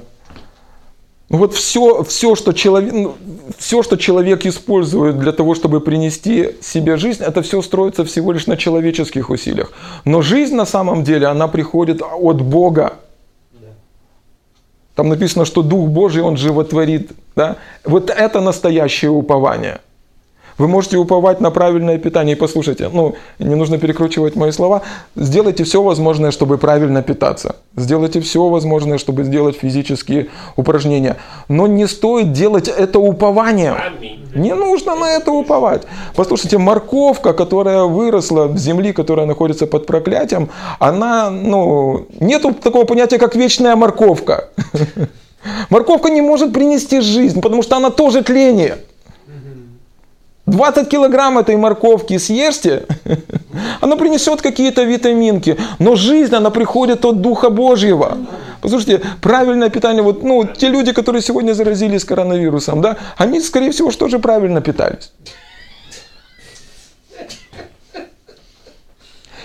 вот 1.30 1.54
все, 1.54 2.02
все, 2.02 2.34
что 2.34 2.52
человек, 2.52 2.92
ну, 2.92 3.14
все, 3.56 3.82
что 3.82 3.96
человек 3.96 4.44
использует 4.46 5.18
для 5.18 5.30
того, 5.32 5.54
чтобы 5.54 5.80
принести 5.80 6.56
себе 6.60 6.96
жизнь, 6.96 7.22
это 7.22 7.40
все 7.42 7.62
строится 7.62 8.04
всего 8.04 8.32
лишь 8.32 8.48
на 8.48 8.56
человеческих 8.56 9.30
усилиях. 9.30 9.72
Но 10.04 10.22
жизнь 10.22 10.56
на 10.56 10.66
самом 10.66 11.04
деле, 11.04 11.28
она 11.28 11.46
приходит 11.46 12.02
от 12.02 12.42
Бога. 12.42 12.94
Там 14.96 15.08
написано, 15.08 15.44
что 15.44 15.62
Дух 15.62 15.88
Божий, 15.88 16.22
Он 16.22 16.36
животворит. 16.36 17.12
Да? 17.36 17.56
Вот 17.84 18.10
это 18.10 18.40
настоящее 18.40 19.10
упование– 19.10 19.80
вы 20.60 20.68
можете 20.68 20.98
уповать 20.98 21.40
на 21.40 21.50
правильное 21.50 21.96
питание. 21.96 22.36
И 22.36 22.38
послушайте, 22.38 22.90
ну, 22.92 23.14
не 23.38 23.54
нужно 23.54 23.78
перекручивать 23.78 24.36
мои 24.36 24.52
слова. 24.52 24.82
Сделайте 25.16 25.64
все 25.64 25.82
возможное, 25.82 26.30
чтобы 26.30 26.58
правильно 26.58 27.02
питаться. 27.02 27.56
Сделайте 27.76 28.20
все 28.20 28.46
возможное, 28.46 28.98
чтобы 28.98 29.24
сделать 29.24 29.56
физические 29.56 30.26
упражнения. 30.56 31.16
Но 31.48 31.66
не 31.66 31.88
стоит 31.88 32.32
делать 32.32 32.68
это 32.68 32.98
упованием. 32.98 33.74
Не 34.34 34.54
нужно 34.54 34.94
на 34.96 35.10
это 35.10 35.32
уповать. 35.32 35.84
Послушайте, 36.14 36.58
морковка, 36.58 37.32
которая 37.32 37.84
выросла 37.84 38.46
в 38.46 38.58
земли, 38.58 38.92
которая 38.92 39.24
находится 39.24 39.66
под 39.66 39.86
проклятием, 39.86 40.50
она, 40.78 41.30
ну, 41.30 42.06
нету 42.20 42.52
такого 42.52 42.84
понятия, 42.84 43.18
как 43.18 43.34
вечная 43.34 43.76
морковка. 43.76 44.50
Морковка 45.70 46.10
не 46.10 46.20
может 46.20 46.52
принести 46.52 47.00
жизнь, 47.00 47.40
потому 47.40 47.62
что 47.62 47.76
она 47.76 47.88
тоже 47.88 48.22
тление. 48.22 48.76
20 50.50 50.88
килограмм 50.88 51.38
этой 51.38 51.56
морковки 51.56 52.18
съешьте, 52.18 52.86
она 53.80 53.96
принесет 53.96 54.42
какие-то 54.42 54.82
витаминки, 54.82 55.56
но 55.78 55.96
жизнь, 55.96 56.34
она 56.34 56.50
приходит 56.50 57.04
от 57.04 57.20
Духа 57.20 57.50
Божьего. 57.50 58.18
Послушайте, 58.60 59.02
правильное 59.22 59.70
питание, 59.70 60.02
вот, 60.02 60.22
ну, 60.22 60.44
те 60.44 60.68
люди, 60.68 60.92
которые 60.92 61.22
сегодня 61.22 61.54
заразились 61.54 62.04
коронавирусом, 62.04 62.80
да, 62.82 62.96
они, 63.16 63.40
скорее 63.40 63.70
всего, 63.70 63.90
что 63.90 64.08
же 64.08 64.18
правильно 64.18 64.60
питались. 64.60 65.12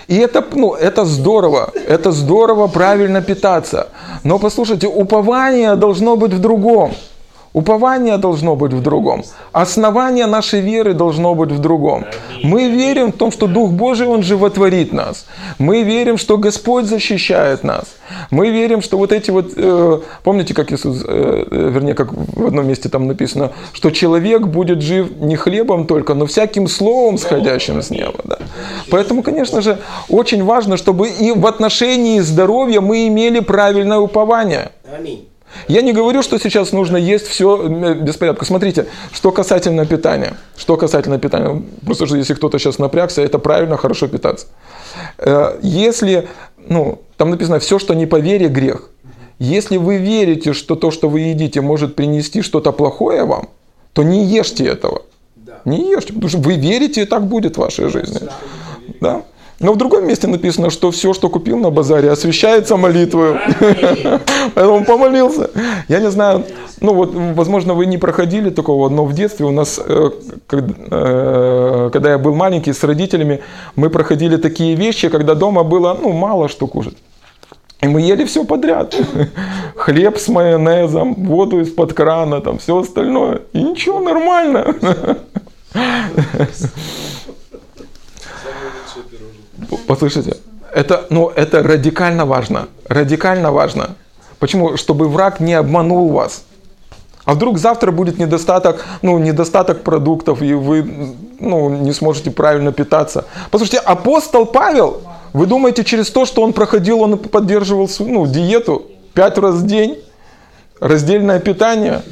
И 0.08 0.16
это, 0.18 0.44
ну, 0.52 0.74
это 0.74 1.04
здорово, 1.04 1.72
это 1.88 2.12
здорово 2.12 2.68
правильно 2.68 3.22
питаться. 3.22 3.88
Но 4.22 4.38
послушайте, 4.38 4.86
упование 4.86 5.74
должно 5.74 6.16
быть 6.16 6.32
в 6.32 6.40
другом. 6.40 6.92
Упование 7.56 8.18
должно 8.18 8.54
быть 8.54 8.74
в 8.74 8.82
другом. 8.82 9.24
Основание 9.52 10.26
нашей 10.26 10.60
веры 10.60 10.92
должно 10.92 11.34
быть 11.34 11.50
в 11.52 11.58
другом. 11.58 12.04
Мы 12.42 12.68
верим 12.68 13.12
в 13.12 13.16
том, 13.16 13.32
что 13.32 13.46
Дух 13.46 13.70
Божий, 13.70 14.06
Он 14.06 14.22
животворит 14.22 14.92
нас. 14.92 15.24
Мы 15.58 15.82
верим, 15.82 16.18
что 16.18 16.36
Господь 16.36 16.84
защищает 16.84 17.64
нас. 17.64 17.84
Мы 18.30 18.50
верим, 18.50 18.82
что 18.82 18.98
вот 18.98 19.10
эти 19.10 19.30
вот, 19.30 19.54
э, 19.56 20.00
помните, 20.22 20.52
как 20.52 20.70
Иисус, 20.70 21.02
э, 21.08 21.44
э, 21.50 21.70
вернее, 21.72 21.94
как 21.94 22.12
в 22.12 22.46
одном 22.46 22.68
месте 22.68 22.90
там 22.90 23.06
написано, 23.06 23.52
что 23.72 23.90
человек 23.90 24.42
будет 24.42 24.82
жив 24.82 25.10
не 25.18 25.36
хлебом 25.36 25.86
только, 25.86 26.12
но 26.12 26.26
всяким 26.26 26.68
словом, 26.68 27.16
сходящим 27.16 27.80
с 27.80 27.88
неба. 27.88 28.20
Да. 28.24 28.38
Поэтому, 28.90 29.22
конечно 29.22 29.62
же, 29.62 29.78
очень 30.10 30.44
важно, 30.44 30.76
чтобы 30.76 31.08
и 31.08 31.32
в 31.32 31.46
отношении 31.46 32.20
здоровья 32.20 32.82
мы 32.82 33.08
имели 33.08 33.40
правильное 33.40 33.98
упование. 33.98 34.72
Аминь. 34.94 35.26
Я 35.68 35.82
не 35.82 35.92
говорю, 35.92 36.22
что 36.22 36.38
сейчас 36.38 36.72
нужно 36.72 36.96
есть 36.96 37.26
все 37.26 37.68
без 37.94 38.16
порядка. 38.16 38.44
Смотрите, 38.44 38.86
что 39.12 39.32
касательно 39.32 39.86
питания. 39.86 40.34
Что 40.56 40.76
касательно 40.76 41.18
питания. 41.18 41.62
Просто 41.84 42.06
что 42.06 42.16
если 42.16 42.34
кто-то 42.34 42.58
сейчас 42.58 42.78
напрягся, 42.78 43.22
это 43.22 43.38
правильно, 43.38 43.76
хорошо 43.76 44.08
питаться. 44.08 44.46
Э, 45.18 45.58
если, 45.62 46.28
ну, 46.68 47.00
там 47.16 47.30
написано, 47.30 47.58
все, 47.58 47.78
что 47.78 47.94
не 47.94 48.06
по 48.06 48.20
вере, 48.20 48.48
грех. 48.48 48.90
Если 49.38 49.76
вы 49.76 49.98
верите, 49.98 50.52
что 50.52 50.76
то, 50.76 50.90
что 50.90 51.08
вы 51.08 51.20
едите, 51.20 51.60
может 51.60 51.94
принести 51.94 52.42
что-то 52.42 52.72
плохое 52.72 53.24
вам, 53.24 53.48
то 53.92 54.02
не 54.02 54.24
ешьте 54.24 54.64
этого. 54.64 55.02
Не 55.64 55.90
ешьте, 55.90 56.12
потому 56.12 56.28
что 56.28 56.38
вы 56.38 56.54
верите, 56.54 57.02
и 57.02 57.06
так 57.06 57.26
будет 57.26 57.56
в 57.56 57.60
вашей 57.60 57.88
жизни. 57.88 58.20
Да? 59.00 59.22
Но 59.58 59.72
в 59.72 59.76
другом 59.76 60.06
месте 60.06 60.26
написано, 60.26 60.70
что 60.70 60.90
все, 60.90 61.14
что 61.14 61.30
купил 61.30 61.58
на 61.58 61.70
базаре, 61.70 62.10
освещается 62.10 62.76
молитвой. 62.76 63.38
Поэтому 64.54 64.84
помолился. 64.84 65.50
Я 65.88 66.00
не 66.00 66.10
знаю, 66.10 66.44
ну 66.80 66.92
вот, 66.92 67.14
возможно, 67.14 67.72
вы 67.74 67.86
не 67.86 67.96
проходили 67.96 68.50
такого, 68.50 68.90
но 68.90 69.06
в 69.06 69.14
детстве 69.14 69.46
у 69.46 69.50
нас, 69.50 69.80
э, 69.82 70.10
э, 70.50 71.90
когда 71.90 72.10
я 72.10 72.18
был 72.18 72.34
маленький, 72.34 72.74
с 72.74 72.84
родителями, 72.84 73.40
мы 73.76 73.88
проходили 73.88 74.36
такие 74.36 74.74
вещи, 74.74 75.08
когда 75.08 75.34
дома 75.34 75.62
было, 75.62 75.98
ну, 76.02 76.12
мало 76.12 76.48
что 76.48 76.66
кушать. 76.66 76.96
И 77.80 77.88
мы 77.88 78.02
ели 78.02 78.24
все 78.24 78.44
подряд. 78.44 78.94
Хлеб 79.76 80.18
с 80.18 80.28
майонезом, 80.28 81.14
воду 81.14 81.60
из-под 81.60 81.94
крана, 81.94 82.40
там 82.40 82.58
все 82.58 82.78
остальное. 82.78 83.40
И 83.54 83.62
ничего, 83.62 84.00
нормально. 84.00 84.74
Послушайте, 89.86 90.36
это, 90.74 91.06
ну, 91.10 91.28
это 91.34 91.62
радикально 91.62 92.26
важно. 92.26 92.68
Радикально 92.88 93.52
важно. 93.52 93.96
Почему? 94.38 94.76
Чтобы 94.76 95.08
враг 95.08 95.40
не 95.40 95.54
обманул 95.54 96.08
вас. 96.10 96.44
А 97.24 97.34
вдруг 97.34 97.58
завтра 97.58 97.90
будет 97.90 98.18
недостаток, 98.18 98.84
ну, 99.02 99.18
недостаток 99.18 99.82
продуктов, 99.82 100.42
и 100.42 100.54
вы 100.54 101.14
ну, 101.40 101.68
не 101.70 101.92
сможете 101.92 102.30
правильно 102.30 102.72
питаться. 102.72 103.24
Послушайте, 103.50 103.78
апостол 103.78 104.46
Павел, 104.46 105.02
вы 105.32 105.46
думаете, 105.46 105.82
через 105.82 106.10
то, 106.10 106.24
что 106.24 106.42
он 106.42 106.52
проходил, 106.52 107.00
он 107.00 107.18
поддерживал 107.18 107.90
ну, 107.98 108.26
диету 108.26 108.86
пять 109.12 109.38
раз 109.38 109.56
в 109.56 109.66
день, 109.66 109.98
раздельное 110.78 111.40
питание? 111.40 112.02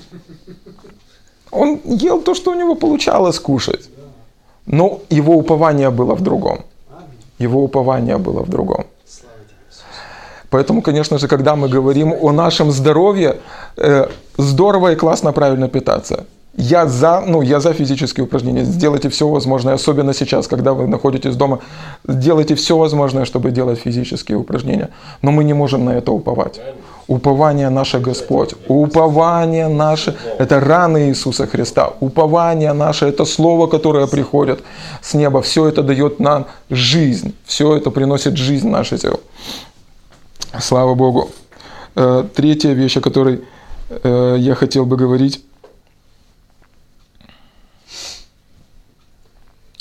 Он 1.52 1.80
ел 1.84 2.20
то, 2.20 2.34
что 2.34 2.50
у 2.50 2.54
него 2.54 2.74
получалось 2.74 3.38
кушать. 3.38 3.88
Но 4.66 5.02
его 5.10 5.34
упование 5.36 5.90
было 5.90 6.14
в 6.14 6.22
другом. 6.22 6.64
Его 7.38 7.64
упование 7.64 8.18
было 8.18 8.42
в 8.42 8.48
другом. 8.48 8.86
Поэтому, 10.50 10.82
конечно 10.82 11.18
же, 11.18 11.26
когда 11.26 11.56
мы 11.56 11.68
говорим 11.68 12.14
о 12.20 12.32
нашем 12.32 12.70
здоровье, 12.70 13.36
э, 13.76 14.08
здорово 14.38 14.92
и 14.92 14.96
классно 14.96 15.32
правильно 15.32 15.68
питаться. 15.68 16.26
Я 16.56 16.86
за, 16.86 17.20
ну, 17.26 17.42
я 17.42 17.58
за 17.58 17.72
физические 17.72 18.24
упражнения. 18.24 18.64
Сделайте 18.64 19.08
все 19.08 19.28
возможное, 19.28 19.74
особенно 19.74 20.14
сейчас, 20.14 20.46
когда 20.46 20.72
вы 20.72 20.86
находитесь 20.86 21.34
дома. 21.34 21.58
Делайте 22.06 22.54
все 22.54 22.76
возможное, 22.76 23.24
чтобы 23.24 23.50
делать 23.50 23.80
физические 23.80 24.38
упражнения. 24.38 24.90
Но 25.22 25.32
мы 25.32 25.42
не 25.42 25.54
можем 25.54 25.84
на 25.84 25.90
это 25.90 26.12
уповать. 26.12 26.60
Упование 27.06 27.68
наше 27.68 28.00
Господь. 28.00 28.54
Упование 28.68 29.68
наше– 29.68 30.16
это 30.38 30.60
раны 30.60 31.08
Иисуса 31.08 31.46
Христа. 31.46 31.92
Упование 32.00 32.72
наше– 32.72 33.06
это 33.08 33.26
Слово, 33.26 33.66
которое 33.66 34.06
приходит 34.06 34.62
с 35.02 35.14
неба. 35.14 35.42
Все 35.42 35.68
это 35.68 35.82
дает 35.82 36.18
нам 36.18 36.46
жизнь. 36.70 37.34
Все 37.44 37.76
это 37.76 37.90
приносит 37.90 38.36
жизнь 38.36 38.68
в 38.68 38.70
наше 38.70 38.96
тело. 38.96 39.20
Слава 40.60 40.94
Богу. 40.94 41.30
Э, 41.94 42.24
третья 42.34 42.72
вещь, 42.72 42.96
о 42.96 43.00
которой 43.02 43.44
э, 43.90 44.36
я 44.38 44.54
хотел 44.54 44.86
бы 44.86 44.96
говорить, 44.96 45.44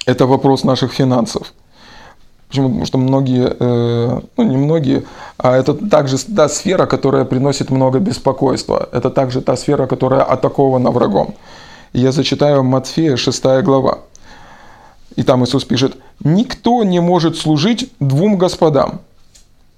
это 0.05 0.25
вопрос 0.25 0.63
наших 0.65 0.91
финансов. 0.91 1.53
Почему? 2.53 2.67
Потому 2.69 2.85
что 2.85 2.97
многие, 2.99 3.55
э, 3.59 4.21
ну 4.37 4.43
не 4.43 4.57
многие, 4.57 5.03
а 5.39 5.57
это 5.57 5.73
также 5.73 6.19
та 6.19 6.47
сфера, 6.47 6.85
которая 6.85 7.25
приносит 7.25 7.71
много 7.71 7.97
беспокойства. 7.97 8.89
Это 8.91 9.09
также 9.09 9.41
та 9.41 9.55
сфера, 9.55 9.87
которая 9.87 10.21
атакована 10.21 10.91
врагом. 10.91 11.33
я 11.93 12.11
зачитаю 12.11 12.63
Матфея 12.63 13.17
6 13.17 13.63
глава. 13.63 13.97
И 15.15 15.23
там 15.23 15.43
Иисус 15.43 15.63
пишет, 15.63 15.97
«Никто 16.23 16.83
не 16.83 17.01
может 17.01 17.37
служить 17.37 17.91
двум 17.99 18.37
господам, 18.37 18.99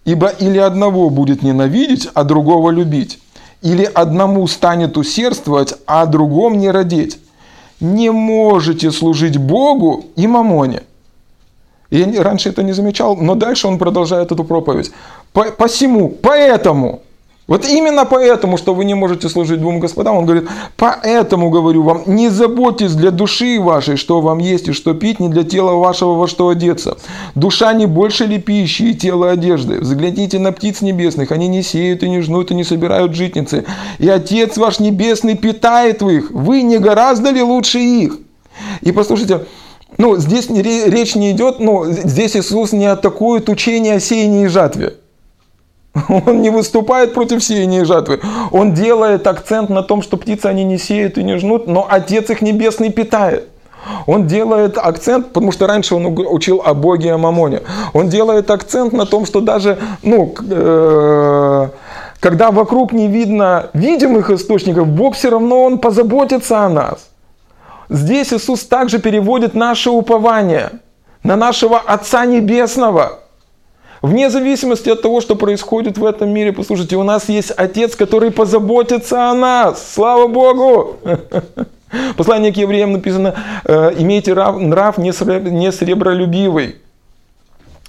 ибо 0.04 0.28
или 0.28 0.58
одного 0.58 1.10
будет 1.10 1.44
ненавидеть, 1.44 2.10
а 2.14 2.26
другого 2.26 2.72
любить, 2.72 3.20
или 3.62 3.86
одному 3.86 4.46
станет 4.48 4.98
усердствовать, 4.98 5.76
а 5.88 6.06
другом 6.06 6.58
не 6.58 6.72
родить. 6.72 7.20
Не 7.80 8.12
можете 8.12 8.92
служить 8.92 9.38
Богу 9.38 10.04
и 10.18 10.28
мамоне». 10.28 10.82
Я 11.92 12.24
раньше 12.24 12.50
это 12.50 12.64
не 12.64 12.74
замечал, 12.74 13.16
но 13.16 13.36
дальше 13.36 13.68
он 13.68 13.78
продолжает 13.78 14.32
эту 14.32 14.44
проповедь. 14.44 14.92
По, 15.34 15.46
посему, 15.46 16.10
поэтому, 16.10 17.02
вот 17.48 17.64
именно 17.64 18.06
поэтому, 18.06 18.58
что 18.58 18.74
вы 18.74 18.86
не 18.86 18.96
можете 18.96 19.30
служить 19.30 19.60
двум 19.60 19.80
господам, 19.80 20.18
он 20.18 20.26
говорит, 20.26 20.50
поэтому 20.78 21.52
говорю 21.52 21.84
вам, 21.84 22.02
не 22.08 22.30
заботьтесь 22.30 22.96
для 22.96 23.12
души 23.12 23.60
вашей, 23.60 23.98
что 23.98 24.20
вам 24.20 24.40
есть 24.40 24.68
и 24.68 24.74
что 24.74 24.96
пить, 24.96 25.20
не 25.20 25.30
для 25.30 25.44
тела 25.44 25.74
вашего, 25.74 26.16
во 26.16 26.28
что 26.28 26.50
одеться. 26.50 26.98
Душа 27.36 27.72
не 27.74 27.86
больше 27.86 28.26
ли 28.26 28.40
пищи 28.40 28.84
и 28.84 28.94
тело 28.96 29.30
одежды? 29.30 29.80
Взгляните 29.80 30.40
на 30.40 30.52
птиц 30.52 30.82
небесных, 30.82 31.32
они 31.32 31.48
не 31.48 31.62
сеют 31.62 32.02
и 32.02 32.10
не 32.10 32.22
жнут 32.22 32.50
и 32.50 32.56
не 32.56 32.64
собирают 32.64 33.14
житницы. 33.14 33.66
И 34.00 34.10
Отец 34.10 34.58
ваш 34.58 34.80
небесный 34.80 35.38
питает 35.38 36.02
их, 36.02 36.32
вы 36.32 36.64
не 36.64 36.80
гораздо 36.80 37.30
ли 37.30 37.44
лучше 37.44 37.78
их? 37.80 38.18
И 38.82 38.92
послушайте, 38.92 39.42
ну, 39.98 40.18
здесь 40.18 40.50
речь 40.50 41.16
не 41.16 41.32
идет, 41.32 41.60
ну, 41.60 41.86
здесь 41.86 42.36
Иисус 42.36 42.72
не 42.74 42.86
атакует 42.86 43.50
учение 43.50 43.96
о 43.96 44.00
сеянии 44.00 44.46
и 44.46 44.48
жатве. 44.48 44.96
Он 46.10 46.42
не 46.42 46.50
выступает 46.50 47.14
против 47.14 47.44
сеяния 47.44 47.82
и 47.82 47.86
жатвы. 47.86 48.20
Он 48.52 48.74
делает 48.74 49.26
акцент 49.28 49.70
на 49.70 49.82
том, 49.82 50.02
что 50.02 50.18
птицы 50.18 50.48
они 50.48 50.64
не 50.64 50.78
сеют 50.78 51.18
и 51.18 51.24
не 51.24 51.38
жнут, 51.38 51.68
но 51.68 51.88
Отец 51.90 52.30
их 52.30 52.42
небесный 52.42 52.92
питает. 52.92 53.48
Он 54.08 54.28
делает 54.28 54.78
акцент, 54.78 55.28
потому 55.28 55.52
что 55.52 55.68
раньше 55.68 55.96
он 55.96 56.08
учил 56.08 56.62
о 56.66 56.74
Боге 56.74 57.10
и 57.10 57.12
о 57.12 57.18
Мамоне. 57.18 57.62
Он 57.94 58.10
делает 58.10 58.50
акцент 58.50 58.94
на 58.94 59.06
том, 59.06 59.26
что 59.26 59.42
даже, 59.42 59.78
ну, 60.02 60.34
э, 60.50 61.70
когда 62.20 62.50
вокруг 62.50 62.94
не 62.94 63.08
видно 63.08 63.70
видимых 63.74 64.32
источников, 64.32 64.88
Бог 64.88 65.16
все 65.16 65.30
равно 65.30 65.64
Он 65.64 65.78
позаботится 65.78 66.62
о 66.62 66.70
нас. 66.70 67.10
Здесь 67.90 68.34
Иисус 68.34 68.64
также 68.66 69.00
переводит 69.00 69.54
наше 69.54 69.90
упование 69.90 70.72
на 71.24 71.36
нашего 71.36 71.80
Отца 71.80 72.26
Небесного. 72.26 73.20
Вне 74.02 74.30
зависимости 74.30 74.90
от 74.90 75.02
того, 75.02 75.22
что 75.22 75.36
происходит 75.36 75.98
в 75.98 76.06
этом 76.06 76.30
мире, 76.30 76.54
послушайте, 76.54 76.96
у 76.96 77.04
нас 77.04 77.30
есть 77.30 77.52
Отец, 77.56 77.96
который 77.96 78.30
позаботится 78.32 79.30
о 79.30 79.34
нас. 79.34 79.94
Слава 79.94 80.28
Богу! 80.28 80.98
Послание 82.18 82.52
к 82.54 82.58
евреям 82.58 82.94
написано, 82.94 83.36
«Э, 83.64 83.94
имейте 83.98 84.34
нрав 84.34 84.98
не 84.98 85.12
сребролюбивый. 85.72 86.76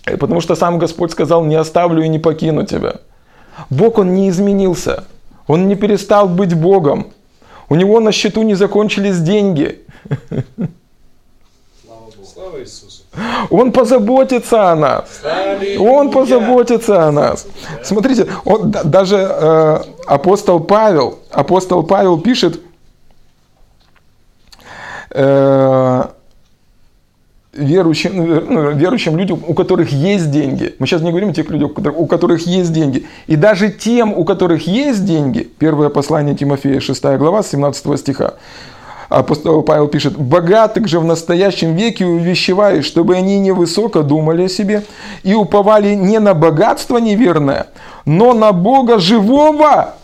Потому 0.04 0.40
что 0.40 0.54
сам 0.54 0.78
Господь 0.78 1.10
сказал, 1.10 1.44
не 1.44 1.56
оставлю 1.56 2.02
и 2.02 2.08
не 2.08 2.18
покину 2.18 2.64
тебя. 2.64 2.96
Бог, 3.70 3.98
Он 3.98 4.14
не 4.14 4.28
изменился. 4.28 5.04
Он 5.48 5.68
не 5.68 5.74
перестал 5.74 6.28
быть 6.28 6.54
Богом. 6.54 7.08
У 7.68 7.74
него 7.74 8.00
на 8.00 8.12
счету 8.12 8.42
не 8.42 8.54
закончились 8.54 9.18
деньги. 9.18 9.80
Слава 12.36 12.60
Иисусу. 12.60 13.02
Он 13.48 13.72
позаботится 13.72 14.70
о 14.70 14.76
нас. 14.76 15.22
Он 15.78 16.10
позаботится 16.10 17.08
о 17.08 17.12
нас. 17.12 17.46
Смотрите, 17.82 18.26
он, 18.44 18.70
даже 18.70 19.16
э, 19.16 19.78
апостол 20.06 20.60
Павел, 20.60 21.20
апостол 21.30 21.82
Павел 21.82 22.20
пишет, 22.20 22.60
э, 25.12 26.04
верующим, 27.54 28.16
ну, 28.16 28.70
верующим 28.72 29.16
людям, 29.16 29.42
у 29.46 29.54
которых 29.54 29.90
есть 29.90 30.30
деньги. 30.30 30.74
Мы 30.78 30.86
сейчас 30.86 31.00
не 31.02 31.10
говорим 31.10 31.30
о 31.30 31.32
тех 31.32 31.48
людях, 31.48 31.70
у 31.96 32.06
которых 32.06 32.46
есть 32.46 32.72
деньги. 32.72 33.06
И 33.26 33.36
даже 33.36 33.70
тем, 33.70 34.12
у 34.12 34.24
которых 34.24 34.66
есть 34.66 35.04
деньги, 35.04 35.50
первое 35.58 35.88
послание 35.88 36.34
Тимофея, 36.34 36.80
6 36.80 37.02
глава, 37.16 37.42
17 37.42 37.98
стиха, 37.98 38.34
апостол 39.08 39.62
Павел 39.62 39.88
пишет, 39.88 40.16
«Богатых 40.16 40.88
же 40.88 41.00
в 41.00 41.04
настоящем 41.04 41.74
веке 41.74 42.04
увещеваешь, 42.06 42.84
чтобы 42.84 43.16
они 43.16 43.38
невысоко 43.38 44.02
думали 44.02 44.44
о 44.44 44.48
себе 44.48 44.84
и 45.22 45.34
уповали 45.34 45.94
не 45.94 46.18
на 46.18 46.34
богатство 46.34 46.98
неверное, 46.98 47.68
но 48.04 48.32
на 48.32 48.52
Бога 48.52 48.98
живого». 48.98 49.94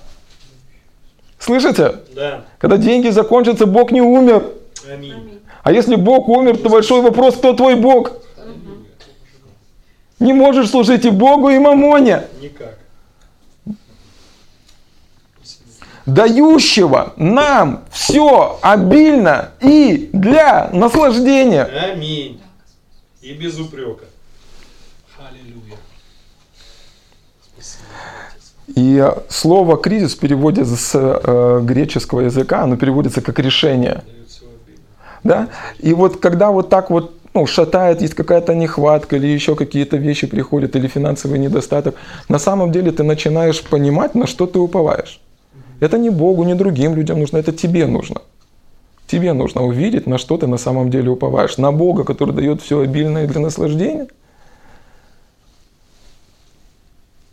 Слышите? 1.39 1.97
Да. 2.15 2.45
Когда 2.59 2.77
деньги 2.77 3.09
закончатся, 3.09 3.67
Бог 3.67 3.91
не 3.91 4.01
умер. 4.01 4.45
Аминь. 4.89 5.41
А 5.65 5.73
если 5.73 5.97
Бог 5.97 6.29
умер, 6.29 6.59
то 6.59 6.69
большой 6.69 7.03
вопрос, 7.03 7.37
кто 7.37 7.53
твой 7.53 7.75
Бог? 7.75 8.13
Не 10.21 10.33
можешь 10.33 10.71
служить 10.71 11.05
и 11.05 11.11
Богу, 11.11 11.51
и 11.51 11.59
Мамоне. 11.59 12.23
Никак. 12.41 12.79
Дающего 16.07 17.13
нам 17.17 17.85
все 17.91 18.59
обильно 18.61 19.51
и 19.61 20.11
для 20.13 20.69
наслаждения. 20.73 21.65
Аминь. 21.65 22.41
И 23.21 23.33
без 23.35 23.59
упрека. 23.59 24.05
Аллилуйя. 25.19 25.77
И 28.75 29.13
слово 29.29 29.77
кризис 29.77 30.15
в 30.15 30.19
переводе 30.19 30.65
с 30.65 30.91
э, 30.95 31.61
греческого 31.63 32.21
языка, 32.21 32.63
оно 32.63 32.77
переводится 32.77 33.21
как 33.21 33.39
решение. 33.39 34.03
Да? 35.23 35.49
И 35.79 35.95
вот 35.95 36.21
когда 36.21 36.51
вот 36.51 36.69
так 36.69 36.91
вот 36.91 37.15
ну, 37.35 37.47
шатает, 37.47 38.03
есть 38.03 38.15
какая-то 38.15 38.55
нехватка 38.55 39.17
или 39.17 39.27
еще 39.27 39.57
какие-то 39.57 39.97
вещи 39.97 40.27
приходят, 40.27 40.77
или 40.77 40.87
финансовый 40.87 41.39
недостаток, 41.39 41.95
на 42.29 42.39
самом 42.39 42.73
деле 42.73 42.93
ты 42.93 43.05
начинаешь 43.05 43.63
понимать, 43.63 44.15
на 44.15 44.27
что 44.27 44.47
ты 44.47 44.59
уповаешь. 44.59 45.22
Это 45.83 45.99
не 45.99 46.11
Богу, 46.11 46.45
не 46.45 46.55
другим 46.55 46.95
людям 46.95 47.19
нужно, 47.19 47.39
это 47.39 47.51
тебе 47.51 47.87
нужно. 47.87 48.23
Тебе 49.09 49.33
нужно 49.33 49.65
увидеть, 49.65 50.07
на 50.07 50.17
что 50.17 50.37
ты 50.37 50.47
на 50.47 50.57
самом 50.57 50.91
деле 50.91 51.11
уповаешь. 51.11 51.59
На 51.59 51.73
Бога, 51.73 52.05
который 52.05 52.33
дает 52.33 52.63
все 52.63 52.79
обильное 52.79 53.27
для 53.27 53.41
наслаждения. 53.41 54.07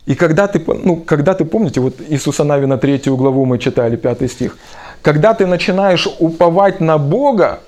И 0.06 0.16
когда 0.16 0.48
ты, 0.48 0.60
ну, 0.66 0.96
когда 0.96 1.34
ты, 1.34 1.44
помните, 1.44 1.80
вот 1.80 1.94
Иисуса 2.08 2.42
Навина 2.42 2.76
третью 2.76 3.16
главу 3.16 3.44
мы 3.44 3.60
читали, 3.60 3.94
пятый 3.94 4.28
стих. 4.28 4.58
Когда 5.00 5.32
ты 5.34 5.46
начинаешь 5.46 6.08
уповать 6.18 6.80
на 6.80 6.98
Бога, 6.98 7.60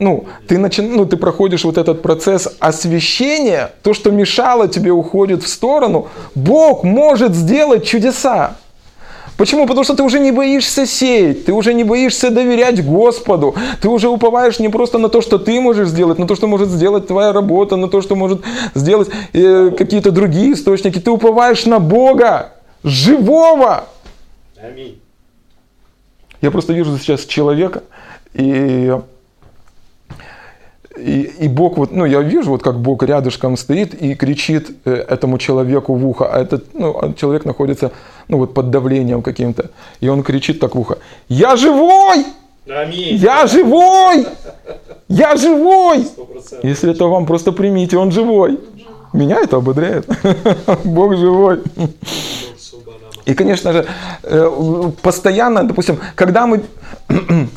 ну, 0.00 0.26
ты, 0.48 0.58
начи... 0.58 0.82
ну, 0.82 1.06
ты 1.06 1.16
проходишь 1.16 1.64
вот 1.64 1.78
этот 1.78 2.02
процесс 2.02 2.48
освящения, 2.58 3.70
то, 3.84 3.94
что 3.94 4.10
мешало 4.10 4.66
тебе, 4.66 4.90
уходит 4.90 5.44
в 5.44 5.46
сторону, 5.46 6.08
Бог 6.34 6.82
может 6.82 7.36
сделать 7.36 7.86
чудеса. 7.86 8.56
Почему? 9.36 9.66
Потому 9.66 9.84
что 9.84 9.94
ты 9.94 10.02
уже 10.02 10.18
не 10.18 10.32
боишься 10.32 10.86
сеять, 10.86 11.44
ты 11.44 11.52
уже 11.52 11.74
не 11.74 11.84
боишься 11.84 12.30
доверять 12.30 12.84
Господу, 12.84 13.54
ты 13.82 13.88
уже 13.88 14.08
уповаешь 14.08 14.58
не 14.58 14.70
просто 14.70 14.98
на 14.98 15.08
то, 15.08 15.20
что 15.20 15.38
ты 15.38 15.60
можешь 15.60 15.88
сделать, 15.88 16.18
на 16.18 16.26
то, 16.26 16.34
что 16.34 16.46
может 16.46 16.70
сделать 16.70 17.06
твоя 17.06 17.32
работа, 17.32 17.76
на 17.76 17.88
то, 17.88 18.00
что 18.00 18.16
может 18.16 18.42
сделать 18.74 19.08
э, 19.34 19.70
какие-то 19.76 20.10
другие 20.10 20.54
источники. 20.54 20.98
Ты 20.98 21.10
уповаешь 21.10 21.66
на 21.66 21.78
Бога, 21.78 22.52
живого. 22.82 23.84
Аминь. 24.62 25.00
Я 26.40 26.50
просто 26.50 26.72
вижу 26.72 26.96
сейчас 26.98 27.24
человека, 27.24 27.82
и, 28.32 28.94
и, 30.96 31.20
и 31.40 31.48
Бог, 31.48 31.76
вот, 31.76 31.92
ну, 31.92 32.04
я 32.04 32.20
вижу, 32.20 32.50
вот 32.50 32.62
как 32.62 32.78
Бог 32.78 33.02
рядышком 33.02 33.56
стоит 33.56 33.94
и 33.94 34.14
кричит 34.14 34.70
э, 34.84 34.94
этому 34.94 35.38
человеку 35.38 35.94
в 35.94 36.06
ухо, 36.06 36.26
а 36.32 36.40
этот 36.40 36.72
ну, 36.74 36.98
а 36.98 37.12
человек 37.14 37.44
находится 37.44 37.92
ну, 38.28 38.38
вот 38.38 38.54
под 38.54 38.70
давлением 38.70 39.22
каким-то, 39.22 39.70
и 40.00 40.08
он 40.08 40.22
кричит 40.22 40.60
так 40.60 40.74
в 40.74 40.80
ухо, 40.80 40.98
«Я 41.28 41.56
живой! 41.56 42.24
Аминь. 42.68 43.16
Я 43.16 43.46
живой! 43.46 44.26
Я 45.08 45.36
живой!» 45.36 46.04
Сто 46.04 46.24
процентов. 46.24 46.64
Если 46.64 46.90
это 46.90 47.06
вам, 47.06 47.26
просто 47.26 47.52
примите, 47.52 47.96
он 47.96 48.10
живой. 48.10 48.58
Меня 49.12 49.40
это 49.40 49.56
ободряет. 49.56 50.06
Бог 50.84 51.16
живой. 51.16 51.62
И, 53.24 53.34
конечно 53.34 53.72
же, 53.72 53.86
э, 54.22 54.90
постоянно, 55.02 55.64
допустим, 55.64 55.98
когда 56.14 56.46
мы... 56.46 56.62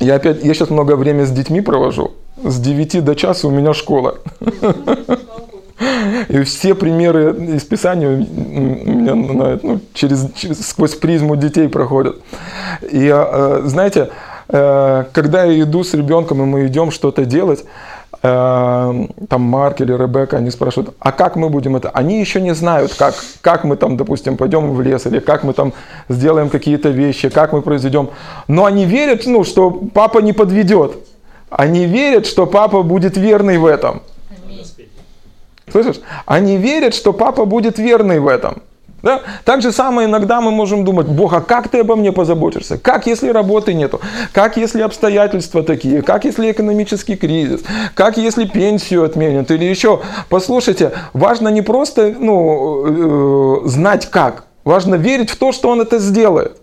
Я 0.00 0.14
опять, 0.14 0.44
я 0.44 0.54
сейчас 0.54 0.70
много 0.70 0.94
времени 0.94 1.24
с 1.24 1.30
детьми 1.32 1.60
провожу. 1.60 2.12
С 2.44 2.60
9 2.60 3.04
до 3.04 3.16
часа 3.16 3.48
у 3.48 3.50
меня 3.50 3.74
школа. 3.74 4.18
И 6.28 6.42
все 6.42 6.74
примеры 6.74 7.56
из 7.56 7.64
Писания 7.64 8.24
на- 9.14 9.58
ну, 9.62 9.80
через, 9.94 10.32
через- 10.34 10.68
сквозь 10.68 10.94
призму 10.94 11.36
детей 11.36 11.68
проходят. 11.68 12.16
И 12.90 13.10
э, 13.14 13.62
знаете, 13.64 14.10
э, 14.48 15.04
когда 15.12 15.44
я 15.44 15.62
иду 15.62 15.84
с 15.84 15.94
ребенком, 15.94 16.42
и 16.42 16.44
мы 16.46 16.66
идем 16.66 16.90
что-то 16.90 17.24
делать, 17.24 17.64
э, 18.22 19.06
там 19.28 19.42
Марк 19.42 19.80
или 19.80 19.92
Ребекка, 19.92 20.36
они 20.38 20.50
спрашивают, 20.50 20.94
а 20.98 21.12
как 21.12 21.36
мы 21.36 21.48
будем 21.48 21.76
это? 21.76 21.90
Они 21.90 22.20
еще 22.20 22.40
не 22.40 22.54
знают, 22.54 22.94
как, 22.94 23.14
как 23.40 23.64
мы 23.64 23.76
там, 23.76 23.96
допустим, 23.96 24.36
пойдем 24.36 24.72
в 24.72 24.80
лес, 24.80 25.06
или 25.06 25.20
как 25.20 25.44
мы 25.44 25.52
там 25.52 25.72
сделаем 26.08 26.48
какие-то 26.48 26.88
вещи, 26.88 27.28
как 27.28 27.52
мы 27.52 27.62
произведем. 27.62 28.08
Но 28.48 28.64
они 28.64 28.84
верят, 28.84 29.26
ну, 29.26 29.44
что 29.44 29.70
папа 29.70 30.18
не 30.18 30.32
подведет. 30.32 30.92
Они 31.50 31.86
верят, 31.86 32.26
что 32.26 32.46
папа 32.46 32.82
будет 32.82 33.16
верный 33.16 33.58
в 33.58 33.64
этом. 33.66 34.02
Слышишь? 35.70 36.00
Они 36.26 36.56
верят, 36.56 36.94
что 36.94 37.12
папа 37.12 37.44
будет 37.44 37.78
верный 37.78 38.20
в 38.20 38.26
этом. 38.28 38.62
Да? 39.02 39.20
Так 39.44 39.62
же 39.62 39.70
самое 39.70 40.08
иногда 40.08 40.40
мы 40.40 40.50
можем 40.50 40.84
думать, 40.84 41.06
Бог, 41.06 41.32
а 41.32 41.40
как 41.40 41.68
ты 41.68 41.80
обо 41.80 41.94
мне 41.94 42.10
позаботишься? 42.12 42.78
Как 42.78 43.06
если 43.06 43.28
работы 43.30 43.72
нету? 43.74 44.00
Как 44.32 44.56
если 44.56 44.82
обстоятельства 44.82 45.62
такие? 45.62 46.02
Как 46.02 46.24
если 46.24 46.50
экономический 46.50 47.16
кризис? 47.16 47.60
Как 47.94 48.16
если 48.16 48.44
пенсию 48.44 49.04
отменят? 49.04 49.50
Или 49.50 49.64
еще, 49.64 50.00
послушайте, 50.28 50.92
важно 51.12 51.48
не 51.48 51.62
просто 51.62 52.14
ну, 52.18 53.62
э, 53.64 53.68
знать 53.68 54.06
как, 54.10 54.44
важно 54.64 54.96
верить 54.96 55.30
в 55.30 55.36
то, 55.36 55.52
что 55.52 55.68
он 55.70 55.80
это 55.80 55.98
сделает. 55.98 56.56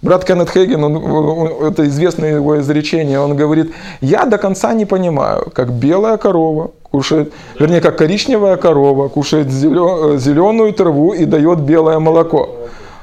Брат 0.00 0.24
Кеннет 0.24 0.48
Хейген, 0.50 0.82
он, 0.84 0.96
он- 0.96 1.64
это 1.66 1.84
известное 1.88 2.36
его 2.36 2.58
изречение, 2.60 3.18
он 3.20 3.36
говорит, 3.36 3.74
я 4.00 4.26
до 4.26 4.38
конца 4.38 4.72
не 4.72 4.86
понимаю, 4.86 5.50
как 5.52 5.72
белая 5.72 6.16
корова 6.18 6.70
кушает, 6.90 7.32
вернее, 7.58 7.80
как 7.80 7.98
коричневая 7.98 8.56
корова 8.56 9.08
кушает 9.08 9.50
зеленую 9.50 10.72
траву 10.72 11.12
и 11.12 11.24
дает 11.24 11.60
белое 11.60 11.98
молоко. 11.98 12.56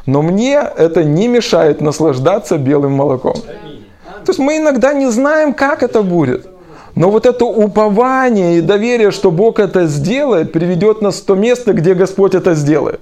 Но 0.06 0.22
мне 0.22 0.62
это 0.78 1.04
не 1.04 1.28
мешает 1.28 1.82
наслаждаться 1.82 2.58
белым 2.58 2.94
молоком. 2.94 3.36
То 4.26 4.32
есть 4.32 4.40
мы 4.40 4.58
иногда 4.58 4.94
не 4.94 5.12
знаем, 5.12 5.54
как 5.54 5.84
это 5.84 6.02
будет. 6.04 6.48
Но 6.96 7.12
вот 7.12 7.26
это 7.26 7.46
упование 7.46 8.58
и 8.58 8.62
доверие, 8.62 9.12
что 9.12 9.30
Бог 9.30 9.60
это 9.60 9.86
сделает, 9.88 10.52
приведет 10.52 11.02
нас 11.02 11.16
в 11.16 11.26
то 11.26 11.36
место, 11.36 11.74
где 11.74 11.94
Господь 11.94 12.36
это 12.36 12.56
сделает. 12.56 13.02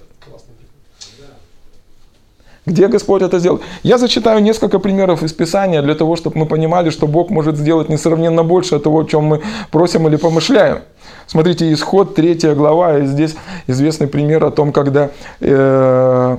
Где 2.65 2.87
Господь 2.87 3.21
это 3.21 3.39
сделает? 3.39 3.61
Я 3.83 3.97
зачитаю 3.97 4.41
несколько 4.41 4.79
примеров 4.79 5.21
из 5.21 5.33
Писания 5.33 5.81
для 5.81 5.95
того, 5.95 6.15
чтобы 6.15 6.37
мы 6.37 6.45
понимали, 6.45 6.91
что 6.91 7.07
Бог 7.07 7.29
может 7.29 7.57
сделать 7.57 7.89
несравненно 7.89 8.43
больше 8.43 8.79
того, 8.79 8.99
о 9.01 9.03
чем 9.03 9.25
мы 9.25 9.41
просим 9.71 10.07
или 10.07 10.15
помышляем. 10.15 10.79
Смотрите, 11.27 11.73
исход 11.73 12.15
3 12.15 12.53
глава, 12.53 12.99
и 12.99 13.05
здесь 13.05 13.35
известный 13.67 14.07
пример 14.07 14.45
о 14.45 14.51
том, 14.51 14.71
когда 14.71 15.09
э, 15.41 16.37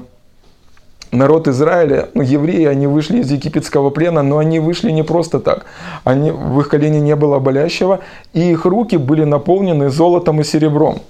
народ 1.12 1.48
Израиля, 1.48 2.08
ну, 2.14 2.22
евреи, 2.22 2.64
они 2.64 2.86
вышли 2.86 3.18
из 3.18 3.30
египетского 3.30 3.90
плена, 3.90 4.22
но 4.22 4.38
они 4.38 4.60
вышли 4.60 4.90
не 4.92 5.02
просто 5.02 5.40
так. 5.40 5.66
Они, 6.04 6.30
в 6.30 6.58
их 6.60 6.68
колене 6.70 7.00
не 7.00 7.16
было 7.16 7.38
болящего, 7.38 8.00
и 8.32 8.50
их 8.50 8.64
руки 8.64 8.96
были 8.96 9.24
наполнены 9.24 9.90
золотом 9.90 10.40
и 10.40 10.44
серебром. 10.44 11.00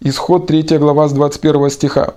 Исход 0.00 0.46
3 0.46 0.78
глава 0.78 1.08
с 1.08 1.12
21 1.12 1.70
стиха. 1.70 2.14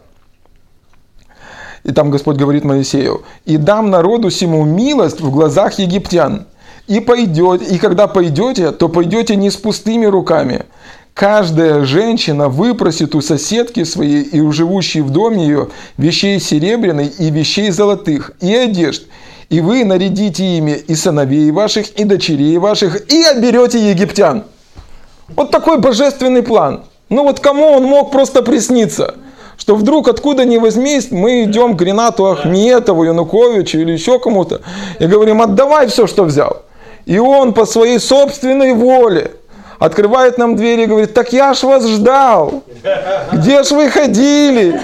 И 1.86 1.92
там 1.92 2.10
Господь 2.10 2.38
говорит 2.38 2.66
Моисею, 2.66 3.22
«И 3.46 3.58
дам 3.58 3.92
народу 3.92 4.32
сему 4.32 4.66
милость 4.66 5.22
в 5.22 5.30
глазах 5.30 5.78
египтян, 5.78 6.48
и 6.88 7.00
пойдете, 7.00 7.64
и 7.64 7.78
когда 7.78 8.08
пойдете, 8.08 8.72
то 8.72 8.90
пойдете 8.90 9.36
не 9.36 9.52
с 9.52 9.56
пустыми 9.56 10.06
руками. 10.06 10.66
Каждая 11.14 11.86
женщина 11.86 12.50
выпросит 12.50 13.14
у 13.16 13.22
соседки 13.22 13.84
своей 13.84 14.24
и 14.24 14.42
у 14.42 14.52
живущей 14.52 15.02
в 15.02 15.12
доме 15.12 15.46
ее 15.46 15.70
вещей 15.98 16.40
серебряной 16.40 17.08
и 17.08 17.30
вещей 17.30 17.70
золотых, 17.70 18.32
и 18.42 18.54
одежд, 18.54 19.04
и 19.50 19.62
вы 19.62 19.86
нарядите 19.86 20.58
ими 20.58 20.72
и 20.72 20.96
сыновей 20.96 21.52
ваших, 21.52 21.92
и 22.00 22.04
дочерей 22.04 22.58
ваших, 22.58 23.14
и 23.14 23.24
оберете 23.24 23.92
египтян». 23.92 24.44
Вот 25.36 25.52
такой 25.52 25.80
божественный 25.80 26.42
план. 26.42 26.84
Ну 27.10 27.24
вот 27.24 27.40
кому 27.40 27.66
он 27.68 27.84
мог 27.84 28.12
просто 28.12 28.42
присниться? 28.42 29.16
Что 29.58 29.76
вдруг 29.76 30.08
откуда 30.08 30.45
ни 30.45 30.58
возьмись, 30.58 31.12
мы 31.12 31.43
идем 31.43 31.78
к 31.78 31.82
Ренату 31.82 32.26
Ахметову, 32.28 33.03
Януковичу 33.03 33.80
или 33.80 33.93
еще 33.93 34.20
кому-то 34.20 34.62
и 34.99 35.06
говорим, 35.08 35.41
отдавай 35.41 35.88
все, 35.88 36.08
что 36.08 36.24
взял. 36.24 36.64
И 37.06 37.18
он 37.20 37.53
по 37.53 37.66
своей 37.66 37.99
собственной 37.99 38.74
воле 38.74 39.32
Открывает 39.80 40.38
нам 40.38 40.56
двери 40.56 40.84
и 40.84 40.86
говорит, 40.86 41.14
так 41.14 41.34
я 41.34 41.53
ж 41.53 41.64
вас 41.64 41.86
ждал. 41.88 42.64
Где 43.34 43.64
ж 43.64 43.72
вы 43.72 43.89
ходили? 43.89 44.80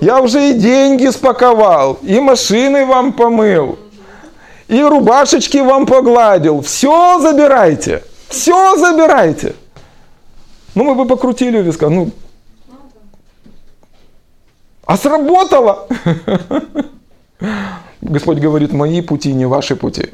Я 0.00 0.20
уже 0.20 0.50
и 0.50 0.52
деньги 0.54 1.08
спаковал, 1.08 1.98
и 2.02 2.18
машины 2.20 2.86
вам 2.86 3.12
помыл, 3.12 3.78
и 4.68 4.80
рубашечки 4.82 5.58
вам 5.58 5.86
погладил. 5.86 6.60
Все 6.62 7.18
забирайте, 7.20 8.02
все 8.28 8.76
забирайте. 8.76 9.54
Ну, 10.74 10.84
мы 10.84 10.94
бы 10.94 11.04
покрутили 11.04 11.60
виска. 11.60 11.88
Ну, 11.88 12.10
а 14.86 14.96
сработало. 14.96 15.86
Господь 18.02 18.38
говорит, 18.38 18.72
мои 18.72 19.00
пути 19.00 19.32
не 19.32 19.46
ваши 19.46 19.76
пути. 19.76 20.10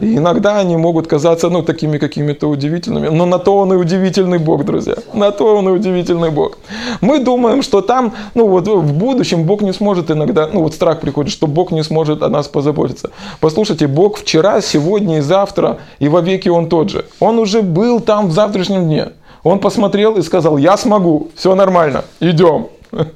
И 0.00 0.16
иногда 0.16 0.58
они 0.58 0.76
могут 0.76 1.06
казаться, 1.06 1.48
ну, 1.48 1.62
такими 1.62 1.98
какими-то 1.98 2.48
удивительными, 2.48 3.08
но 3.08 3.26
на 3.26 3.38
то 3.38 3.56
он 3.56 3.72
и 3.72 3.76
удивительный 3.76 4.38
Бог, 4.38 4.64
друзья. 4.64 4.94
На 5.14 5.30
то 5.30 5.56
он 5.56 5.68
и 5.68 5.72
удивительный 5.72 6.30
Бог. 6.30 6.58
Мы 7.00 7.18
думаем, 7.18 7.62
что 7.62 7.80
там, 7.80 8.12
ну, 8.34 8.46
вот 8.46 8.68
в 8.68 8.92
будущем 8.92 9.44
Бог 9.44 9.62
не 9.62 9.72
сможет 9.72 10.10
иногда, 10.10 10.48
ну, 10.52 10.62
вот 10.62 10.74
страх 10.74 11.00
приходит, 11.00 11.32
что 11.32 11.46
Бог 11.46 11.70
не 11.70 11.82
сможет 11.82 12.22
о 12.22 12.28
нас 12.28 12.48
позаботиться. 12.48 13.10
Послушайте, 13.40 13.86
Бог 13.86 14.18
вчера, 14.18 14.60
сегодня 14.60 15.18
и 15.18 15.20
завтра, 15.20 15.78
и 15.98 16.08
во 16.08 16.20
веки 16.20 16.50
Он 16.50 16.68
тот 16.68 16.90
же. 16.90 17.04
Он 17.20 17.38
уже 17.38 17.62
был 17.62 18.00
там 18.00 18.28
в 18.28 18.32
завтрашнем 18.32 18.84
дне. 18.84 19.08
Он 19.42 19.60
посмотрел 19.60 20.16
и 20.16 20.22
сказал, 20.22 20.58
я 20.58 20.76
смогу, 20.76 21.28
все 21.34 21.54
нормально, 21.54 22.04
идем. 22.20 22.66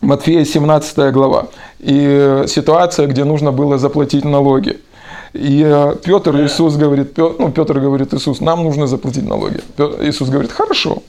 Матфея 0.00 0.44
17 0.44 1.12
глава. 1.12 1.48
И 1.80 2.44
ситуация, 2.46 3.06
где 3.06 3.24
нужно 3.24 3.52
было 3.52 3.78
заплатить 3.78 4.24
налоги. 4.24 4.78
И 5.32 5.62
э, 5.64 5.96
Петр, 6.02 6.36
Иисус 6.36 6.76
говорит, 6.76 7.14
Петр, 7.14 7.34
ну, 7.38 7.50
Петр 7.50 7.78
говорит, 7.78 8.14
Иисус, 8.14 8.40
нам 8.40 8.64
нужно 8.64 8.86
заплатить 8.86 9.28
налоги. 9.28 9.60
Иисус 10.00 10.28
говорит, 10.28 10.52
хорошо. 10.52 11.02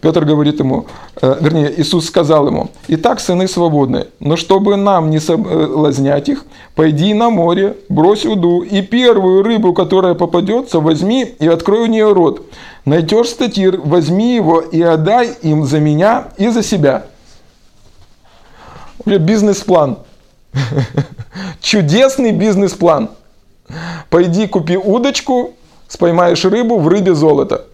Петр 0.00 0.24
говорит 0.24 0.60
ему, 0.60 0.86
э, 1.20 1.36
вернее, 1.40 1.72
Иисус 1.76 2.06
сказал 2.06 2.46
ему, 2.46 2.70
«Итак, 2.88 3.20
сыны 3.20 3.46
свободны, 3.46 4.06
но 4.18 4.36
чтобы 4.36 4.76
нам 4.76 5.10
не 5.10 5.20
соблазнять 5.20 6.28
их, 6.30 6.46
пойди 6.74 7.12
на 7.12 7.28
море, 7.28 7.76
брось 7.90 8.24
уду, 8.24 8.62
и 8.62 8.80
первую 8.80 9.42
рыбу, 9.42 9.74
которая 9.74 10.14
попадется, 10.14 10.80
возьми 10.80 11.34
и 11.38 11.46
открой 11.46 11.80
у 11.80 11.86
нее 11.86 12.12
рот. 12.12 12.46
Найдешь 12.86 13.28
статир, 13.28 13.78
возьми 13.84 14.36
его 14.36 14.60
и 14.60 14.80
отдай 14.80 15.32
им 15.42 15.64
за 15.64 15.80
меня 15.80 16.28
и 16.38 16.48
за 16.48 16.62
себя». 16.62 17.04
У 19.04 19.08
меня 19.08 19.18
бизнес-план. 19.18 19.98
Чудесный 21.60 22.32
бизнес-план. 22.32 23.10
Пойди 24.10 24.46
купи 24.46 24.76
удочку, 24.76 25.54
споймаешь 25.88 26.44
рыбу, 26.44 26.78
в 26.78 26.88
рыбе 26.88 27.14
золото. 27.14 27.66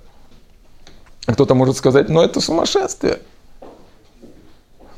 Кто-то 1.26 1.54
может 1.54 1.76
сказать, 1.76 2.08
но 2.08 2.22
это 2.22 2.40
сумасшествие. 2.40 3.18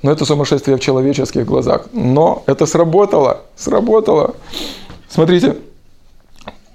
Но 0.02 0.12
это 0.12 0.24
сумасшествие 0.24 0.76
в 0.76 0.80
человеческих 0.80 1.46
глазах. 1.46 1.86
Но 1.92 2.42
это 2.46 2.66
сработало. 2.66 3.42
Сработало. 3.56 4.36
Смотрите, 5.08 5.56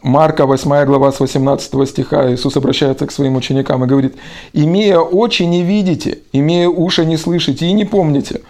Марка 0.04 0.46
8 0.46 0.84
глава 0.86 1.14
с 1.14 1.22
18 1.22 1.88
стиха 1.88 2.30
Иисус 2.30 2.58
обращается 2.58 3.08
к 3.08 3.12
своим 3.12 3.38
ученикам 3.38 3.86
и 3.86 3.88
говорит, 3.88 4.16
«Имея 4.52 5.00
очи 5.00 5.44
не 5.44 5.64
видите, 5.64 6.20
имея 6.34 6.68
уши 6.68 7.06
не 7.06 7.16
слышите 7.16 7.68
и 7.68 7.72
не 7.72 7.86
помните, 7.86 8.42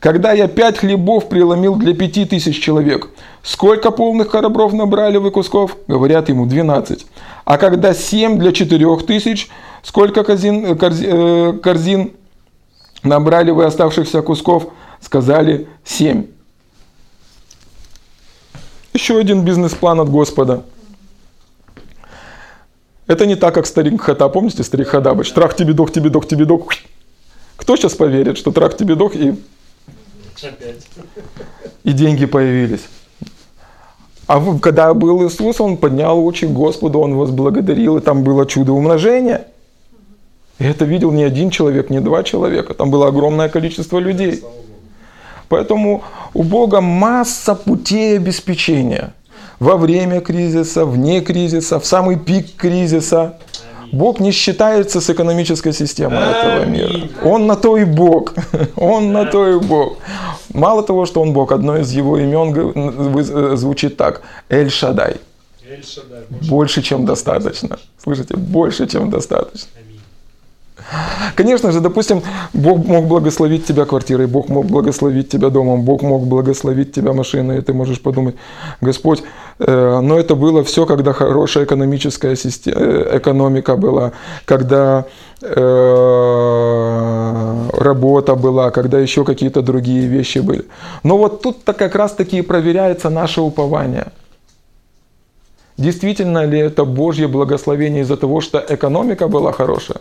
когда 0.00 0.32
я 0.32 0.48
пять 0.48 0.78
хлебов 0.78 1.28
преломил 1.28 1.76
для 1.76 1.94
пяти 1.94 2.24
тысяч 2.24 2.58
человек, 2.62 3.10
сколько 3.42 3.90
полных 3.90 4.30
коробров 4.30 4.72
набрали 4.72 5.18
вы 5.18 5.30
кусков?» 5.30 5.76
Говорят 5.86 6.30
ему, 6.30 6.46
«Двенадцать». 6.46 7.06
А 7.44 7.58
когда 7.58 7.92
семь 7.92 8.38
для 8.38 8.52
четырех 8.52 9.04
тысяч, 9.04 9.50
сколько 9.82 10.24
корзин, 10.24 10.78
корзин, 10.78 11.58
корзин 11.58 12.12
набрали 13.02 13.50
вы 13.50 13.66
оставшихся 13.66 14.22
кусков? 14.22 14.68
Сказали, 14.98 15.68
семь. 15.84 16.28
Еще 18.94 19.18
один 19.18 19.44
бизнес-план 19.44 20.00
от 20.00 20.08
Господа– 20.08 20.64
это 23.12 23.26
не 23.26 23.36
так, 23.36 23.54
как 23.54 23.66
старик 23.66 24.00
Хата. 24.02 24.28
Помните 24.28 24.62
старик 24.62 24.88
Хадабыч? 24.88 25.30
Трах 25.32 25.54
тебе 25.54 25.72
дох, 25.72 25.92
тебе 25.92 26.10
дох, 26.10 26.26
тебе 26.26 26.44
дох. 26.44 26.72
Кто 27.56 27.76
сейчас 27.76 27.94
поверит, 27.94 28.38
что 28.38 28.50
трах 28.50 28.76
тебе 28.76 28.94
дох 28.94 29.14
и... 29.14 29.34
И 31.84 31.92
деньги 31.92 32.26
появились. 32.26 32.80
А 34.26 34.58
когда 34.58 34.94
был 34.94 35.26
Иисус, 35.26 35.60
он 35.60 35.76
поднял 35.76 36.24
очи 36.24 36.46
к 36.46 36.50
Господу, 36.50 37.00
он 37.00 37.14
возблагодарил, 37.14 37.98
и 37.98 38.00
там 38.00 38.24
было 38.24 38.46
чудо 38.46 38.72
умножения. 38.72 39.46
И 40.58 40.64
это 40.64 40.84
видел 40.84 41.12
не 41.12 41.24
один 41.24 41.50
человек, 41.50 41.90
не 41.90 42.00
два 42.00 42.22
человека, 42.22 42.74
там 42.74 42.90
было 42.90 43.08
огромное 43.08 43.48
количество 43.48 43.98
людей. 43.98 44.42
Поэтому 45.48 46.02
у 46.34 46.42
Бога 46.42 46.80
масса 46.80 47.54
путей 47.54 48.16
обеспечения– 48.16 49.12
во 49.62 49.76
время 49.76 50.20
кризиса, 50.20 50.84
вне 50.84 51.20
кризиса, 51.20 51.78
в 51.78 51.86
самый 51.86 52.18
пик 52.18 52.56
кризиса. 52.56 53.34
Бог 53.92 54.20
не 54.20 54.32
считается 54.32 55.00
с 55.00 55.10
экономической 55.10 55.72
системой 55.72 56.18
этого 56.18 56.64
мира. 56.64 57.08
Он 57.24 57.46
на 57.46 57.56
то 57.56 57.76
и 57.76 57.84
Бог. 57.84 58.34
Он 58.76 59.12
на 59.12 59.24
то 59.24 59.48
и 59.48 59.60
Бог. 59.60 59.98
Мало 60.54 60.82
того, 60.82 61.06
что 61.06 61.22
Он 61.22 61.32
Бог, 61.32 61.52
одно 61.52 61.78
из 61.78 61.92
его 61.92 62.18
имен 62.18 63.56
звучит 63.56 63.96
так. 63.96 64.22
Эль 64.48 64.70
Шадай. 64.70 65.16
Больше, 66.48 66.82
чем 66.82 67.04
достаточно. 67.04 67.78
Слышите? 68.02 68.36
Больше, 68.36 68.86
чем 68.88 69.10
достаточно. 69.10 69.68
Конечно 71.36 71.72
же, 71.72 71.80
допустим, 71.80 72.22
Бог 72.52 72.86
мог 72.86 73.06
благословить 73.06 73.66
тебя 73.66 73.84
квартирой, 73.84 74.26
Бог 74.26 74.48
мог 74.48 74.66
благословить 74.66 75.28
тебя 75.28 75.50
домом, 75.50 75.82
Бог 75.82 76.02
мог 76.02 76.26
благословить 76.26 76.92
тебя 76.92 77.12
машиной, 77.12 77.58
и 77.58 77.60
ты 77.60 77.72
можешь 77.72 78.00
подумать, 78.00 78.34
Господь, 78.80 79.22
э, 79.58 80.00
но 80.02 80.18
это 80.18 80.34
было 80.34 80.62
все, 80.64 80.86
когда 80.86 81.12
хорошая 81.12 81.64
экономическая 81.64 82.36
система, 82.36 82.80
э, 82.80 83.18
экономика 83.18 83.76
была, 83.76 84.12
когда 84.44 85.04
э, 85.42 85.52
работа 87.72 88.34
была, 88.34 88.70
когда 88.70 88.98
еще 88.98 89.24
какие-то 89.24 89.62
другие 89.62 90.06
вещи 90.06 90.38
были. 90.38 90.64
Но 91.04 91.18
вот 91.18 91.42
тут-то 91.42 91.72
как 91.72 91.94
раз-таки 91.94 92.38
и 92.38 92.42
проверяется 92.42 93.10
наше 93.10 93.40
упование. 93.40 94.06
Действительно 95.78 96.46
ли 96.46 96.58
это 96.58 96.84
Божье 96.84 97.28
благословение 97.28 98.02
из-за 98.02 98.16
того, 98.16 98.40
что 98.40 98.64
экономика 98.68 99.28
была 99.28 99.52
хорошая? 99.52 100.00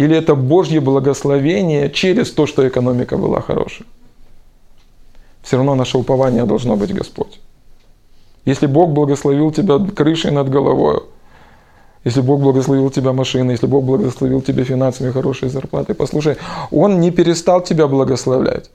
Или 0.00 0.16
это 0.16 0.34
Божье 0.34 0.80
благословение 0.80 1.90
через 1.90 2.30
то, 2.30 2.46
что 2.46 2.66
экономика 2.66 3.18
была 3.18 3.42
хорошая? 3.42 3.86
Все 5.42 5.58
равно 5.58 5.74
наше 5.74 5.98
упование 5.98 6.46
должно 6.46 6.76
быть 6.76 6.94
Господь. 6.94 7.38
Если 8.46 8.66
Бог 8.66 8.92
благословил 8.92 9.52
тебя 9.52 9.78
крышей 9.94 10.30
над 10.30 10.48
головой, 10.48 11.02
если 12.02 12.22
Бог 12.22 12.40
благословил 12.40 12.88
тебя 12.90 13.12
машиной, 13.12 13.52
если 13.52 13.66
Бог 13.66 13.84
благословил 13.84 14.40
тебя 14.40 14.64
финансами, 14.64 15.12
хорошей 15.12 15.50
зарплатой, 15.50 15.94
послушай, 15.94 16.36
Он 16.70 17.00
не 17.00 17.10
перестал 17.10 17.60
тебя 17.60 17.86
благословлять. 17.86 18.70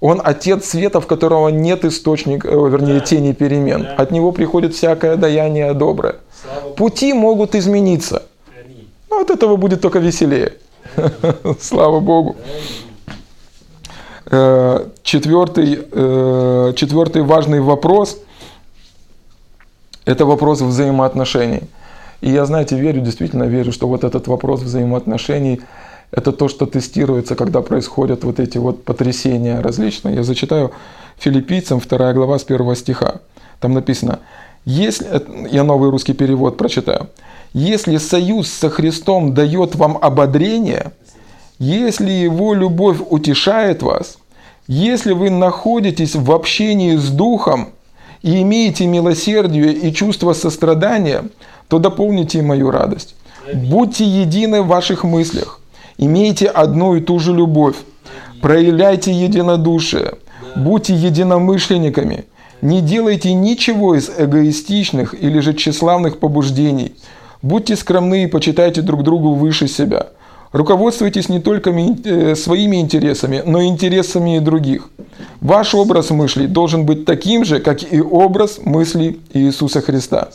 Он 0.00 0.20
отец 0.22 0.66
света, 0.66 1.00
в 1.00 1.06
которого 1.06 1.48
нет 1.48 1.86
источника, 1.86 2.48
э, 2.48 2.68
вернее, 2.68 3.00
тени 3.00 3.32
перемен. 3.32 3.88
От 3.96 4.10
него 4.10 4.32
приходит 4.32 4.74
всякое 4.74 5.16
даяние 5.16 5.72
доброе. 5.72 6.16
Пути 6.76 7.14
могут 7.14 7.54
измениться. 7.54 8.22
Ну, 9.12 9.20
от 9.20 9.30
этого 9.30 9.56
будет 9.56 9.82
только 9.82 9.98
веселее. 9.98 10.54
Слава 11.60 12.00
Богу. 12.00 12.34
Э, 14.30 14.86
четвертый, 15.02 15.86
э, 15.92 16.72
четвертый 16.76 17.20
важный 17.20 17.60
вопрос– 17.60 18.18
это 20.06 20.24
вопрос 20.24 20.62
взаимоотношений. 20.62 21.60
И 22.22 22.30
я, 22.30 22.46
знаете, 22.46 22.80
верю, 22.80 23.02
действительно 23.02 23.44
верю, 23.44 23.70
что 23.72 23.86
вот 23.86 24.02
этот 24.02 24.28
вопрос 24.28 24.62
взаимоотношений– 24.62 25.60
это 26.10 26.32
то, 26.32 26.48
что 26.48 26.64
тестируется, 26.64 27.34
когда 27.34 27.60
происходят 27.60 28.24
вот 28.24 28.40
эти 28.40 28.56
вот 28.56 28.82
потрясения 28.82 29.60
различные. 29.60 30.14
Я 30.14 30.22
зачитаю 30.22 30.70
филиппийцам 31.18 31.80
2 31.80 32.12
глава 32.14 32.38
с 32.38 32.44
1 32.44 32.76
стиха. 32.76 33.20
Там 33.60 33.74
написано, 33.74 34.20
если, 34.64 35.06
я 35.50 35.64
новый 35.64 35.90
русский 35.90 36.14
перевод 36.14 36.56
прочитаю– 36.56 37.08
если 37.52 37.98
союз 37.98 38.48
со 38.48 38.70
Христом 38.70 39.34
дает 39.34 39.74
вам 39.74 39.98
ободрение, 40.00 40.92
если 41.58 42.10
Его 42.10 42.54
любовь 42.54 42.98
утешает 43.08 43.82
вас, 43.82 44.18
если 44.66 45.12
вы 45.12 45.30
находитесь 45.30 46.14
в 46.14 46.32
общении 46.32 46.96
с 46.96 47.10
Духом 47.10 47.70
и 48.22 48.42
имеете 48.42 48.86
милосердие 48.86 49.72
и 49.72 49.92
чувство 49.92 50.32
сострадания, 50.32 51.24
то 51.68 51.78
дополните 51.78 52.40
мою 52.42 52.70
радость. 52.70 53.14
Будьте 53.52 54.04
едины 54.04 54.62
в 54.62 54.68
ваших 54.68 55.04
мыслях, 55.04 55.60
имейте 55.98 56.46
одну 56.46 56.94
и 56.94 57.00
ту 57.00 57.18
же 57.18 57.34
любовь, 57.34 57.76
проявляйте 58.40 59.12
единодушие, 59.12 60.14
будьте 60.56 60.94
единомышленниками, 60.94 62.24
не 62.62 62.80
делайте 62.80 63.34
ничего 63.34 63.96
из 63.96 64.08
эгоистичных 64.16 65.12
или 65.20 65.40
же 65.40 65.52
тщеславных 65.52 66.18
побуждений– 66.18 66.94
Будьте 67.42 67.74
скромны 67.74 68.24
и 68.24 68.26
почитайте 68.28 68.82
друг 68.82 69.02
другу 69.02 69.34
выше 69.34 69.66
себя. 69.66 70.08
Руководствуйтесь 70.52 71.28
не 71.28 71.40
только 71.40 71.70
э, 71.70 72.36
своими 72.36 72.76
интересами, 72.76 73.42
но 73.44 73.60
и 73.60 73.66
интересами 73.66 74.38
других. 74.38 74.90
Ваш 75.40 75.74
образ 75.74 76.10
мыслей 76.10 76.46
должен 76.46 76.86
быть 76.86 77.04
таким 77.04 77.44
же, 77.44 77.58
как 77.58 77.82
и 77.92 78.00
образ 78.00 78.60
мыслей 78.62 79.20
Иисуса 79.32 79.80
Христа. 79.80 80.28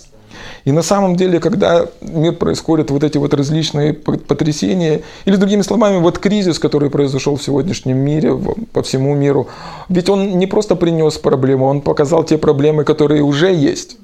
И 0.65 0.71
на 0.73 0.81
самом 0.81 1.15
деле, 1.15 1.39
когда 1.39 1.85
мир 2.01 2.33
происходят 2.33 2.91
вот 2.91 3.03
эти 3.03 3.17
вот 3.17 3.33
различные 3.33 3.93
потрясения, 3.93 5.01
или 5.23 5.37
другими 5.37 5.61
словами, 5.61 5.99
вот 5.99 6.19
кризис, 6.19 6.59
который 6.59 6.89
произошел 6.89 7.37
в 7.37 7.43
сегодняшнем 7.43 7.97
мире, 7.97 8.37
по 8.73 8.81
всему 8.81 9.15
миру, 9.15 9.47
ведь 9.87 10.09
он 10.09 10.37
не 10.37 10.47
просто 10.47 10.75
принес 10.75 11.17
проблему, 11.17 11.67
он 11.67 11.79
показал 11.79 12.25
те 12.25 12.37
проблемы, 12.37 12.83
которые 12.83 13.23
уже 13.23 13.53
есть. 13.53 13.97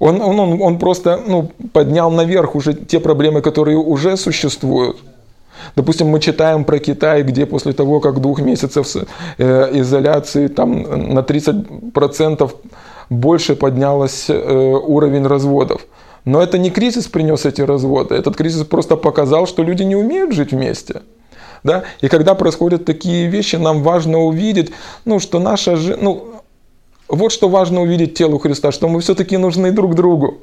Он, 0.00 0.20
он, 0.20 0.40
он, 0.40 0.62
он 0.62 0.78
просто 0.78 1.20
ну, 1.26 1.50
поднял 1.72 2.10
наверх 2.10 2.56
уже 2.56 2.72
те 2.72 2.98
проблемы, 2.98 3.42
которые 3.42 3.76
уже 3.76 4.16
существуют. 4.16 4.96
Допустим, 5.76 6.08
мы 6.08 6.20
читаем 6.20 6.64
про 6.64 6.78
Китай, 6.78 7.22
где 7.22 7.44
после 7.46 7.72
того, 7.72 8.00
как 8.00 8.20
двух 8.20 8.40
месяцев 8.40 8.86
э, 9.38 9.70
изоляции, 9.80 10.48
там 10.48 11.14
на 11.14 11.20
30% 11.20 12.50
больше 13.10 13.56
поднялся 13.56 14.32
э, 14.32 14.74
уровень 14.74 15.26
разводов. 15.26 15.86
Но 16.24 16.42
это 16.42 16.58
не 16.58 16.70
кризис 16.70 17.06
принес 17.06 17.44
эти 17.46 17.60
разводы, 17.60 18.14
этот 18.14 18.36
кризис 18.36 18.64
просто 18.64 18.96
показал, 18.96 19.46
что 19.46 19.62
люди 19.62 19.82
не 19.82 19.96
умеют 19.96 20.32
жить 20.32 20.52
вместе. 20.52 21.02
Да? 21.62 21.84
И 22.00 22.08
когда 22.08 22.34
происходят 22.34 22.84
такие 22.84 23.26
вещи, 23.26 23.56
нам 23.56 23.82
важно 23.82 24.18
увидеть, 24.18 24.72
ну, 25.04 25.18
что 25.20 25.38
наша 25.38 25.76
жизнь, 25.76 25.98
ну, 26.00 26.39
вот 27.10 27.32
что 27.32 27.48
важно 27.48 27.82
увидеть 27.82 28.14
телу 28.14 28.38
Христа, 28.38 28.72
что 28.72 28.88
мы 28.88 29.00
все-таки 29.00 29.36
нужны 29.36 29.72
друг 29.72 29.94
другу. 29.94 30.38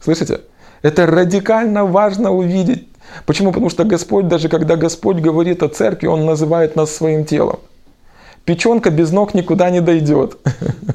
Слышите? 0.00 0.40
Это 0.82 1.06
радикально 1.06 1.84
важно 1.84 2.32
увидеть. 2.32 2.88
Почему? 3.26 3.52
Потому 3.52 3.70
что 3.70 3.84
Господь, 3.84 4.28
даже 4.28 4.48
когда 4.48 4.76
Господь 4.76 5.16
говорит 5.16 5.62
о 5.62 5.68
церкви, 5.68 6.08
Он 6.08 6.26
называет 6.26 6.76
нас 6.76 6.90
своим 6.90 7.24
телом. 7.24 7.58
Печенка 8.44 8.90
без 8.90 9.12
ног 9.12 9.34
никуда 9.34 9.70
не 9.70 9.80
дойдет. 9.80 10.38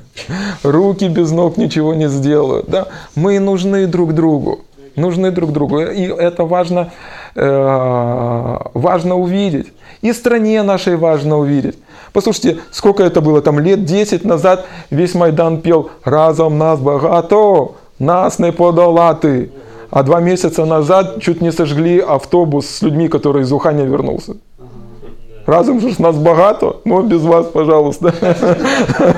Руки 0.64 1.08
без 1.08 1.32
ног 1.32 1.58
ничего 1.58 1.94
не 1.94 2.10
сделают. 2.10 2.70
Да? 2.70 2.88
Мы 3.16 3.40
нужны 3.40 3.88
друг 3.88 4.14
другу. 4.14 4.62
Нужны 4.96 5.32
друг 5.32 5.52
другу. 5.52 5.80
И 5.80 6.02
это 6.02 6.46
важно, 6.46 6.92
э, 7.36 8.58
важно 8.74 9.16
увидеть. 9.16 9.72
И 10.02 10.14
стране 10.14 10.64
нашей 10.64 10.98
важно 10.98 11.38
увидеть. 11.38 11.78
Послушайте, 12.14 12.60
сколько 12.72 13.04
это 13.04 13.22
было 13.22 13.42
там 13.42 13.60
лет 13.60 13.86
10 13.86 14.24
назад 14.24 14.66
весь 14.92 15.16
Майдан 15.16 15.62
пел 15.62 15.90
«Разом 16.04 16.60
нас 16.60 16.80
багато, 16.80 17.72
нас 17.98 18.40
не 18.40 18.52
подолати». 18.52 19.52
А 19.90 20.02
два 20.04 20.20
месяца 20.22 20.66
назад 20.66 21.22
чуть 21.22 21.42
не 21.42 21.52
сожгли 21.52 22.00
автобус 22.00 22.68
с 22.68 22.82
людьми, 22.82 23.08
который 23.08 23.44
из 23.44 23.52
Уханя 23.52 23.84
вернулся. 23.84 24.38
Разом 25.46 25.80
же 25.82 25.94
нас 26.00 26.16
багато, 26.16 26.78
но 26.86 27.02
без 27.02 27.22
вас, 27.22 27.48
пожалуйста. 27.48 28.14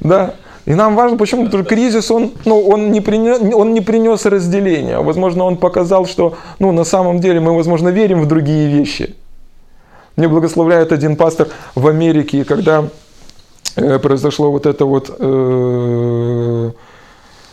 Да. 0.00 0.34
И 0.66 0.74
нам 0.74 0.96
важно, 0.96 1.18
почему? 1.18 1.44
Потому 1.44 1.62
что 1.62 1.68
кризис, 1.68 2.10
он, 2.10 2.32
ну, 2.46 2.58
он, 2.60 2.90
не 2.90 3.02
принес, 3.02 3.38
он 3.54 3.74
не 3.74 3.82
принес 3.82 4.24
разделения. 4.24 4.98
Возможно, 4.98 5.44
он 5.44 5.58
показал, 5.58 6.06
что 6.06 6.34
ну, 6.58 6.72
на 6.72 6.84
самом 6.84 7.20
деле 7.20 7.40
мы, 7.40 7.54
возможно, 7.54 7.90
верим 7.90 8.22
в 8.22 8.26
другие 8.26 8.68
вещи. 8.68 9.14
Мне 10.16 10.28
благословляет 10.28 10.92
один 10.92 11.16
пастор 11.16 11.48
в 11.74 11.86
Америке, 11.88 12.44
когда 12.44 12.84
э, 13.76 13.98
произошло 13.98 14.52
вот 14.52 14.66
это 14.66 14.84
вот 14.84 15.14
э, 15.18 16.70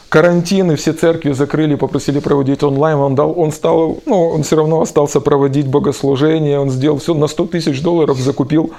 карантин, 0.10 0.72
и 0.72 0.76
все 0.76 0.94
церкви 0.94 1.32
закрыли, 1.32 1.76
попросили 1.76 2.20
проводить 2.20 2.62
онлайн, 2.64 2.98
он, 2.98 3.16
дал, 3.16 3.34
он 3.38 3.52
стал, 3.52 3.98
ну, 4.06 4.28
он 4.30 4.44
все 4.44 4.58
равно 4.58 4.82
остался 4.82 5.22
проводить 5.22 5.68
богослужение, 5.68 6.60
он 6.60 6.70
сделал 6.70 7.00
все, 7.00 7.16
на 7.16 7.28
100 7.28 7.46
тысяч 7.48 7.82
долларов 7.82 8.18
закупил 8.18 8.74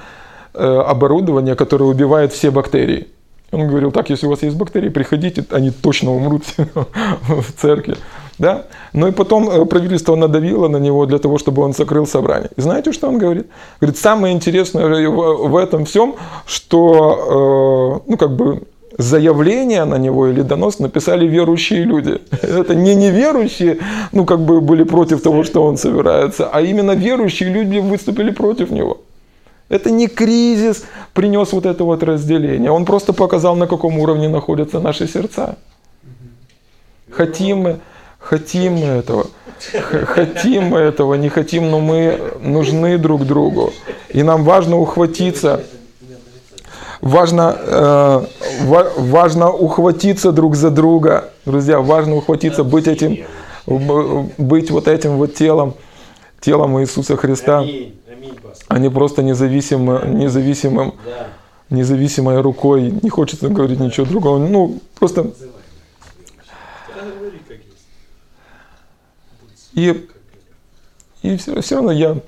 э, 0.54 0.64
оборудование, 0.64 1.56
которое 1.56 1.86
убивает 1.86 2.32
все 2.32 2.50
бактерии. 2.50 3.08
Он 3.50 3.66
говорил, 3.66 3.90
так, 3.92 4.10
если 4.10 4.26
у 4.26 4.30
вас 4.30 4.42
есть 4.42 4.56
бактерии, 4.56 4.90
приходите, 4.90 5.44
они 5.50 5.70
точно 5.70 6.12
умрут 6.12 6.44
в 6.56 7.52
церкви. 7.56 7.96
Да? 8.38 8.64
Ну 8.92 9.08
и 9.08 9.12
потом 9.12 9.50
э, 9.50 9.64
правительство 9.66 10.16
надавило 10.16 10.68
на 10.68 10.78
него 10.78 11.06
для 11.06 11.18
того, 11.18 11.38
чтобы 11.38 11.62
он 11.62 11.72
закрыл 11.72 12.06
собрание. 12.06 12.50
И 12.56 12.60
знаете, 12.60 12.92
что 12.92 13.08
он 13.08 13.18
говорит? 13.18 13.46
Говорит, 13.80 13.98
самое 13.98 14.34
интересное 14.34 15.08
в, 15.08 15.56
этом 15.56 15.84
всем, 15.84 16.14
что, 16.46 18.00
э, 18.04 18.10
ну, 18.10 18.16
как 18.16 18.30
бы, 18.36 18.62
заявление 18.98 19.84
на 19.84 19.96
него 19.98 20.28
или 20.28 20.42
донос 20.42 20.78
написали 20.78 21.26
верующие 21.26 21.84
люди. 21.84 22.20
Это 22.42 22.74
не 22.74 22.94
неверующие, 22.94 23.78
ну, 24.12 24.24
как 24.24 24.40
бы 24.40 24.60
были 24.60 24.84
против 24.84 25.22
того, 25.22 25.44
что 25.44 25.62
он 25.62 25.76
собирается, 25.76 26.48
а 26.52 26.60
именно 26.60 26.92
верующие 26.92 27.50
люди 27.50 27.78
выступили 27.78 28.30
против 28.30 28.70
него. 28.70 28.98
Это 29.68 29.90
не 29.90 30.06
кризис 30.06 30.84
принес 31.14 31.52
вот 31.52 31.64
это 31.64 31.84
вот 31.84 32.02
разделение. 32.02 32.70
Он 32.70 32.84
просто 32.84 33.14
показал, 33.14 33.56
на 33.56 33.66
каком 33.66 33.98
уровне 33.98 34.28
находятся 34.28 34.80
наши 34.80 35.08
сердца. 35.08 35.56
Хотим 37.10 37.58
мы, 37.58 37.78
хотим 38.36 38.72
мы 38.76 38.86
этого. 38.86 39.26
Хотим 40.06 40.64
мы 40.64 40.78
этого, 40.78 41.14
не 41.14 41.28
хотим, 41.28 41.70
но 41.70 41.80
мы 41.80 42.18
нужны 42.40 42.96
друг 42.98 43.24
другу. 43.26 43.72
И 44.08 44.22
нам 44.22 44.42
важно 44.44 44.78
ухватиться. 44.78 45.60
Важно, 47.02 47.54
э, 47.58 48.24
ва- 48.62 48.92
важно 48.96 49.50
ухватиться 49.52 50.32
друг 50.32 50.56
за 50.56 50.70
друга. 50.70 51.28
Друзья, 51.44 51.80
важно 51.80 52.16
ухватиться, 52.16 52.64
быть 52.64 52.86
этим, 52.86 53.18
быть 54.38 54.70
вот 54.70 54.88
этим 54.88 55.16
вот 55.18 55.34
телом, 55.34 55.74
телом 56.40 56.80
Иисуса 56.80 57.16
Христа 57.16 57.64
а 58.68 58.78
не 58.78 58.88
просто 58.90 59.22
независимым, 59.22 60.94
Да. 61.04 61.26
независимой 61.70 62.40
рукой. 62.40 62.94
Не 63.02 63.10
хочется 63.10 63.48
говорить 63.48 63.80
ничего 63.80 64.06
другого. 64.06 64.38
Ну, 64.38 64.78
просто 64.98 65.22
Да, 65.24 65.28
говори, 67.18 67.38
как 67.48 67.56
есть. 67.58 67.86
И, 69.74 70.08
и 71.22 71.36
все, 71.36 71.60
все 71.60 71.76
равно 71.76 71.92
я, 71.92 72.18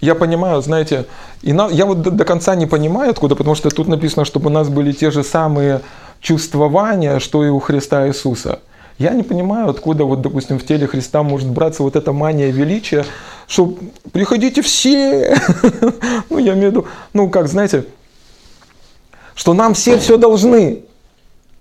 я 0.00 0.14
понимаю, 0.14 0.60
знаете, 0.62 1.06
и 1.42 1.52
на, 1.52 1.68
я 1.68 1.86
вот 1.86 2.02
до, 2.02 2.10
до 2.10 2.24
конца 2.24 2.54
не 2.54 2.66
понимаю, 2.66 3.10
откуда, 3.10 3.36
потому 3.36 3.54
что 3.54 3.70
тут 3.70 3.88
написано, 3.88 4.24
чтобы 4.24 4.46
у 4.46 4.52
нас 4.52 4.68
были 4.68 4.92
те 4.92 5.10
же 5.10 5.22
самые 5.24 5.80
чувствования, 6.20 7.18
что 7.18 7.44
и 7.44 7.48
у 7.48 7.58
Христа 7.60 8.08
Иисуса. 8.08 8.60
Я 8.98 9.12
не 9.12 9.22
понимаю, 9.22 9.70
откуда, 9.70 10.04
вот, 10.04 10.20
допустим, 10.20 10.58
в 10.58 10.66
теле 10.66 10.86
Христа 10.86 11.22
может 11.22 11.48
браться 11.48 11.82
вот 11.82 11.96
эта 11.96 12.12
мания 12.12 12.50
величия, 12.50 13.06
что 13.46 13.74
приходите 14.12 14.60
все. 14.62 15.34
Ну, 16.28 16.38
я 16.38 16.52
имею 16.52 16.68
в 16.68 16.70
виду, 16.72 16.86
ну, 17.14 17.30
как, 17.30 17.48
знаете, 17.48 17.86
что 19.34 19.54
нам 19.54 19.72
все 19.72 19.98
все 19.98 20.18
должны. 20.18 20.82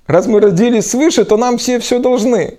Раз 0.05 0.27
мы 0.27 0.41
родились 0.41 0.89
свыше, 0.89 1.23
то 1.23 1.37
нам 1.37 1.57
все 1.57 1.79
все 1.79 1.99
должны. 1.99 2.57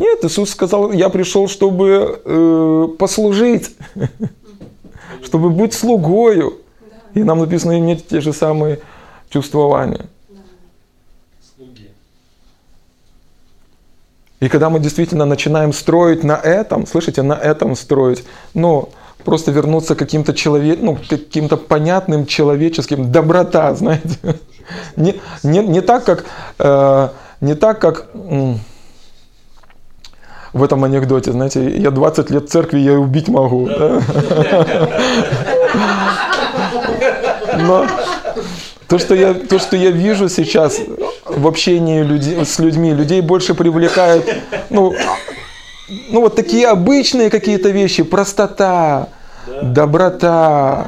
Нет, 0.00 0.24
Иисус 0.24 0.48
сказал, 0.48 0.92
я 0.92 1.10
пришел, 1.10 1.46
чтобы 1.46 2.22
э, 2.24 2.88
послужить, 2.98 3.76
чтобы 5.22 5.50
быть 5.50 5.74
слугою. 5.74 6.56
И 7.12 7.22
нам 7.22 7.40
написано 7.40 7.78
иметь 7.78 8.08
те 8.08 8.22
же 8.22 8.32
самые 8.32 8.78
чувствования. 9.28 10.06
Слуги. 11.54 11.90
И 14.40 14.48
когда 14.48 14.70
мы 14.70 14.80
действительно 14.80 15.26
начинаем 15.26 15.74
строить 15.74 16.24
на 16.24 16.36
этом, 16.36 16.86
слышите, 16.86 17.20
на 17.20 17.34
этом 17.34 17.76
строить, 17.76 18.24
ну, 18.54 18.88
просто 19.22 19.50
вернуться 19.50 19.94
к 19.94 19.98
каким-то 19.98 20.32
человек, 20.32 20.78
ну, 20.80 20.96
каким-то 21.10 21.58
понятным 21.58 22.24
человеческим, 22.24 23.12
доброта, 23.12 23.74
знаете. 23.74 24.16
Не, 24.96 25.20
не, 25.42 25.58
не 25.58 25.82
так, 25.82 26.06
как, 26.06 26.24
э, 26.58 27.08
не 27.42 27.54
так, 27.54 27.80
как 27.80 28.06
в 30.52 30.62
этом 30.62 30.84
анекдоте, 30.84 31.32
знаете, 31.32 31.76
я 31.78 31.90
20 31.90 32.30
лет 32.30 32.50
церкви, 32.50 32.78
я 32.80 32.92
и 32.92 32.96
убить 32.96 33.28
могу. 33.28 33.68
Но 37.58 37.86
то, 38.88 38.98
что 38.98 39.14
я, 39.14 39.34
то, 39.34 39.58
что 39.58 39.76
я 39.76 39.90
вижу 39.90 40.28
сейчас 40.28 40.80
в 41.24 41.46
общении 41.46 42.42
с 42.44 42.58
людьми, 42.58 42.92
людей 42.92 43.20
больше 43.20 43.54
привлекает, 43.54 44.24
ну, 44.70 44.92
ну 46.10 46.20
вот 46.20 46.34
такие 46.34 46.66
обычные 46.66 47.30
какие-то 47.30 47.70
вещи, 47.70 48.02
простота, 48.02 49.08
доброта, 49.62 50.86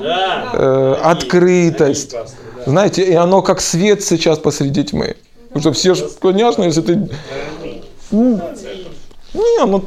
э, 0.53 0.97
открытость. 1.03 2.15
Знаете, 2.67 3.03
и 3.03 3.15
оно 3.15 3.43
как 3.43 3.61
свет 3.61 4.03
сейчас 4.03 4.39
посреди 4.39 4.85
тьмы. 4.85 5.17
Потому 5.49 5.61
что 5.61 5.73
все 5.73 5.95
же, 5.95 6.09
конечно, 6.21 6.63
если 6.63 6.81
ты... 6.81 7.09
Не, 9.35 9.65
ну, 9.65 9.85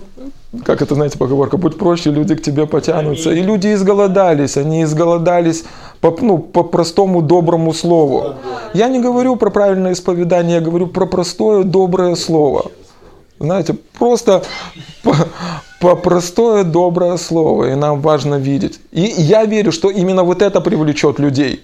как 0.64 0.82
это, 0.82 0.96
знаете, 0.96 1.18
поговорка, 1.18 1.58
будь 1.58 1.78
проще, 1.78 2.12
люди 2.12 2.36
к 2.36 2.42
тебе 2.42 2.66
потянутся. 2.66 3.32
И 3.32 3.42
люди 3.42 3.74
изголодались, 3.74 4.58
они 4.58 4.84
изголодались 4.84 5.66
по, 6.02 6.16
ну, 6.22 6.38
по 6.40 6.64
простому 6.64 7.22
доброму 7.22 7.74
слову. 7.74 8.36
Я 8.74 8.88
не 8.88 9.00
говорю 9.00 9.36
про 9.36 9.52
правильное 9.52 9.94
исповедание, 9.94 10.56
я 10.56 10.62
говорю 10.62 10.88
про 10.88 11.06
простое 11.06 11.64
доброе 11.64 12.16
слово. 12.16 12.72
Знаете, 13.40 13.76
просто 14.00 14.44
по, 15.04 15.16
по 15.82 15.96
простое 15.96 16.64
доброе 16.64 17.18
слово, 17.18 17.72
и 17.72 17.76
нам 17.76 18.02
важно 18.02 18.36
видеть. 18.36 18.80
И 18.92 19.02
я 19.02 19.46
верю, 19.46 19.72
что 19.72 19.90
именно 19.90 20.24
вот 20.24 20.42
это 20.42 20.62
привлечет 20.62 21.20
людей. 21.20 21.64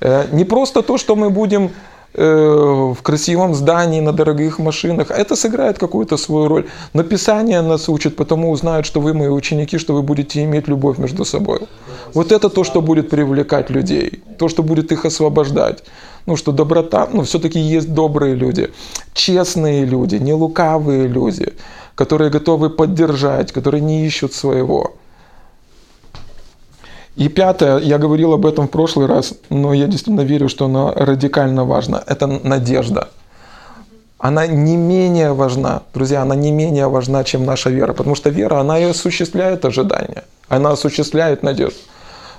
Э, 0.00 0.24
Не 0.32 0.44
просто 0.44 0.82
то, 0.82 0.96
что 0.98 1.16
мы 1.16 1.30
будем 1.30 1.70
в 2.12 2.96
красивом 3.02 3.54
здании, 3.54 4.00
на 4.00 4.12
дорогих 4.12 4.58
машинах, 4.58 5.10
это 5.10 5.36
сыграет 5.36 5.78
какую-то 5.78 6.16
свою 6.16 6.48
роль. 6.48 6.66
Но 6.92 7.04
Писание 7.04 7.62
нас 7.62 7.88
учит, 7.88 8.16
потому 8.16 8.50
узнают, 8.50 8.86
что 8.86 9.00
вы 9.00 9.14
мои 9.14 9.28
ученики, 9.28 9.78
что 9.78 9.94
вы 9.94 10.02
будете 10.02 10.42
иметь 10.44 10.68
любовь 10.68 10.98
между 10.98 11.24
собой. 11.24 11.60
Вот 12.14 12.32
это 12.32 12.48
то, 12.48 12.64
что 12.64 12.80
будет 12.82 13.10
привлекать 13.10 13.70
людей, 13.70 14.22
то, 14.38 14.48
что 14.48 14.62
будет 14.62 14.92
их 14.92 15.04
освобождать. 15.04 15.84
Ну, 16.26 16.36
что 16.36 16.52
доброта, 16.52 17.08
ну, 17.12 17.22
все-таки 17.22 17.60
есть 17.60 17.94
добрые 17.94 18.34
люди, 18.34 18.70
честные 19.14 19.84
люди, 19.84 20.16
не 20.16 20.34
лукавые 20.34 21.08
люди, 21.08 21.52
которые 21.94 22.30
готовы 22.30 22.70
поддержать, 22.70 23.52
которые 23.52 23.80
не 23.80 24.06
ищут 24.06 24.34
своего. 24.34 24.92
И 27.16 27.28
пятое, 27.28 27.78
я 27.78 27.98
говорил 27.98 28.32
об 28.32 28.46
этом 28.46 28.68
в 28.68 28.70
прошлый 28.70 29.06
раз, 29.06 29.34
но 29.50 29.74
я 29.74 29.86
действительно 29.86 30.22
верю, 30.22 30.48
что 30.48 30.66
оно 30.66 30.92
радикально 30.94 31.64
важно. 31.64 32.02
Это 32.06 32.26
надежда. 32.26 33.08
Она 34.18 34.46
не 34.46 34.76
менее 34.76 35.32
важна, 35.32 35.82
друзья, 35.94 36.22
она 36.22 36.34
не 36.34 36.52
менее 36.52 36.88
важна, 36.88 37.24
чем 37.24 37.46
наша 37.46 37.70
вера, 37.70 37.94
потому 37.94 38.14
что 38.14 38.28
вера, 38.30 38.60
она 38.60 38.78
и 38.78 38.84
осуществляет 38.84 39.64
ожидания, 39.64 40.24
она 40.48 40.72
осуществляет 40.72 41.42
надежду. 41.42 41.78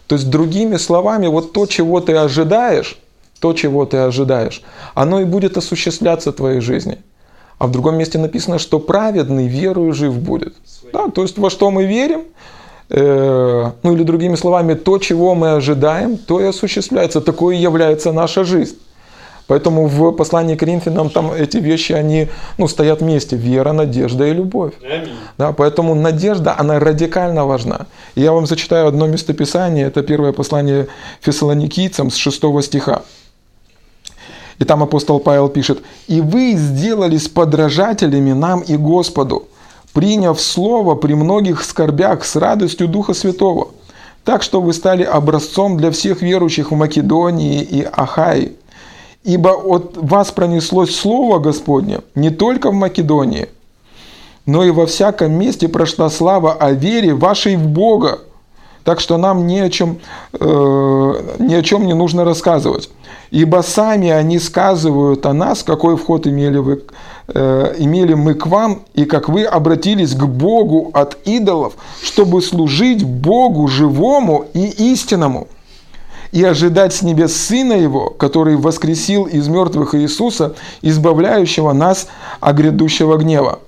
То 0.06 0.16
есть, 0.16 0.30
другими 0.30 0.78
словами, 0.78 1.28
вот 1.28 1.54
то, 1.54 1.66
чего 1.66 2.00
ты 2.00 2.16
ожидаешь, 2.16 3.00
то, 3.40 3.54
чего 3.54 3.86
ты 3.86 3.98
ожидаешь, 3.98 4.62
оно 4.94 5.22
и 5.22 5.26
будет 5.26 5.58
осуществляться 5.58 6.32
в 6.32 6.36
твоей 6.36 6.62
жизни. 6.62 7.00
А 7.58 7.68
в 7.68 7.72
другом 7.72 7.96
месте 7.96 8.20
написано, 8.20 8.60
что 8.60 8.80
праведный 8.80 9.48
верою 9.48 9.94
жив 9.94 10.18
будет. 10.20 10.54
Да, 10.94 11.10
то 11.10 11.24
есть 11.24 11.38
во 11.40 11.50
что 11.50 11.72
мы 11.72 11.86
верим, 11.86 12.26
ну 12.94 13.94
или 13.94 14.04
другими 14.04 14.36
словами, 14.36 14.74
то, 14.74 14.98
чего 14.98 15.34
мы 15.34 15.54
ожидаем, 15.54 16.18
то 16.18 16.42
и 16.42 16.46
осуществляется. 16.46 17.22
Такое 17.22 17.56
и 17.56 17.60
является 17.60 18.12
наша 18.12 18.44
жизнь. 18.44 18.78
Поэтому 19.52 19.88
в 19.88 20.12
послании 20.12 20.56
к 20.56 20.60
Коринфянам 20.60 21.10
там 21.10 21.32
эти 21.34 21.58
вещи, 21.58 21.92
они 21.92 22.30
ну, 22.58 22.68
стоят 22.68 23.02
вместе. 23.02 23.36
Вера, 23.36 23.74
надежда 23.74 24.26
и 24.28 24.34
любовь. 24.34 24.74
Аминь. 24.82 25.16
Да, 25.38 25.52
поэтому 25.52 25.94
надежда, 25.94 26.56
она 26.58 26.80
радикально 26.80 27.46
важна. 27.46 27.88
И 28.16 28.22
я 28.22 28.32
вам 28.32 28.46
зачитаю 28.46 28.88
одно 28.88 29.08
местописание, 29.08 29.88
это 29.88 30.04
первое 30.04 30.32
послание 30.32 30.88
фессалоникийцам 31.20 32.12
с 32.12 32.16
6 32.16 32.64
стиха. 32.64 33.02
И 34.60 34.64
там 34.64 34.84
апостол 34.84 35.20
Павел 35.20 35.50
пишет, 35.50 35.80
«И 36.08 36.22
вы 36.22 36.54
сделались 36.54 37.28
подражателями 37.28 38.32
нам 38.32 38.62
и 38.62 38.78
Господу, 38.78 39.48
приняв 39.94 40.39
слово 40.39 40.96
при 40.96 41.14
многих 41.14 41.64
скорбях 41.64 42.26
с 42.26 42.36
радостью 42.36 42.88
Духа 42.88 43.14
Святого, 43.14 43.70
так 44.24 44.44
что 44.44 44.62
вы 44.62 44.74
стали 44.74 45.04
образцом 45.04 45.78
для 45.78 45.92
всех 45.92 46.22
верующих 46.22 46.72
в 46.72 46.76
Македонии 46.76 47.62
и 47.62 47.84
Ахаи. 47.84 48.54
Ибо 49.24 49.50
от 49.50 49.98
вас 49.98 50.32
пронеслось 50.32 50.96
слово 50.96 51.39
Господне 51.39 52.00
не 52.16 52.32
только 52.32 52.72
в 52.72 52.74
Македонии, 52.74 53.50
но 54.46 54.64
и 54.64 54.72
во 54.72 54.88
всяком 54.88 55.34
месте 55.34 55.68
прошла 55.68 56.10
слава 56.10 56.54
о 56.54 56.72
вере 56.72 57.14
вашей 57.14 57.56
в 57.56 57.68
Бога. 57.68 58.20
Так 58.84 59.00
что 59.00 59.18
нам 59.18 59.46
ни 59.46 59.60
о 59.60 59.70
чем, 59.70 60.00
э, 60.34 61.36
ни 61.40 61.54
о 61.54 61.62
чем 61.62 61.86
не 61.86 61.94
нужно 61.94 62.24
рассказывать. 62.24 62.90
Ибо 63.30 63.62
сами 63.62 64.10
они 64.10 64.40
сказывают 64.40 65.26
о 65.26 65.34
нас, 65.34 65.64
какой 65.64 65.96
вход 65.98 66.26
имели, 66.26 66.58
вы, 66.58 66.84
э, 67.28 67.76
имели 67.78 68.16
мы 68.16 68.34
к 68.34 68.48
вам, 68.48 68.82
и 68.94 69.06
как 69.06 69.30
вы 69.30 69.44
обратились 69.44 70.16
к 70.16 70.26
Богу 70.26 70.90
от 70.94 71.18
идолов, 71.26 71.74
чтобы 72.02 72.42
служить 72.42 73.04
Богу 73.04 73.68
живому 73.68 74.46
и 74.54 74.92
истинному, 74.92 75.48
и 76.32 76.44
ожидать 76.44 76.94
с 76.94 77.04
небес 77.04 77.36
Сына 77.36 77.74
Его, 77.74 78.10
который 78.10 78.56
воскресил 78.56 79.26
из 79.26 79.48
мертвых 79.48 79.94
Иисуса, 79.96 80.56
избавляющего 80.82 81.72
нас 81.74 82.08
от 82.40 82.56
грядущего 82.56 83.18
гнева. 83.18 83.60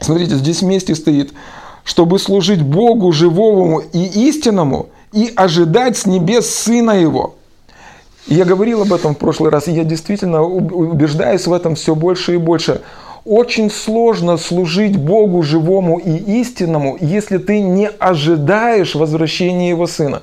Смотрите, 0.00 0.34
здесь 0.34 0.62
вместе 0.62 0.94
стоит, 0.94 1.32
чтобы 1.86 2.18
служить 2.18 2.62
Богу 2.62 3.12
живому 3.12 3.78
и 3.78 4.28
истинному, 4.28 4.88
и 5.12 5.32
ожидать 5.36 5.96
с 5.96 6.04
небес 6.04 6.52
Сына 6.52 6.90
Его. 6.90 7.36
Я 8.26 8.44
говорил 8.44 8.82
об 8.82 8.92
этом 8.92 9.14
в 9.14 9.18
прошлый 9.18 9.52
раз, 9.52 9.68
и 9.68 9.72
я 9.72 9.84
действительно 9.84 10.42
уб- 10.42 10.72
убеждаюсь 10.72 11.46
в 11.46 11.52
этом 11.52 11.76
все 11.76 11.94
больше 11.94 12.34
и 12.34 12.38
больше. 12.38 12.80
Очень 13.24 13.70
сложно 13.70 14.36
служить 14.36 14.96
Богу 14.96 15.42
живому 15.42 15.98
и 15.98 16.40
истинному, 16.40 16.96
если 17.00 17.38
ты 17.38 17.60
не 17.60 17.88
ожидаешь 17.88 18.96
возвращения 18.96 19.68
Его 19.68 19.86
Сына. 19.86 20.22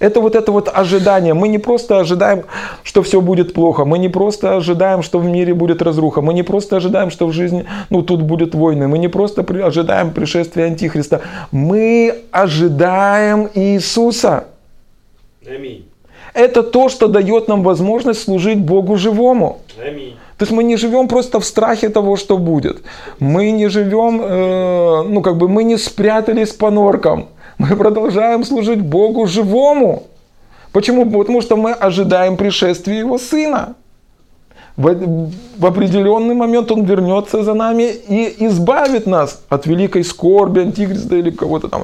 Это 0.00 0.20
вот 0.20 0.34
это 0.34 0.50
вот 0.50 0.70
ожидание. 0.72 1.34
Мы 1.34 1.48
не 1.48 1.58
просто 1.58 2.00
ожидаем, 2.00 2.44
что 2.82 3.02
все 3.02 3.20
будет 3.20 3.52
плохо. 3.52 3.84
Мы 3.84 3.98
не 3.98 4.08
просто 4.08 4.56
ожидаем, 4.56 5.02
что 5.02 5.18
в 5.18 5.26
мире 5.26 5.52
будет 5.54 5.82
разруха. 5.82 6.22
Мы 6.22 6.34
не 6.34 6.42
просто 6.42 6.76
ожидаем, 6.76 7.10
что 7.10 7.26
в 7.26 7.32
жизни, 7.32 7.66
ну, 7.90 8.02
тут 8.02 8.22
будет 8.22 8.54
войны. 8.54 8.88
Мы 8.88 8.98
не 8.98 9.08
просто 9.08 9.42
ожидаем 9.66 10.12
пришествия 10.12 10.66
Антихриста. 10.66 11.20
Мы 11.52 12.14
ожидаем 12.30 13.48
Иисуса. 13.54 14.44
Аминь. 15.46 15.84
Это 16.32 16.62
то, 16.62 16.88
что 16.88 17.08
дает 17.08 17.48
нам 17.48 17.62
возможность 17.62 18.22
служить 18.22 18.58
Богу 18.58 18.96
живому. 18.96 19.58
Аминь. 19.84 20.16
То 20.38 20.44
есть 20.44 20.52
мы 20.52 20.64
не 20.64 20.76
живем 20.76 21.08
просто 21.08 21.38
в 21.38 21.44
страхе 21.44 21.90
того, 21.90 22.16
что 22.16 22.38
будет. 22.38 22.82
Мы 23.18 23.50
не 23.50 23.68
живем, 23.68 24.22
э, 24.22 25.02
ну 25.02 25.20
как 25.20 25.36
бы 25.36 25.48
мы 25.48 25.64
не 25.64 25.76
спрятались 25.76 26.52
по 26.52 26.70
норкам. 26.70 27.26
Мы 27.60 27.76
продолжаем 27.76 28.42
служить 28.42 28.80
Богу 28.80 29.26
живому. 29.26 30.04
Почему? 30.72 31.04
Потому 31.04 31.42
что 31.42 31.56
мы 31.56 31.72
ожидаем 31.72 32.38
пришествия 32.38 33.00
Его 33.00 33.18
Сына. 33.18 33.74
В, 34.78 35.30
в 35.58 35.66
определенный 35.66 36.34
момент 36.34 36.72
Он 36.72 36.84
вернется 36.84 37.42
за 37.42 37.52
нами 37.52 37.82
и 37.82 38.46
избавит 38.46 39.06
нас 39.06 39.42
от 39.50 39.66
великой 39.66 40.04
скорби, 40.04 40.60
антихриста 40.60 41.16
или 41.16 41.30
кого-то 41.30 41.68
там. 41.68 41.82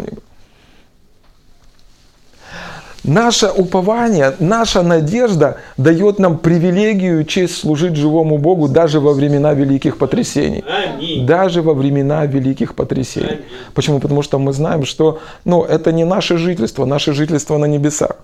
Наше 3.06 3.46
упование, 3.48 4.34
наша 4.40 4.82
надежда 4.82 5.58
дает 5.76 6.18
нам 6.18 6.38
привилегию 6.38 7.20
и 7.20 7.26
честь 7.26 7.56
служить 7.58 7.94
живому 7.94 8.36
Богу 8.38 8.66
даже 8.68 8.98
во 8.98 9.12
времена 9.12 9.54
великих 9.54 9.96
потрясений. 9.96 10.64
Аминь. 10.66 11.24
Даже 11.24 11.62
во 11.62 11.72
времена 11.72 12.26
великих 12.26 12.74
потрясений. 12.74 13.28
Аминь. 13.28 13.44
Почему? 13.74 14.00
Потому 14.00 14.22
что 14.22 14.40
мы 14.40 14.52
знаем, 14.52 14.84
что 14.84 15.20
ну, 15.44 15.62
это 15.62 15.92
не 15.92 16.04
наше 16.04 16.36
жительство, 16.36 16.84
наше 16.84 17.12
жительство 17.12 17.58
на 17.58 17.66
небесах. 17.66 18.16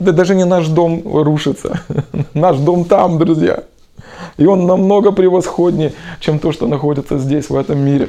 Да 0.00 0.10
даже 0.10 0.34
не 0.34 0.44
наш 0.44 0.66
дом 0.66 1.02
рушится. 1.04 1.80
Наш 2.34 2.56
дом 2.58 2.84
там, 2.84 3.18
друзья. 3.18 3.62
И 4.36 4.46
он 4.46 4.66
намного 4.66 5.12
превосходнее, 5.12 5.92
чем 6.18 6.40
то, 6.40 6.50
что 6.50 6.66
находится 6.66 7.18
здесь, 7.18 7.48
в 7.48 7.56
этом 7.56 7.78
мире. 7.78 8.08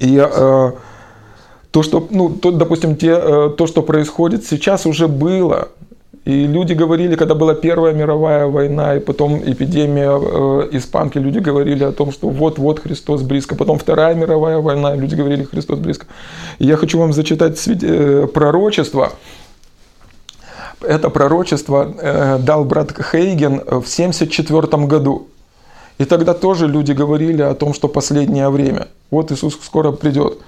И 0.00 0.16
э, 0.18 0.72
то, 1.72 1.82
что, 1.82 2.06
ну, 2.10 2.28
то, 2.28 2.50
допустим, 2.52 2.96
те, 2.96 3.10
э, 3.10 3.50
то, 3.56 3.66
что 3.66 3.82
происходит 3.82 4.44
сейчас, 4.44 4.86
уже 4.86 5.08
было. 5.08 5.68
И 6.26 6.46
люди 6.46 6.74
говорили, 6.74 7.16
когда 7.16 7.34
была 7.34 7.54
Первая 7.54 7.94
мировая 7.94 8.46
война, 8.46 8.94
и 8.94 9.00
потом 9.00 9.38
эпидемия 9.38 10.10
э, 10.12 10.68
испанки, 10.72 11.18
люди 11.18 11.40
говорили 11.40 11.82
о 11.82 11.92
том, 11.92 12.12
что 12.12 12.28
вот-вот 12.28 12.78
Христос 12.80 13.22
близко. 13.22 13.56
Потом 13.56 13.78
Вторая 13.78 14.14
мировая 14.14 14.58
война, 14.58 14.94
люди 14.94 15.16
говорили, 15.16 15.44
Христос 15.44 15.78
близко. 15.78 16.06
И 16.60 16.66
я 16.66 16.76
хочу 16.76 16.98
вам 16.98 17.12
зачитать 17.12 17.60
э, 17.66 18.28
пророчество. 18.32 19.12
Это 20.80 21.10
пророчество 21.10 21.92
э, 21.98 22.38
дал 22.38 22.64
брат 22.64 22.92
Хейген 22.92 23.58
в 23.60 23.86
1974 23.88 24.86
году. 24.86 25.26
И 25.98 26.04
тогда 26.04 26.34
тоже 26.34 26.68
люди 26.68 26.92
говорили 26.92 27.42
о 27.42 27.54
том, 27.54 27.74
что 27.74 27.88
последнее 27.88 28.48
время. 28.48 28.88
Вот 29.10 29.32
Иисус 29.32 29.58
скоро 29.62 29.92
придет. 29.92 30.38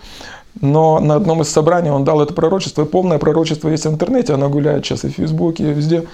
Но 0.61 1.01
на 1.01 1.17
одном 1.17 1.43
из 1.43 1.49
собраний 1.49 1.91
он 1.91 2.05
дал 2.05 2.21
это 2.23 2.33
пророчество. 2.33 2.83
И 2.83 2.87
полное 2.87 3.19
пророчество 3.19 3.69
есть 3.69 3.87
в 3.87 3.91
интернете, 3.91 4.35
оно 4.35 4.49
гуляет 4.49 4.85
сейчас 4.85 5.05
и 5.05 5.09
в 5.09 5.13
Фейсбуке, 5.13 5.65
и 5.65 5.73
везде. 5.73 6.05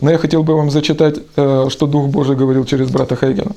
Но 0.00 0.10
я 0.10 0.18
хотел 0.18 0.42
бы 0.42 0.56
вам 0.56 0.70
зачитать, 0.70 1.18
э, 1.36 1.66
что 1.68 1.86
Дух 1.86 2.08
Божий 2.08 2.36
говорил 2.36 2.64
через 2.64 2.90
брата 2.90 3.16
Хейгена. 3.16 3.52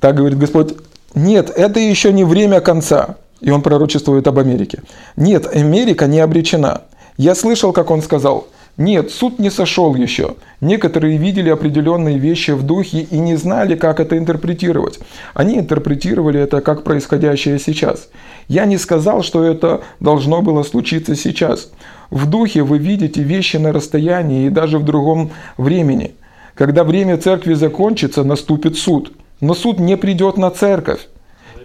Так 0.00 0.16
говорит 0.16 0.38
Господь, 0.38 0.74
нет, 1.14 1.50
это 1.50 1.78
еще 1.78 2.12
не 2.12 2.24
время 2.24 2.60
конца. 2.60 3.16
И 3.40 3.50
он 3.50 3.62
пророчествует 3.62 4.26
об 4.26 4.38
Америке. 4.38 4.82
Нет, 5.16 5.46
Америка 5.54 6.06
не 6.06 6.20
обречена. 6.20 6.82
Я 7.16 7.34
слышал, 7.34 7.72
как 7.72 7.90
он 7.90 8.02
сказал, 8.02 8.46
нет, 8.76 9.10
суд 9.10 9.38
не 9.38 9.50
сошел 9.50 9.94
еще. 9.94 10.36
Некоторые 10.60 11.18
видели 11.18 11.50
определенные 11.50 12.18
вещи 12.18 12.52
в 12.52 12.62
духе 12.62 13.00
и 13.00 13.18
не 13.18 13.36
знали, 13.36 13.74
как 13.74 14.00
это 14.00 14.16
интерпретировать. 14.16 15.00
Они 15.34 15.58
интерпретировали 15.58 16.40
это 16.40 16.60
как 16.60 16.82
происходящее 16.82 17.58
сейчас. 17.58 18.08
Я 18.48 18.64
не 18.64 18.78
сказал, 18.78 19.22
что 19.22 19.44
это 19.44 19.82
должно 20.00 20.40
было 20.40 20.62
случиться 20.62 21.14
сейчас. 21.14 21.70
В 22.10 22.26
духе 22.28 22.62
вы 22.62 22.78
видите 22.78 23.22
вещи 23.22 23.58
на 23.58 23.72
расстоянии 23.72 24.46
и 24.46 24.50
даже 24.50 24.78
в 24.78 24.84
другом 24.84 25.30
времени. 25.58 26.14
Когда 26.54 26.82
время 26.82 27.18
церкви 27.18 27.54
закончится, 27.54 28.24
наступит 28.24 28.76
суд. 28.76 29.12
Но 29.40 29.54
суд 29.54 29.78
не 29.78 29.96
придет 29.96 30.36
на 30.36 30.50
церковь. 30.50 31.08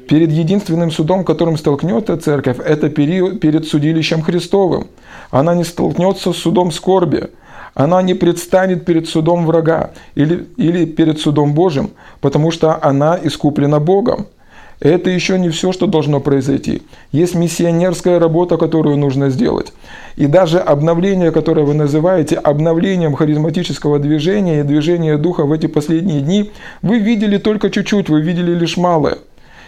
Перед 0.07 0.31
единственным 0.31 0.91
судом, 0.91 1.23
которым 1.23 1.57
столкнется 1.57 2.17
церковь, 2.17 2.57
это 2.59 2.89
период, 2.89 3.39
перед 3.39 3.65
судилищем 3.65 4.21
Христовым. 4.21 4.87
Она 5.31 5.55
не 5.55 5.63
столкнется 5.63 6.31
с 6.31 6.37
судом 6.37 6.71
скорби. 6.71 7.29
Она 7.73 8.01
не 8.01 8.13
предстанет 8.13 8.85
перед 8.85 9.07
судом 9.07 9.45
врага 9.45 9.91
или, 10.15 10.47
или 10.57 10.85
перед 10.85 11.19
судом 11.19 11.53
Божьим, 11.53 11.89
потому 12.21 12.51
что 12.51 12.79
она 12.81 13.19
искуплена 13.21 13.79
Богом. 13.79 14.27
Это 14.79 15.09
еще 15.09 15.39
не 15.39 15.49
все, 15.49 15.71
что 15.71 15.87
должно 15.87 16.19
произойти. 16.19 16.83
Есть 17.11 17.35
миссионерская 17.35 18.19
работа, 18.19 18.57
которую 18.57 18.97
нужно 18.97 19.29
сделать. 19.29 19.73
И 20.17 20.27
даже 20.27 20.59
обновление, 20.59 21.31
которое 21.31 21.65
вы 21.65 21.73
называете 21.73 22.35
обновлением 22.35 23.13
харизматического 23.13 23.99
движения 23.99 24.59
и 24.59 24.63
движения 24.63 25.17
духа 25.17 25.45
в 25.45 25.51
эти 25.51 25.67
последние 25.67 26.21
дни, 26.21 26.51
вы 26.81 26.99
видели 26.99 27.37
только 27.37 27.69
чуть-чуть, 27.69 28.09
вы 28.09 28.21
видели 28.21 28.53
лишь 28.53 28.77
малое. 28.77 29.17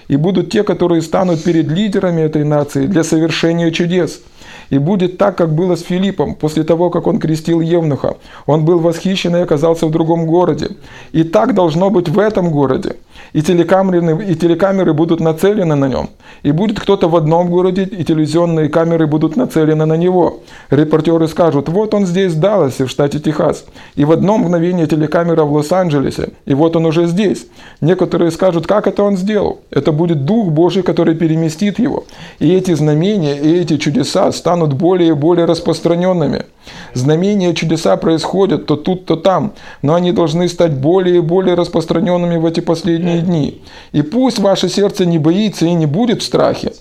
И 0.08 0.16
будут 0.16 0.51
те, 0.51 0.64
которые 0.64 1.01
станут 1.01 1.43
перед 1.43 1.68
лидерами 1.70 2.22
этой 2.22 2.43
нации 2.43 2.88
для 2.88 3.03
совершения 3.03 3.72
чудес. 3.72 4.22
И 4.70 4.78
будет 4.78 5.18
так, 5.18 5.38
как 5.38 5.53
было 5.53 5.76
с 5.76 5.82
Филиппом, 5.82 6.36
после 6.36 6.63
того, 6.63 6.89
как 6.89 7.07
он 7.07 7.20
крестил 7.20 7.61
Евнуха. 7.61 8.18
Он 8.45 8.65
был 8.65 8.80
восхищен 8.80 9.36
и 9.36 9.39
оказался 9.39 9.88
в 9.88 9.91
другом 9.91 10.26
городе. 10.26 10.70
И 11.11 11.24
так 11.24 11.53
должно 11.53 11.89
быть 11.89 12.09
в 12.09 12.20
этом 12.20 12.51
городе. 12.51 12.95
И 13.34 13.41
телекамеры, 13.41 14.26
и 14.26 14.36
телекамеры 14.36 14.93
будут 14.93 15.20
нацелены 15.20 15.76
на 15.76 15.88
нем. 15.88 16.09
И 16.43 16.51
будет 16.51 16.80
кто-то 16.80 17.09
в 17.09 17.15
одном 17.15 17.49
городе, 17.49 17.84
и 17.84 18.03
телевизионные 18.03 18.70
камеры 18.70 19.07
будут 19.07 19.36
нацелены 19.36 19.86
на 19.86 19.95
него. 19.95 20.39
Репортеры 20.70 21.28
скажут, 21.28 21.70
вот 21.70 21.93
он 21.93 22.05
здесь, 22.05 22.34
в 22.34 22.39
Далласе, 22.39 22.86
в 22.86 22.89
штате 22.89 23.20
Техас. 23.20 23.65
И 23.95 24.05
в 24.05 24.11
одно 24.11 24.38
мгновение 24.38 24.88
телекамера 24.88 25.43
в 25.43 25.53
Лос-Анджелесе. 25.53 26.30
И 26.45 26.53
вот 26.53 26.76
он 26.76 26.86
уже 26.86 27.07
здесь. 27.07 27.47
Некоторые 27.82 28.32
скажут, 28.32 28.68
как 28.68 28.88
это 28.88 29.03
он 29.03 29.18
сделал. 29.18 29.59
Это 29.72 29.91
будет 29.91 30.26
Дух 30.26 30.49
Божий, 30.49 30.84
который 30.84 31.15
переместит 31.15 31.80
его. 31.80 32.05
И 32.39 32.53
эти 32.53 32.74
знамения, 32.74 33.38
и 33.38 33.59
эти 33.61 33.78
чудеса 33.78 34.32
станут 34.32 34.57
более 34.66 35.10
и 35.10 35.14
более 35.14 35.45
распространенными. 35.45 36.45
Знамения, 36.93 37.53
чудеса 37.53 37.95
происходят 37.97 38.66
то 38.66 38.76
тут, 38.76 39.05
то 39.05 39.16
там, 39.16 39.53
но 39.82 39.93
они 39.93 40.12
должны 40.12 40.47
стать 40.49 40.74
более 40.74 41.18
и 41.18 41.22
более 41.22 41.55
распространенными 41.55 42.38
в 42.38 42.45
эти 42.45 42.60
последние 42.60 43.22
дни. 43.22 43.62
И 43.91 44.01
пусть 44.01 44.39
ваше 44.39 44.70
сердце 44.70 45.05
не 45.05 45.20
боится 45.20 45.66
и 45.66 45.74
не 45.74 45.86
будет 45.86 46.22
в 46.22 46.26
страхе, 46.26 46.74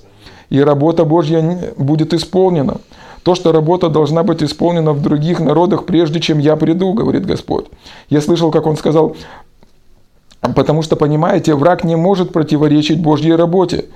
и 0.48 0.60
работа 0.60 1.04
Божья 1.04 1.42
будет 1.76 2.14
исполнена. 2.14 2.78
То, 3.22 3.34
что 3.34 3.50
работа 3.50 3.88
должна 3.88 4.22
быть 4.22 4.42
исполнена 4.42 4.92
в 4.92 5.02
других 5.02 5.40
народах, 5.40 5.84
прежде 5.84 6.20
чем 6.20 6.38
я 6.38 6.54
приду, 6.54 6.92
говорит 6.92 7.26
Господь. 7.26 7.66
Я 8.08 8.20
слышал, 8.20 8.52
как 8.52 8.66
он 8.66 8.76
сказал, 8.76 9.16
потому 10.54 10.82
что, 10.82 10.94
понимаете, 10.94 11.54
враг 11.54 11.82
не 11.82 11.96
может 11.96 12.32
противоречить 12.32 13.00
Божьей 13.02 13.34
работе. 13.34 13.86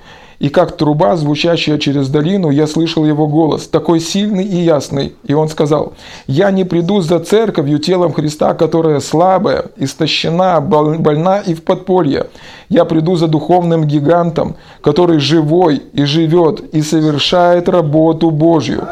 И 0.41 0.49
как 0.49 0.79
труба, 0.79 1.17
звучащая 1.17 1.77
через 1.77 2.09
долину, 2.09 2.49
я 2.49 2.67
слышал 2.67 3.05
его 3.05 3.27
голос, 3.27 3.69
такой 3.69 4.01
сильный 4.01 4.45
и 4.45 4.57
ясный. 4.57 5.15
И 5.23 5.35
он 5.35 5.49
сказал, 5.49 5.93
«Я 6.27 6.51
не 6.51 6.65
приду 6.65 7.03
за 7.03 7.21
церковью, 7.21 7.79
телом 7.79 8.15
Христа, 8.15 8.55
которая 8.55 9.01
слабая, 9.01 9.67
истощена, 9.77 10.63
больна 10.63 11.41
и 11.41 11.53
в 11.53 11.63
подполье. 11.63 12.29
Я 12.71 12.87
приду 12.87 13.17
за 13.17 13.29
духовным 13.29 13.85
гигантом, 13.85 14.57
который 14.81 15.19
живой 15.19 15.83
и 15.93 16.05
живет, 16.05 16.61
и 16.75 16.81
совершает 16.81 17.69
работу 17.69 18.31
Божью». 18.31 18.89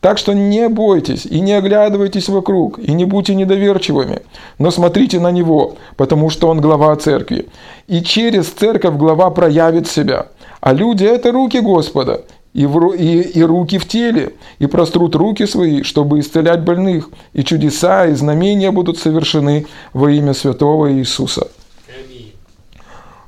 Так 0.00 0.18
что 0.18 0.32
не 0.32 0.68
бойтесь 0.68 1.26
и 1.26 1.38
не 1.38 1.52
оглядывайтесь 1.52 2.28
вокруг, 2.28 2.80
и 2.80 2.92
не 2.92 3.04
будьте 3.04 3.36
недоверчивыми, 3.36 4.22
но 4.58 4.72
смотрите 4.72 5.20
на 5.20 5.30
Него, 5.30 5.76
потому 5.96 6.28
что 6.28 6.48
Он 6.48 6.60
глава 6.60 6.96
церкви. 6.96 7.46
И 7.86 8.02
через 8.02 8.48
церковь 8.48 8.96
глава 8.96 9.30
проявит 9.30 9.86
себя– 9.86 10.26
а 10.62 10.72
люди– 10.72 11.04
это 11.16 11.32
руки 11.32 11.58
Господа, 11.58 12.22
и, 12.54 12.66
в, 12.66 12.92
и, 12.92 13.20
и 13.20 13.42
руки 13.42 13.78
в 13.78 13.88
теле, 13.88 14.34
и 14.60 14.66
прострут 14.66 15.16
руки 15.16 15.44
свои, 15.44 15.82
чтобы 15.82 16.20
исцелять 16.20 16.60
больных, 16.60 17.10
и 17.32 17.42
чудеса, 17.42 18.06
и 18.06 18.14
знамения 18.14 18.70
будут 18.70 18.96
совершены 18.96 19.66
во 19.92 20.12
имя 20.12 20.34
святого 20.34 20.92
Иисуса. 20.92 21.48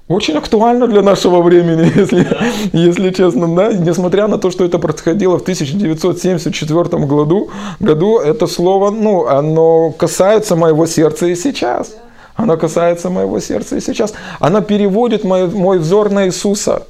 Очень 0.06 0.36
актуально 0.36 0.86
для 0.86 1.02
нашего 1.02 1.42
времени, 1.42 1.90
если, 1.96 2.28
если 2.72 3.10
честно. 3.10 3.52
Да? 3.56 3.72
Несмотря 3.72 4.28
на 4.28 4.38
то, 4.38 4.52
что 4.52 4.64
это 4.64 4.78
происходило 4.78 5.36
в 5.38 5.42
1974 5.42 7.04
году, 7.04 7.50
году, 7.80 8.18
это 8.20 8.46
слово, 8.46 8.90
ну, 8.90 9.26
оно 9.26 9.90
касается 9.90 10.54
моего 10.54 10.86
сердца 10.86 11.26
и 11.26 11.34
сейчас. 11.34 11.96
Оно 12.36 12.56
касается 12.56 13.10
моего 13.10 13.40
сердца 13.40 13.76
и 13.76 13.80
сейчас. 13.80 14.14
Оно 14.38 14.60
переводит 14.60 15.24
мой, 15.24 15.48
мой 15.48 15.78
взор 15.78 16.10
на 16.10 16.26
Иисуса. 16.26 16.84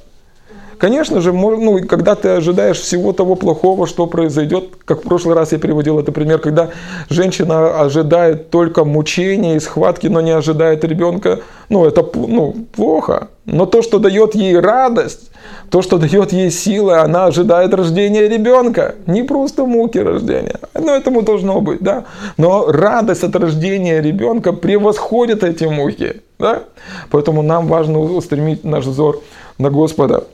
Конечно 0.78 1.20
же, 1.20 1.32
ну, 1.32 1.86
когда 1.86 2.14
ты 2.14 2.28
ожидаешь 2.28 2.80
всего 2.80 3.12
того 3.12 3.34
плохого, 3.34 3.86
что 3.86 4.06
произойдет, 4.06 4.70
как 4.84 5.00
в 5.00 5.02
прошлый 5.02 5.34
раз 5.34 5.52
я 5.52 5.58
приводил 5.58 5.98
это 5.98 6.12
пример, 6.12 6.38
когда 6.38 6.70
женщина 7.08 7.80
ожидает 7.80 8.50
только 8.50 8.84
мучения 8.84 9.56
и 9.56 9.60
схватки, 9.60 10.06
но 10.06 10.20
не 10.20 10.32
ожидает 10.32 10.84
ребенка, 10.84 11.40
ну, 11.68 11.84
это 11.84 12.06
ну, 12.14 12.54
плохо. 12.74 13.28
Но 13.46 13.66
то, 13.66 13.82
что 13.82 13.98
дает 13.98 14.34
ей 14.34 14.58
радость, 14.58 15.30
то, 15.70 15.82
что 15.82 15.98
дает 15.98 16.32
ей 16.32 16.50
силы, 16.50 16.96
она 16.96 17.26
ожидает 17.26 17.74
рождения 17.74 18.28
ребенка. 18.28 18.94
Не 19.06 19.22
просто 19.22 19.64
муки 19.66 19.98
рождения. 19.98 20.60
Ну, 20.74 20.94
этому 20.94 21.22
должно 21.22 21.60
быть, 21.60 21.80
да. 21.80 22.04
Но 22.36 22.66
радость 22.70 23.24
от 23.24 23.36
рождения 23.36 24.00
ребенка 24.00 24.52
превосходит 24.52 25.42
эти 25.42 25.64
муки. 25.64 26.22
Да? 26.38 26.64
Поэтому 27.10 27.42
нам 27.42 27.66
важно 27.66 28.00
устремить 28.00 28.64
наш 28.64 28.84
взор 28.84 29.20
на 29.58 29.70
Господа. 29.70 30.24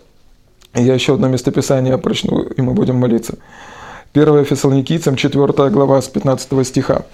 Я 0.74 0.94
еще 0.94 1.14
одно 1.14 1.28
местописание 1.28 1.98
прочну, 1.98 2.42
и 2.42 2.60
мы 2.62 2.74
будем 2.74 2.96
молиться. 2.96 3.34
1 4.14 4.44
Фессалоникийцам, 4.44 5.16
4 5.16 5.70
глава, 5.70 6.00
с 6.00 6.08
15 6.08 6.66
стиха. 6.66 7.04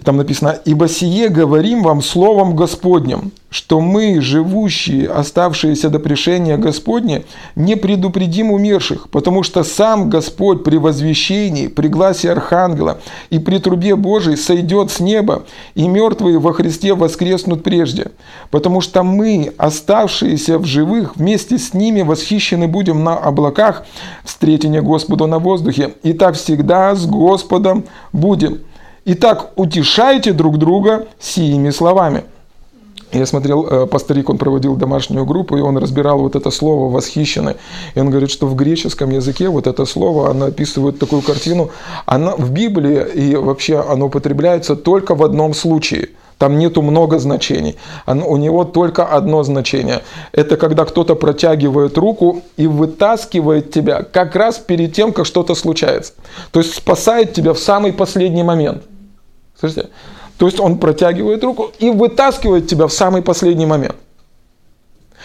И 0.00 0.02
там 0.02 0.16
написано, 0.16 0.58
«Ибо 0.64 0.88
сие 0.88 1.28
говорим 1.28 1.82
вам 1.82 2.00
словом 2.00 2.56
Господним, 2.56 3.32
что 3.50 3.82
мы, 3.82 4.22
живущие, 4.22 5.06
оставшиеся 5.06 5.90
до 5.90 5.98
пришения 5.98 6.56
Господне, 6.56 7.24
не 7.54 7.76
предупредим 7.76 8.50
умерших, 8.50 9.10
потому 9.10 9.42
что 9.42 9.62
сам 9.62 10.08
Господь 10.08 10.64
при 10.64 10.78
возвещении, 10.78 11.66
при 11.66 11.88
гласе 11.88 12.32
Архангела 12.32 12.98
и 13.28 13.38
при 13.38 13.58
трубе 13.58 13.94
Божией 13.94 14.38
сойдет 14.38 14.90
с 14.90 15.00
неба, 15.00 15.42
и 15.74 15.86
мертвые 15.86 16.38
во 16.38 16.54
Христе 16.54 16.94
воскреснут 16.94 17.62
прежде. 17.62 18.12
Потому 18.50 18.80
что 18.80 19.02
мы, 19.02 19.52
оставшиеся 19.58 20.58
в 20.58 20.64
живых, 20.64 21.16
вместе 21.16 21.58
с 21.58 21.74
ними 21.74 22.00
восхищены 22.00 22.68
будем 22.68 23.04
на 23.04 23.18
облаках, 23.18 23.84
встретения 24.24 24.80
Господу 24.80 25.26
на 25.26 25.38
воздухе, 25.38 25.92
и 26.02 26.14
так 26.14 26.36
всегда 26.36 26.94
с 26.94 27.04
Господом 27.04 27.84
будем». 28.14 28.60
Итак, 29.06 29.52
утешайте 29.56 30.32
друг 30.32 30.58
друга 30.58 31.06
сими 31.18 31.70
словами. 31.70 32.24
Я 33.12 33.26
смотрел, 33.26 33.66
э, 33.66 33.86
пасторик, 33.86 34.28
он 34.28 34.38
проводил 34.38 34.76
домашнюю 34.76 35.24
группу, 35.24 35.56
и 35.56 35.60
он 35.60 35.78
разбирал 35.78 36.20
вот 36.20 36.36
это 36.36 36.50
слово 36.50 36.92
«восхищены». 36.92 37.56
И 37.94 38.00
он 38.00 38.10
говорит, 38.10 38.30
что 38.30 38.46
в 38.46 38.54
греческом 38.54 39.10
языке 39.10 39.48
вот 39.48 39.66
это 39.66 39.84
слово, 39.84 40.30
оно 40.30 40.46
описывает 40.46 40.98
такую 40.98 41.22
картину. 41.22 41.70
Она 42.06 42.36
в 42.36 42.52
Библии 42.52 43.04
и 43.14 43.34
вообще 43.34 43.80
оно 43.80 44.06
употребляется 44.06 44.76
только 44.76 45.16
в 45.16 45.24
одном 45.24 45.54
случае. 45.54 46.10
Там 46.38 46.58
нету 46.58 46.80
много 46.82 47.18
значений. 47.18 47.76
у 48.06 48.36
него 48.38 48.64
только 48.64 49.04
одно 49.04 49.42
значение. 49.42 50.00
Это 50.32 50.56
когда 50.56 50.86
кто-то 50.86 51.14
протягивает 51.14 51.98
руку 51.98 52.42
и 52.56 52.66
вытаскивает 52.66 53.72
тебя 53.72 54.02
как 54.02 54.34
раз 54.36 54.58
перед 54.58 54.94
тем, 54.94 55.12
как 55.12 55.26
что-то 55.26 55.54
случается. 55.54 56.14
То 56.50 56.60
есть 56.60 56.74
спасает 56.74 57.34
тебя 57.34 57.52
в 57.52 57.58
самый 57.58 57.92
последний 57.92 58.42
момент. 58.42 58.84
Слышите? 59.60 59.88
То 60.38 60.46
есть 60.46 60.58
он 60.58 60.78
протягивает 60.78 61.44
руку 61.44 61.70
и 61.78 61.90
вытаскивает 61.90 62.66
тебя 62.66 62.86
в 62.86 62.92
самый 62.92 63.22
последний 63.22 63.66
момент. 63.66 63.96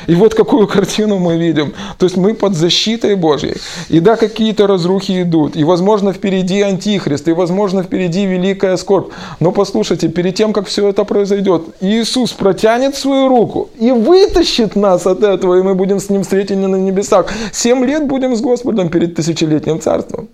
И 0.08 0.16
вот 0.16 0.34
какую 0.34 0.68
картину 0.76 1.20
мы 1.20 1.38
видим. 1.38 1.74
То 1.98 2.06
есть 2.06 2.18
мы 2.18 2.34
под 2.34 2.54
защитой 2.54 3.16
Божьей. 3.16 3.56
И 3.90 4.00
да, 4.00 4.16
какие-то 4.16 4.68
разрухи 4.68 5.22
идут. 5.22 5.56
И, 5.56 5.64
возможно, 5.64 6.12
впереди 6.12 6.62
антихрист. 6.62 7.28
И, 7.28 7.32
возможно, 7.32 7.84
впереди 7.84 8.26
великая 8.26 8.78
скорбь. 8.78 9.12
Но 9.40 9.52
послушайте, 9.52 10.10
перед 10.10 10.36
тем, 10.36 10.54
как 10.54 10.68
все 10.68 10.90
это 10.90 11.06
произойдет, 11.06 11.64
Иисус 11.82 12.34
протянет 12.34 12.96
свою 12.96 13.30
руку 13.30 13.70
и 13.80 13.92
вытащит 13.92 14.76
нас 14.76 15.08
от 15.08 15.24
этого, 15.24 15.56
и 15.60 15.62
мы 15.62 15.76
будем 15.76 16.00
с 16.00 16.10
Ним 16.10 16.24
встретены 16.24 16.68
на 16.68 16.76
небесах. 16.76 17.28
Семь 17.54 17.86
лет 17.86 18.06
будем 18.06 18.36
с 18.36 18.42
Господом 18.42 18.90
перед 18.90 19.16
тысячелетним 19.16 19.80
царством. 19.80 20.28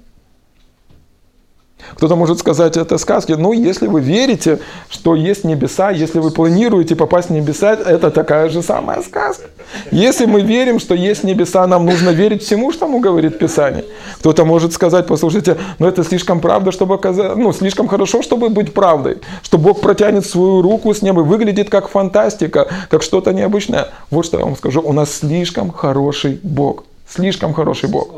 Кто-то 1.95 2.15
может 2.15 2.39
сказать, 2.39 2.77
это 2.77 2.97
сказки. 2.97 3.33
Ну, 3.33 3.53
если 3.53 3.87
вы 3.87 4.01
верите, 4.01 4.59
что 4.89 5.15
есть 5.15 5.43
небеса, 5.43 5.91
если 5.91 6.19
вы 6.19 6.31
планируете 6.31 6.95
попасть 6.95 7.29
в 7.29 7.33
небеса, 7.33 7.73
это 7.73 8.11
такая 8.11 8.49
же 8.49 8.61
самая 8.61 9.01
сказка. 9.01 9.43
Если 9.91 10.25
мы 10.25 10.41
верим, 10.41 10.79
что 10.79 10.95
есть 10.95 11.23
небеса, 11.23 11.65
нам 11.67 11.85
нужно 11.85 12.09
верить 12.09 12.43
всему, 12.43 12.71
что 12.71 12.85
ему 12.85 12.99
говорит 12.99 13.39
Писание. 13.39 13.85
Кто-то 14.19 14.45
может 14.45 14.73
сказать, 14.73 15.07
послушайте, 15.07 15.57
ну 15.79 15.87
это 15.87 16.03
слишком 16.03 16.39
правда, 16.39 16.71
чтобы 16.71 16.95
оказаться, 16.95 17.35
ну, 17.35 17.53
слишком 17.53 17.87
хорошо, 17.87 18.21
чтобы 18.21 18.49
быть 18.49 18.73
правдой. 18.73 19.19
Что 19.43 19.57
Бог 19.57 19.81
протянет 19.81 20.25
свою 20.25 20.61
руку 20.61 20.93
с 20.93 21.01
неба, 21.01 21.21
выглядит 21.21 21.69
как 21.69 21.87
фантастика, 21.89 22.67
как 22.89 23.03
что-то 23.03 23.33
необычное. 23.33 23.87
Вот 24.09 24.25
что 24.25 24.39
я 24.39 24.45
вам 24.45 24.55
скажу, 24.55 24.81
у 24.81 24.93
нас 24.93 25.13
слишком 25.13 25.71
хороший 25.71 26.39
Бог. 26.43 26.83
Слишком 27.07 27.53
хороший 27.53 27.89
Бог. 27.89 28.09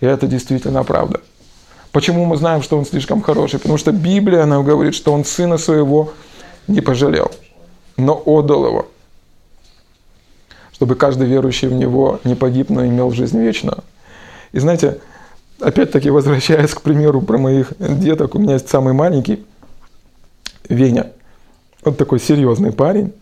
И 0.00 0.06
это 0.06 0.26
действительно 0.26 0.84
правда. 0.84 1.20
Почему 1.96 2.26
мы 2.26 2.36
знаем, 2.36 2.60
что 2.60 2.76
он 2.76 2.84
слишком 2.84 3.22
хороший? 3.22 3.58
Потому 3.58 3.78
что 3.78 3.90
Библия 3.90 4.44
нам 4.44 4.62
говорит, 4.62 4.94
что 4.94 5.14
он 5.14 5.24
сына 5.24 5.56
своего 5.56 6.12
не 6.68 6.82
пожалел, 6.82 7.30
но 7.96 8.22
отдал 8.26 8.66
его, 8.66 8.88
чтобы 10.74 10.94
каждый 10.94 11.26
верующий 11.26 11.68
в 11.68 11.72
него 11.72 12.20
не 12.24 12.34
погиб, 12.34 12.68
но 12.68 12.84
имел 12.84 13.12
жизнь 13.12 13.40
вечную. 13.40 13.82
И 14.52 14.58
знаете, 14.58 15.00
опять-таки 15.58 16.10
возвращаясь 16.10 16.74
к 16.74 16.82
примеру 16.82 17.22
про 17.22 17.38
моих 17.38 17.72
деток, 17.78 18.34
у 18.34 18.40
меня 18.40 18.52
есть 18.52 18.68
самый 18.68 18.92
маленький, 18.92 19.46
Веня. 20.68 21.12
Вот 21.82 21.96
такой 21.96 22.20
серьезный 22.20 22.72
парень. 22.72 23.14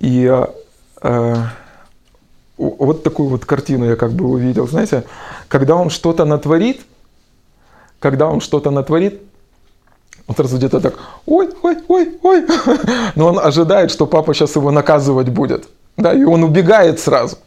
И 0.00 0.24
э, 0.24 0.46
э, 1.02 1.36
вот 2.58 3.02
такую 3.02 3.28
вот 3.28 3.44
картину 3.44 3.86
я 3.86 3.96
как 3.96 4.12
бы 4.12 4.26
увидел. 4.26 4.66
Знаете, 4.66 5.04
когда 5.48 5.76
он 5.76 5.90
что-то 5.90 6.24
натворит, 6.24 6.80
когда 8.00 8.28
он 8.28 8.40
что-то 8.40 8.70
натворит, 8.70 9.22
он 10.26 10.34
сразу 10.36 10.56
где-то 10.58 10.80
так, 10.80 10.94
ой, 11.26 11.48
ой, 11.62 11.78
ой, 11.88 12.18
ой. 12.22 12.46
Но 13.14 13.28
он 13.28 13.38
ожидает, 13.38 13.90
что 13.90 14.06
папа 14.06 14.34
сейчас 14.34 14.56
его 14.56 14.70
наказывать 14.70 15.28
будет. 15.28 15.68
Да, 15.96 16.12
и 16.12 16.24
он 16.24 16.44
убегает 16.44 17.00
сразу. 17.00 17.38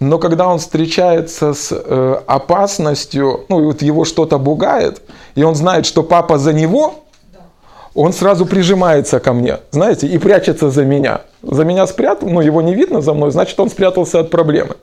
Но 0.00 0.18
когда 0.18 0.48
он 0.48 0.58
встречается 0.58 1.52
с 1.52 1.70
э, 1.72 2.22
опасностью, 2.26 3.44
ну 3.48 3.60
и 3.60 3.64
вот 3.64 3.82
его 3.82 4.04
что-то 4.04 4.38
бугает, 4.38 5.02
и 5.34 5.42
он 5.42 5.54
знает, 5.54 5.84
что 5.84 6.02
папа 6.02 6.38
за 6.38 6.54
него, 6.54 7.04
он 7.94 8.12
сразу 8.12 8.46
прижимается 8.46 9.20
ко 9.20 9.32
мне, 9.32 9.58
знаете, 9.70 10.06
и 10.06 10.18
прячется 10.18 10.70
за 10.70 10.84
меня. 10.84 11.22
За 11.42 11.64
меня 11.64 11.86
спрятал, 11.86 12.28
но 12.28 12.42
его 12.42 12.62
не 12.62 12.74
видно 12.74 13.00
за 13.00 13.14
мной, 13.14 13.30
значит, 13.30 13.58
он 13.58 13.70
спрятался 13.70 14.20
от 14.20 14.30
проблемы. 14.30 14.76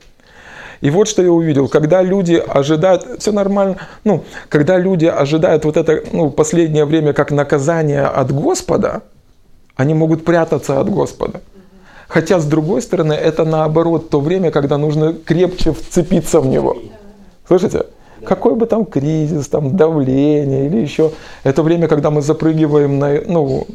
И 0.80 0.90
вот 0.90 1.08
что 1.08 1.22
я 1.22 1.32
увидел, 1.32 1.68
когда 1.68 2.02
люди 2.02 2.34
ожидают, 2.34 3.04
все 3.18 3.32
нормально, 3.32 3.76
ну, 4.04 4.24
когда 4.48 4.78
люди 4.78 5.06
ожидают 5.06 5.64
вот 5.64 5.76
это, 5.76 6.02
ну, 6.12 6.30
последнее 6.30 6.84
время 6.84 7.12
как 7.12 7.32
наказание 7.32 8.04
от 8.04 8.30
Господа, 8.32 9.02
они 9.74 9.94
могут 9.94 10.24
прятаться 10.24 10.80
от 10.80 10.88
Господа. 10.88 11.40
Хотя, 12.06 12.38
с 12.38 12.44
другой 12.44 12.80
стороны, 12.80 13.12
это 13.12 13.44
наоборот 13.44 14.08
то 14.08 14.20
время, 14.20 14.50
когда 14.50 14.78
нужно 14.78 15.12
крепче 15.12 15.72
вцепиться 15.72 16.40
в 16.40 16.46
него. 16.46 16.76
Слышите? 17.46 17.84
Какой 18.24 18.54
бы 18.54 18.66
там 18.66 18.84
кризис, 18.84 19.48
там 19.48 19.76
давление 19.76 20.66
или 20.66 20.78
еще. 20.78 21.12
Это 21.44 21.62
время, 21.62 21.88
когда 21.88 22.10
мы 22.10 22.22
запрыгиваем 22.22 22.98
на, 22.98 23.20
ну, 23.26 23.66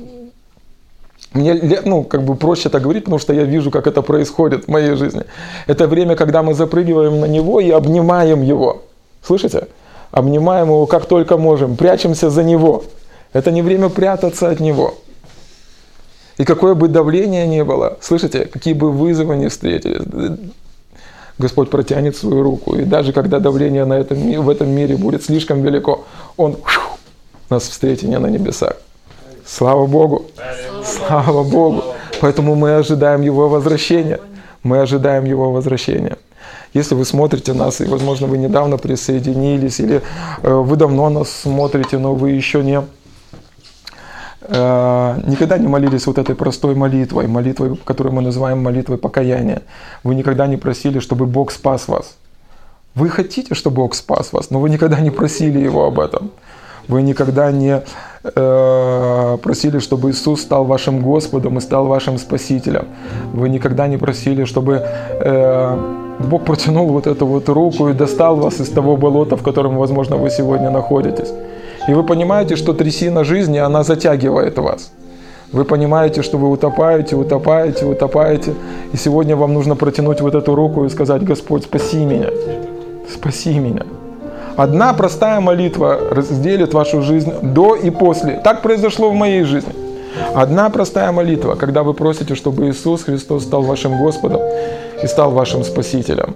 мне 1.33 1.81
ну, 1.85 2.03
как 2.03 2.23
бы 2.23 2.35
проще 2.35 2.69
так 2.69 2.83
говорить, 2.83 3.05
потому 3.05 3.19
что 3.19 3.33
я 3.33 3.43
вижу, 3.43 3.71
как 3.71 3.87
это 3.87 4.01
происходит 4.01 4.65
в 4.65 4.67
моей 4.67 4.95
жизни. 4.95 5.23
Это 5.67 5.87
время, 5.87 6.15
когда 6.15 6.43
мы 6.43 6.53
запрыгиваем 6.53 7.19
на 7.19 7.25
него 7.25 7.59
и 7.59 7.71
обнимаем 7.71 8.41
его. 8.41 8.83
Слышите? 9.23 9.67
Обнимаем 10.11 10.67
его 10.67 10.85
как 10.85 11.05
только 11.05 11.37
можем, 11.37 11.75
прячемся 11.75 12.29
за 12.29 12.43
него. 12.43 12.83
Это 13.33 13.49
не 13.51 13.63
время 13.63 13.89
прятаться 13.89 14.49
от 14.49 14.59
него. 14.59 14.93
И 16.37 16.45
какое 16.45 16.75
бы 16.75 16.87
давление 16.87 17.47
ни 17.47 17.61
было, 17.61 17.97
слышите, 18.01 18.45
какие 18.45 18.73
бы 18.73 18.91
вызовы 18.91 19.35
ни 19.35 19.47
встретились, 19.47 20.01
Господь 21.39 21.69
протянет 21.69 22.15
свою 22.15 22.43
руку. 22.43 22.75
И 22.75 22.83
даже 22.83 23.11
когда 23.11 23.39
давление 23.39 23.85
на 23.85 23.93
этом, 23.93 24.17
в 24.17 24.49
этом 24.49 24.69
мире 24.69 24.95
будет 24.95 25.23
слишком 25.23 25.61
велико, 25.61 26.05
Он 26.37 26.57
нас 27.49 27.63
встретит 27.63 28.09
не 28.09 28.19
на 28.19 28.27
небесах. 28.27 28.75
Слава 29.45 29.85
Богу! 29.85 30.25
Слава 30.83 31.43
Богу! 31.43 31.83
Поэтому 32.21 32.55
мы 32.55 32.75
ожидаем 32.75 33.21
Его 33.21 33.49
возвращения. 33.49 34.19
Мы 34.63 34.79
ожидаем 34.79 35.25
Его 35.25 35.51
возвращения. 35.51 36.17
Если 36.73 36.95
вы 36.95 37.05
смотрите 37.05 37.53
нас, 37.53 37.81
и, 37.81 37.85
возможно, 37.85 38.27
вы 38.27 38.37
недавно 38.37 38.77
присоединились, 38.77 39.79
или 39.79 40.01
э, 40.41 40.53
вы 40.53 40.75
давно 40.75 41.09
нас 41.09 41.29
смотрите, 41.29 41.97
но 41.99 42.15
вы 42.15 42.31
еще 42.31 42.63
не 42.63 42.81
никогда 44.49 45.57
не 45.57 45.67
молились 45.67 46.07
вот 46.07 46.17
этой 46.17 46.35
простой 46.35 46.75
молитвой, 46.75 47.27
молитвой, 47.27 47.77
которую 47.85 48.13
мы 48.13 48.21
называем 48.21 48.63
молитвой 48.63 48.97
покаяния. 48.97 49.61
Вы 50.03 50.15
никогда 50.15 50.47
не 50.47 50.57
просили, 50.57 50.99
чтобы 50.99 51.25
Бог 51.25 51.51
спас 51.51 51.87
вас. 51.87 52.15
Вы 52.95 53.09
хотите, 53.09 53.55
чтобы 53.55 53.77
Бог 53.77 53.95
спас 53.95 54.33
вас, 54.33 54.51
но 54.51 54.59
вы 54.59 54.69
никогда 54.69 54.99
не 54.99 55.11
просили 55.11 55.59
Его 55.59 55.85
об 55.85 55.99
этом. 55.99 56.31
Вы 56.87 57.01
никогда 57.01 57.51
не 57.51 57.81
э, 58.23 59.37
просили, 59.41 59.79
чтобы 59.79 60.09
Иисус 60.09 60.41
стал 60.41 60.65
вашим 60.65 61.01
Господом 61.01 61.57
и 61.57 61.61
стал 61.61 61.85
вашим 61.85 62.17
Спасителем. 62.17 62.87
Вы 63.33 63.49
никогда 63.49 63.87
не 63.87 63.97
просили, 63.97 64.43
чтобы 64.43 64.81
э, 64.83 65.77
Бог 66.19 66.43
протянул 66.43 66.89
вот 66.89 67.07
эту 67.07 67.25
вот 67.25 67.49
руку 67.49 67.89
и 67.89 67.93
достал 67.93 68.35
вас 68.35 68.59
из 68.59 68.69
того 68.69 68.97
болота, 68.97 69.37
в 69.37 69.43
котором, 69.43 69.77
возможно, 69.77 70.17
вы 70.17 70.29
сегодня 70.29 70.69
находитесь. 70.69 71.33
И 71.87 71.93
вы 71.93 72.03
понимаете, 72.03 72.55
что 72.55 72.73
трясина 72.73 73.23
жизни, 73.23 73.57
она 73.57 73.83
затягивает 73.83 74.57
вас. 74.57 74.91
Вы 75.51 75.65
понимаете, 75.65 76.23
что 76.23 76.37
вы 76.37 76.49
утопаете, 76.49 77.15
утопаете, 77.15 77.85
утопаете. 77.85 78.53
И 78.93 78.97
сегодня 78.97 79.35
вам 79.35 79.53
нужно 79.53 79.75
протянуть 79.75 80.21
вот 80.21 80.33
эту 80.33 80.55
руку 80.55 80.85
и 80.85 80.89
сказать, 80.89 81.23
Господь, 81.23 81.63
спаси 81.63 82.05
меня. 82.05 82.29
Спаси 83.07 83.59
меня. 83.59 83.83
Одна 84.55 84.93
простая 84.93 85.39
молитва 85.39 85.99
разделит 86.11 86.73
вашу 86.73 87.01
жизнь 87.01 87.31
до 87.41 87.75
и 87.75 87.89
после. 87.89 88.41
Так 88.43 88.61
произошло 88.61 89.09
в 89.09 89.13
моей 89.13 89.43
жизни. 89.43 89.73
Одна 90.35 90.69
простая 90.69 91.11
молитва, 91.11 91.55
когда 91.55 91.83
вы 91.83 91.93
просите, 91.93 92.35
чтобы 92.35 92.69
Иисус 92.69 93.03
Христос 93.03 93.43
стал 93.43 93.63
вашим 93.63 93.97
Господом 93.99 94.41
и 95.03 95.07
стал 95.07 95.31
вашим 95.31 95.63
Спасителем. 95.63 96.35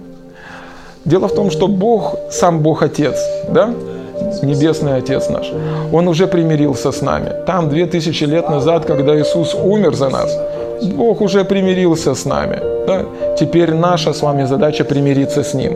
Дело 1.04 1.28
в 1.28 1.34
том, 1.34 1.50
что 1.50 1.68
Бог, 1.68 2.16
сам 2.30 2.60
Бог 2.60 2.82
Отец, 2.82 3.16
да? 3.48 3.72
Небесный 4.42 4.96
Отец 4.96 5.28
наш, 5.28 5.52
Он 5.92 6.08
уже 6.08 6.26
примирился 6.26 6.92
с 6.92 7.02
нами. 7.02 7.32
Там, 7.46 7.68
две 7.68 7.86
тысячи 7.86 8.24
лет 8.24 8.48
назад, 8.48 8.84
когда 8.84 9.18
Иисус 9.18 9.54
умер 9.54 9.94
за 9.94 10.08
нас, 10.08 10.36
Бог 10.82 11.20
уже 11.20 11.44
примирился 11.44 12.14
с 12.14 12.24
нами. 12.24 12.58
Да? 12.86 13.04
Теперь 13.38 13.74
наша 13.74 14.12
с 14.12 14.22
вами 14.22 14.44
задача 14.44 14.84
примириться 14.84 15.42
с 15.42 15.54
Ним. 15.54 15.72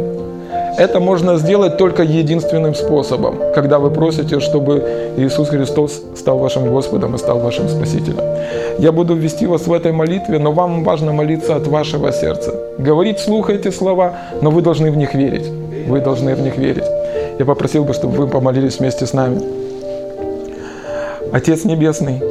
Это 0.79 1.01
можно 1.01 1.37
сделать 1.37 1.77
только 1.77 2.03
единственным 2.03 2.75
способом, 2.75 3.35
когда 3.55 3.79
вы 3.79 3.91
просите, 3.91 4.41
чтобы 4.41 4.83
Иисус 5.19 5.49
Христос 5.49 6.03
стал 6.17 6.39
вашим 6.39 6.71
Господом 6.71 7.15
и 7.15 7.19
стал 7.19 7.41
вашим 7.41 7.69
Спасителем. 7.69 8.25
Я 8.79 8.91
буду 8.93 9.15
ввести 9.15 9.47
вас 9.47 9.67
в 9.67 9.73
этой 9.73 9.93
молитве, 9.93 10.39
но 10.39 10.53
вам 10.53 10.83
важно 10.83 11.13
молиться 11.13 11.57
от 11.57 11.67
вашего 11.67 12.11
сердца. 12.11 12.55
Говорить 12.79 13.19
вслух 13.19 13.51
эти 13.51 13.71
слова, 13.71 14.13
но 14.41 14.51
вы 14.51 14.63
должны 14.63 14.91
в 14.91 14.97
них 14.97 15.15
верить. 15.15 15.47
Вы 15.87 16.01
должны 16.01 16.35
в 16.35 16.41
них 16.41 16.57
верить 16.57 17.02
я 17.43 17.47
попросил 17.47 17.85
бы, 17.85 17.93
чтобы 17.93 18.19
вы 18.19 18.29
помолились 18.29 18.79
вместе 18.79 19.05
с 19.05 19.13
нами. 19.13 19.43
Отец 21.33 21.65
Небесный, 21.65 22.23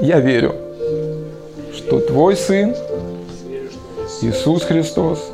я 0.00 0.20
верю, 0.20 0.54
что 1.74 2.00
Твой 2.00 2.36
Сын, 2.36 2.74
Иисус 4.20 4.64
Христос, 4.64 5.30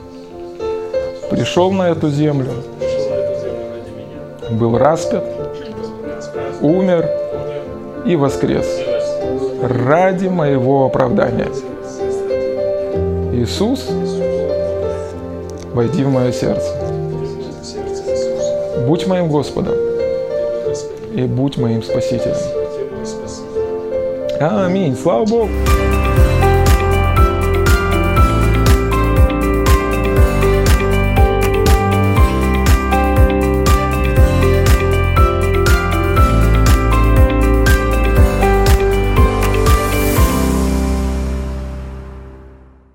пришел 1.28 1.72
на 1.72 1.90
эту 1.90 2.09
землю, 2.09 2.52
был 4.52 4.78
распят, 4.78 5.24
умер 6.60 7.10
и 8.06 8.14
воскрес 8.14 8.66
ради 9.60 10.28
моего 10.28 10.86
оправдания. 10.86 11.48
Иисус, 13.32 13.88
войди 15.74 16.05
в 16.05 16.10
мое 16.10 16.30
сердце. 16.30 16.86
Будь 18.87 19.05
моим 19.09 19.29
Господом 19.29 19.75
и 21.13 21.23
будь 21.23 21.57
моим 21.57 21.83
Спасителем. 21.83 22.37
Аминь. 24.39 24.97
Слава 24.97 25.25
Богу. 25.25 25.51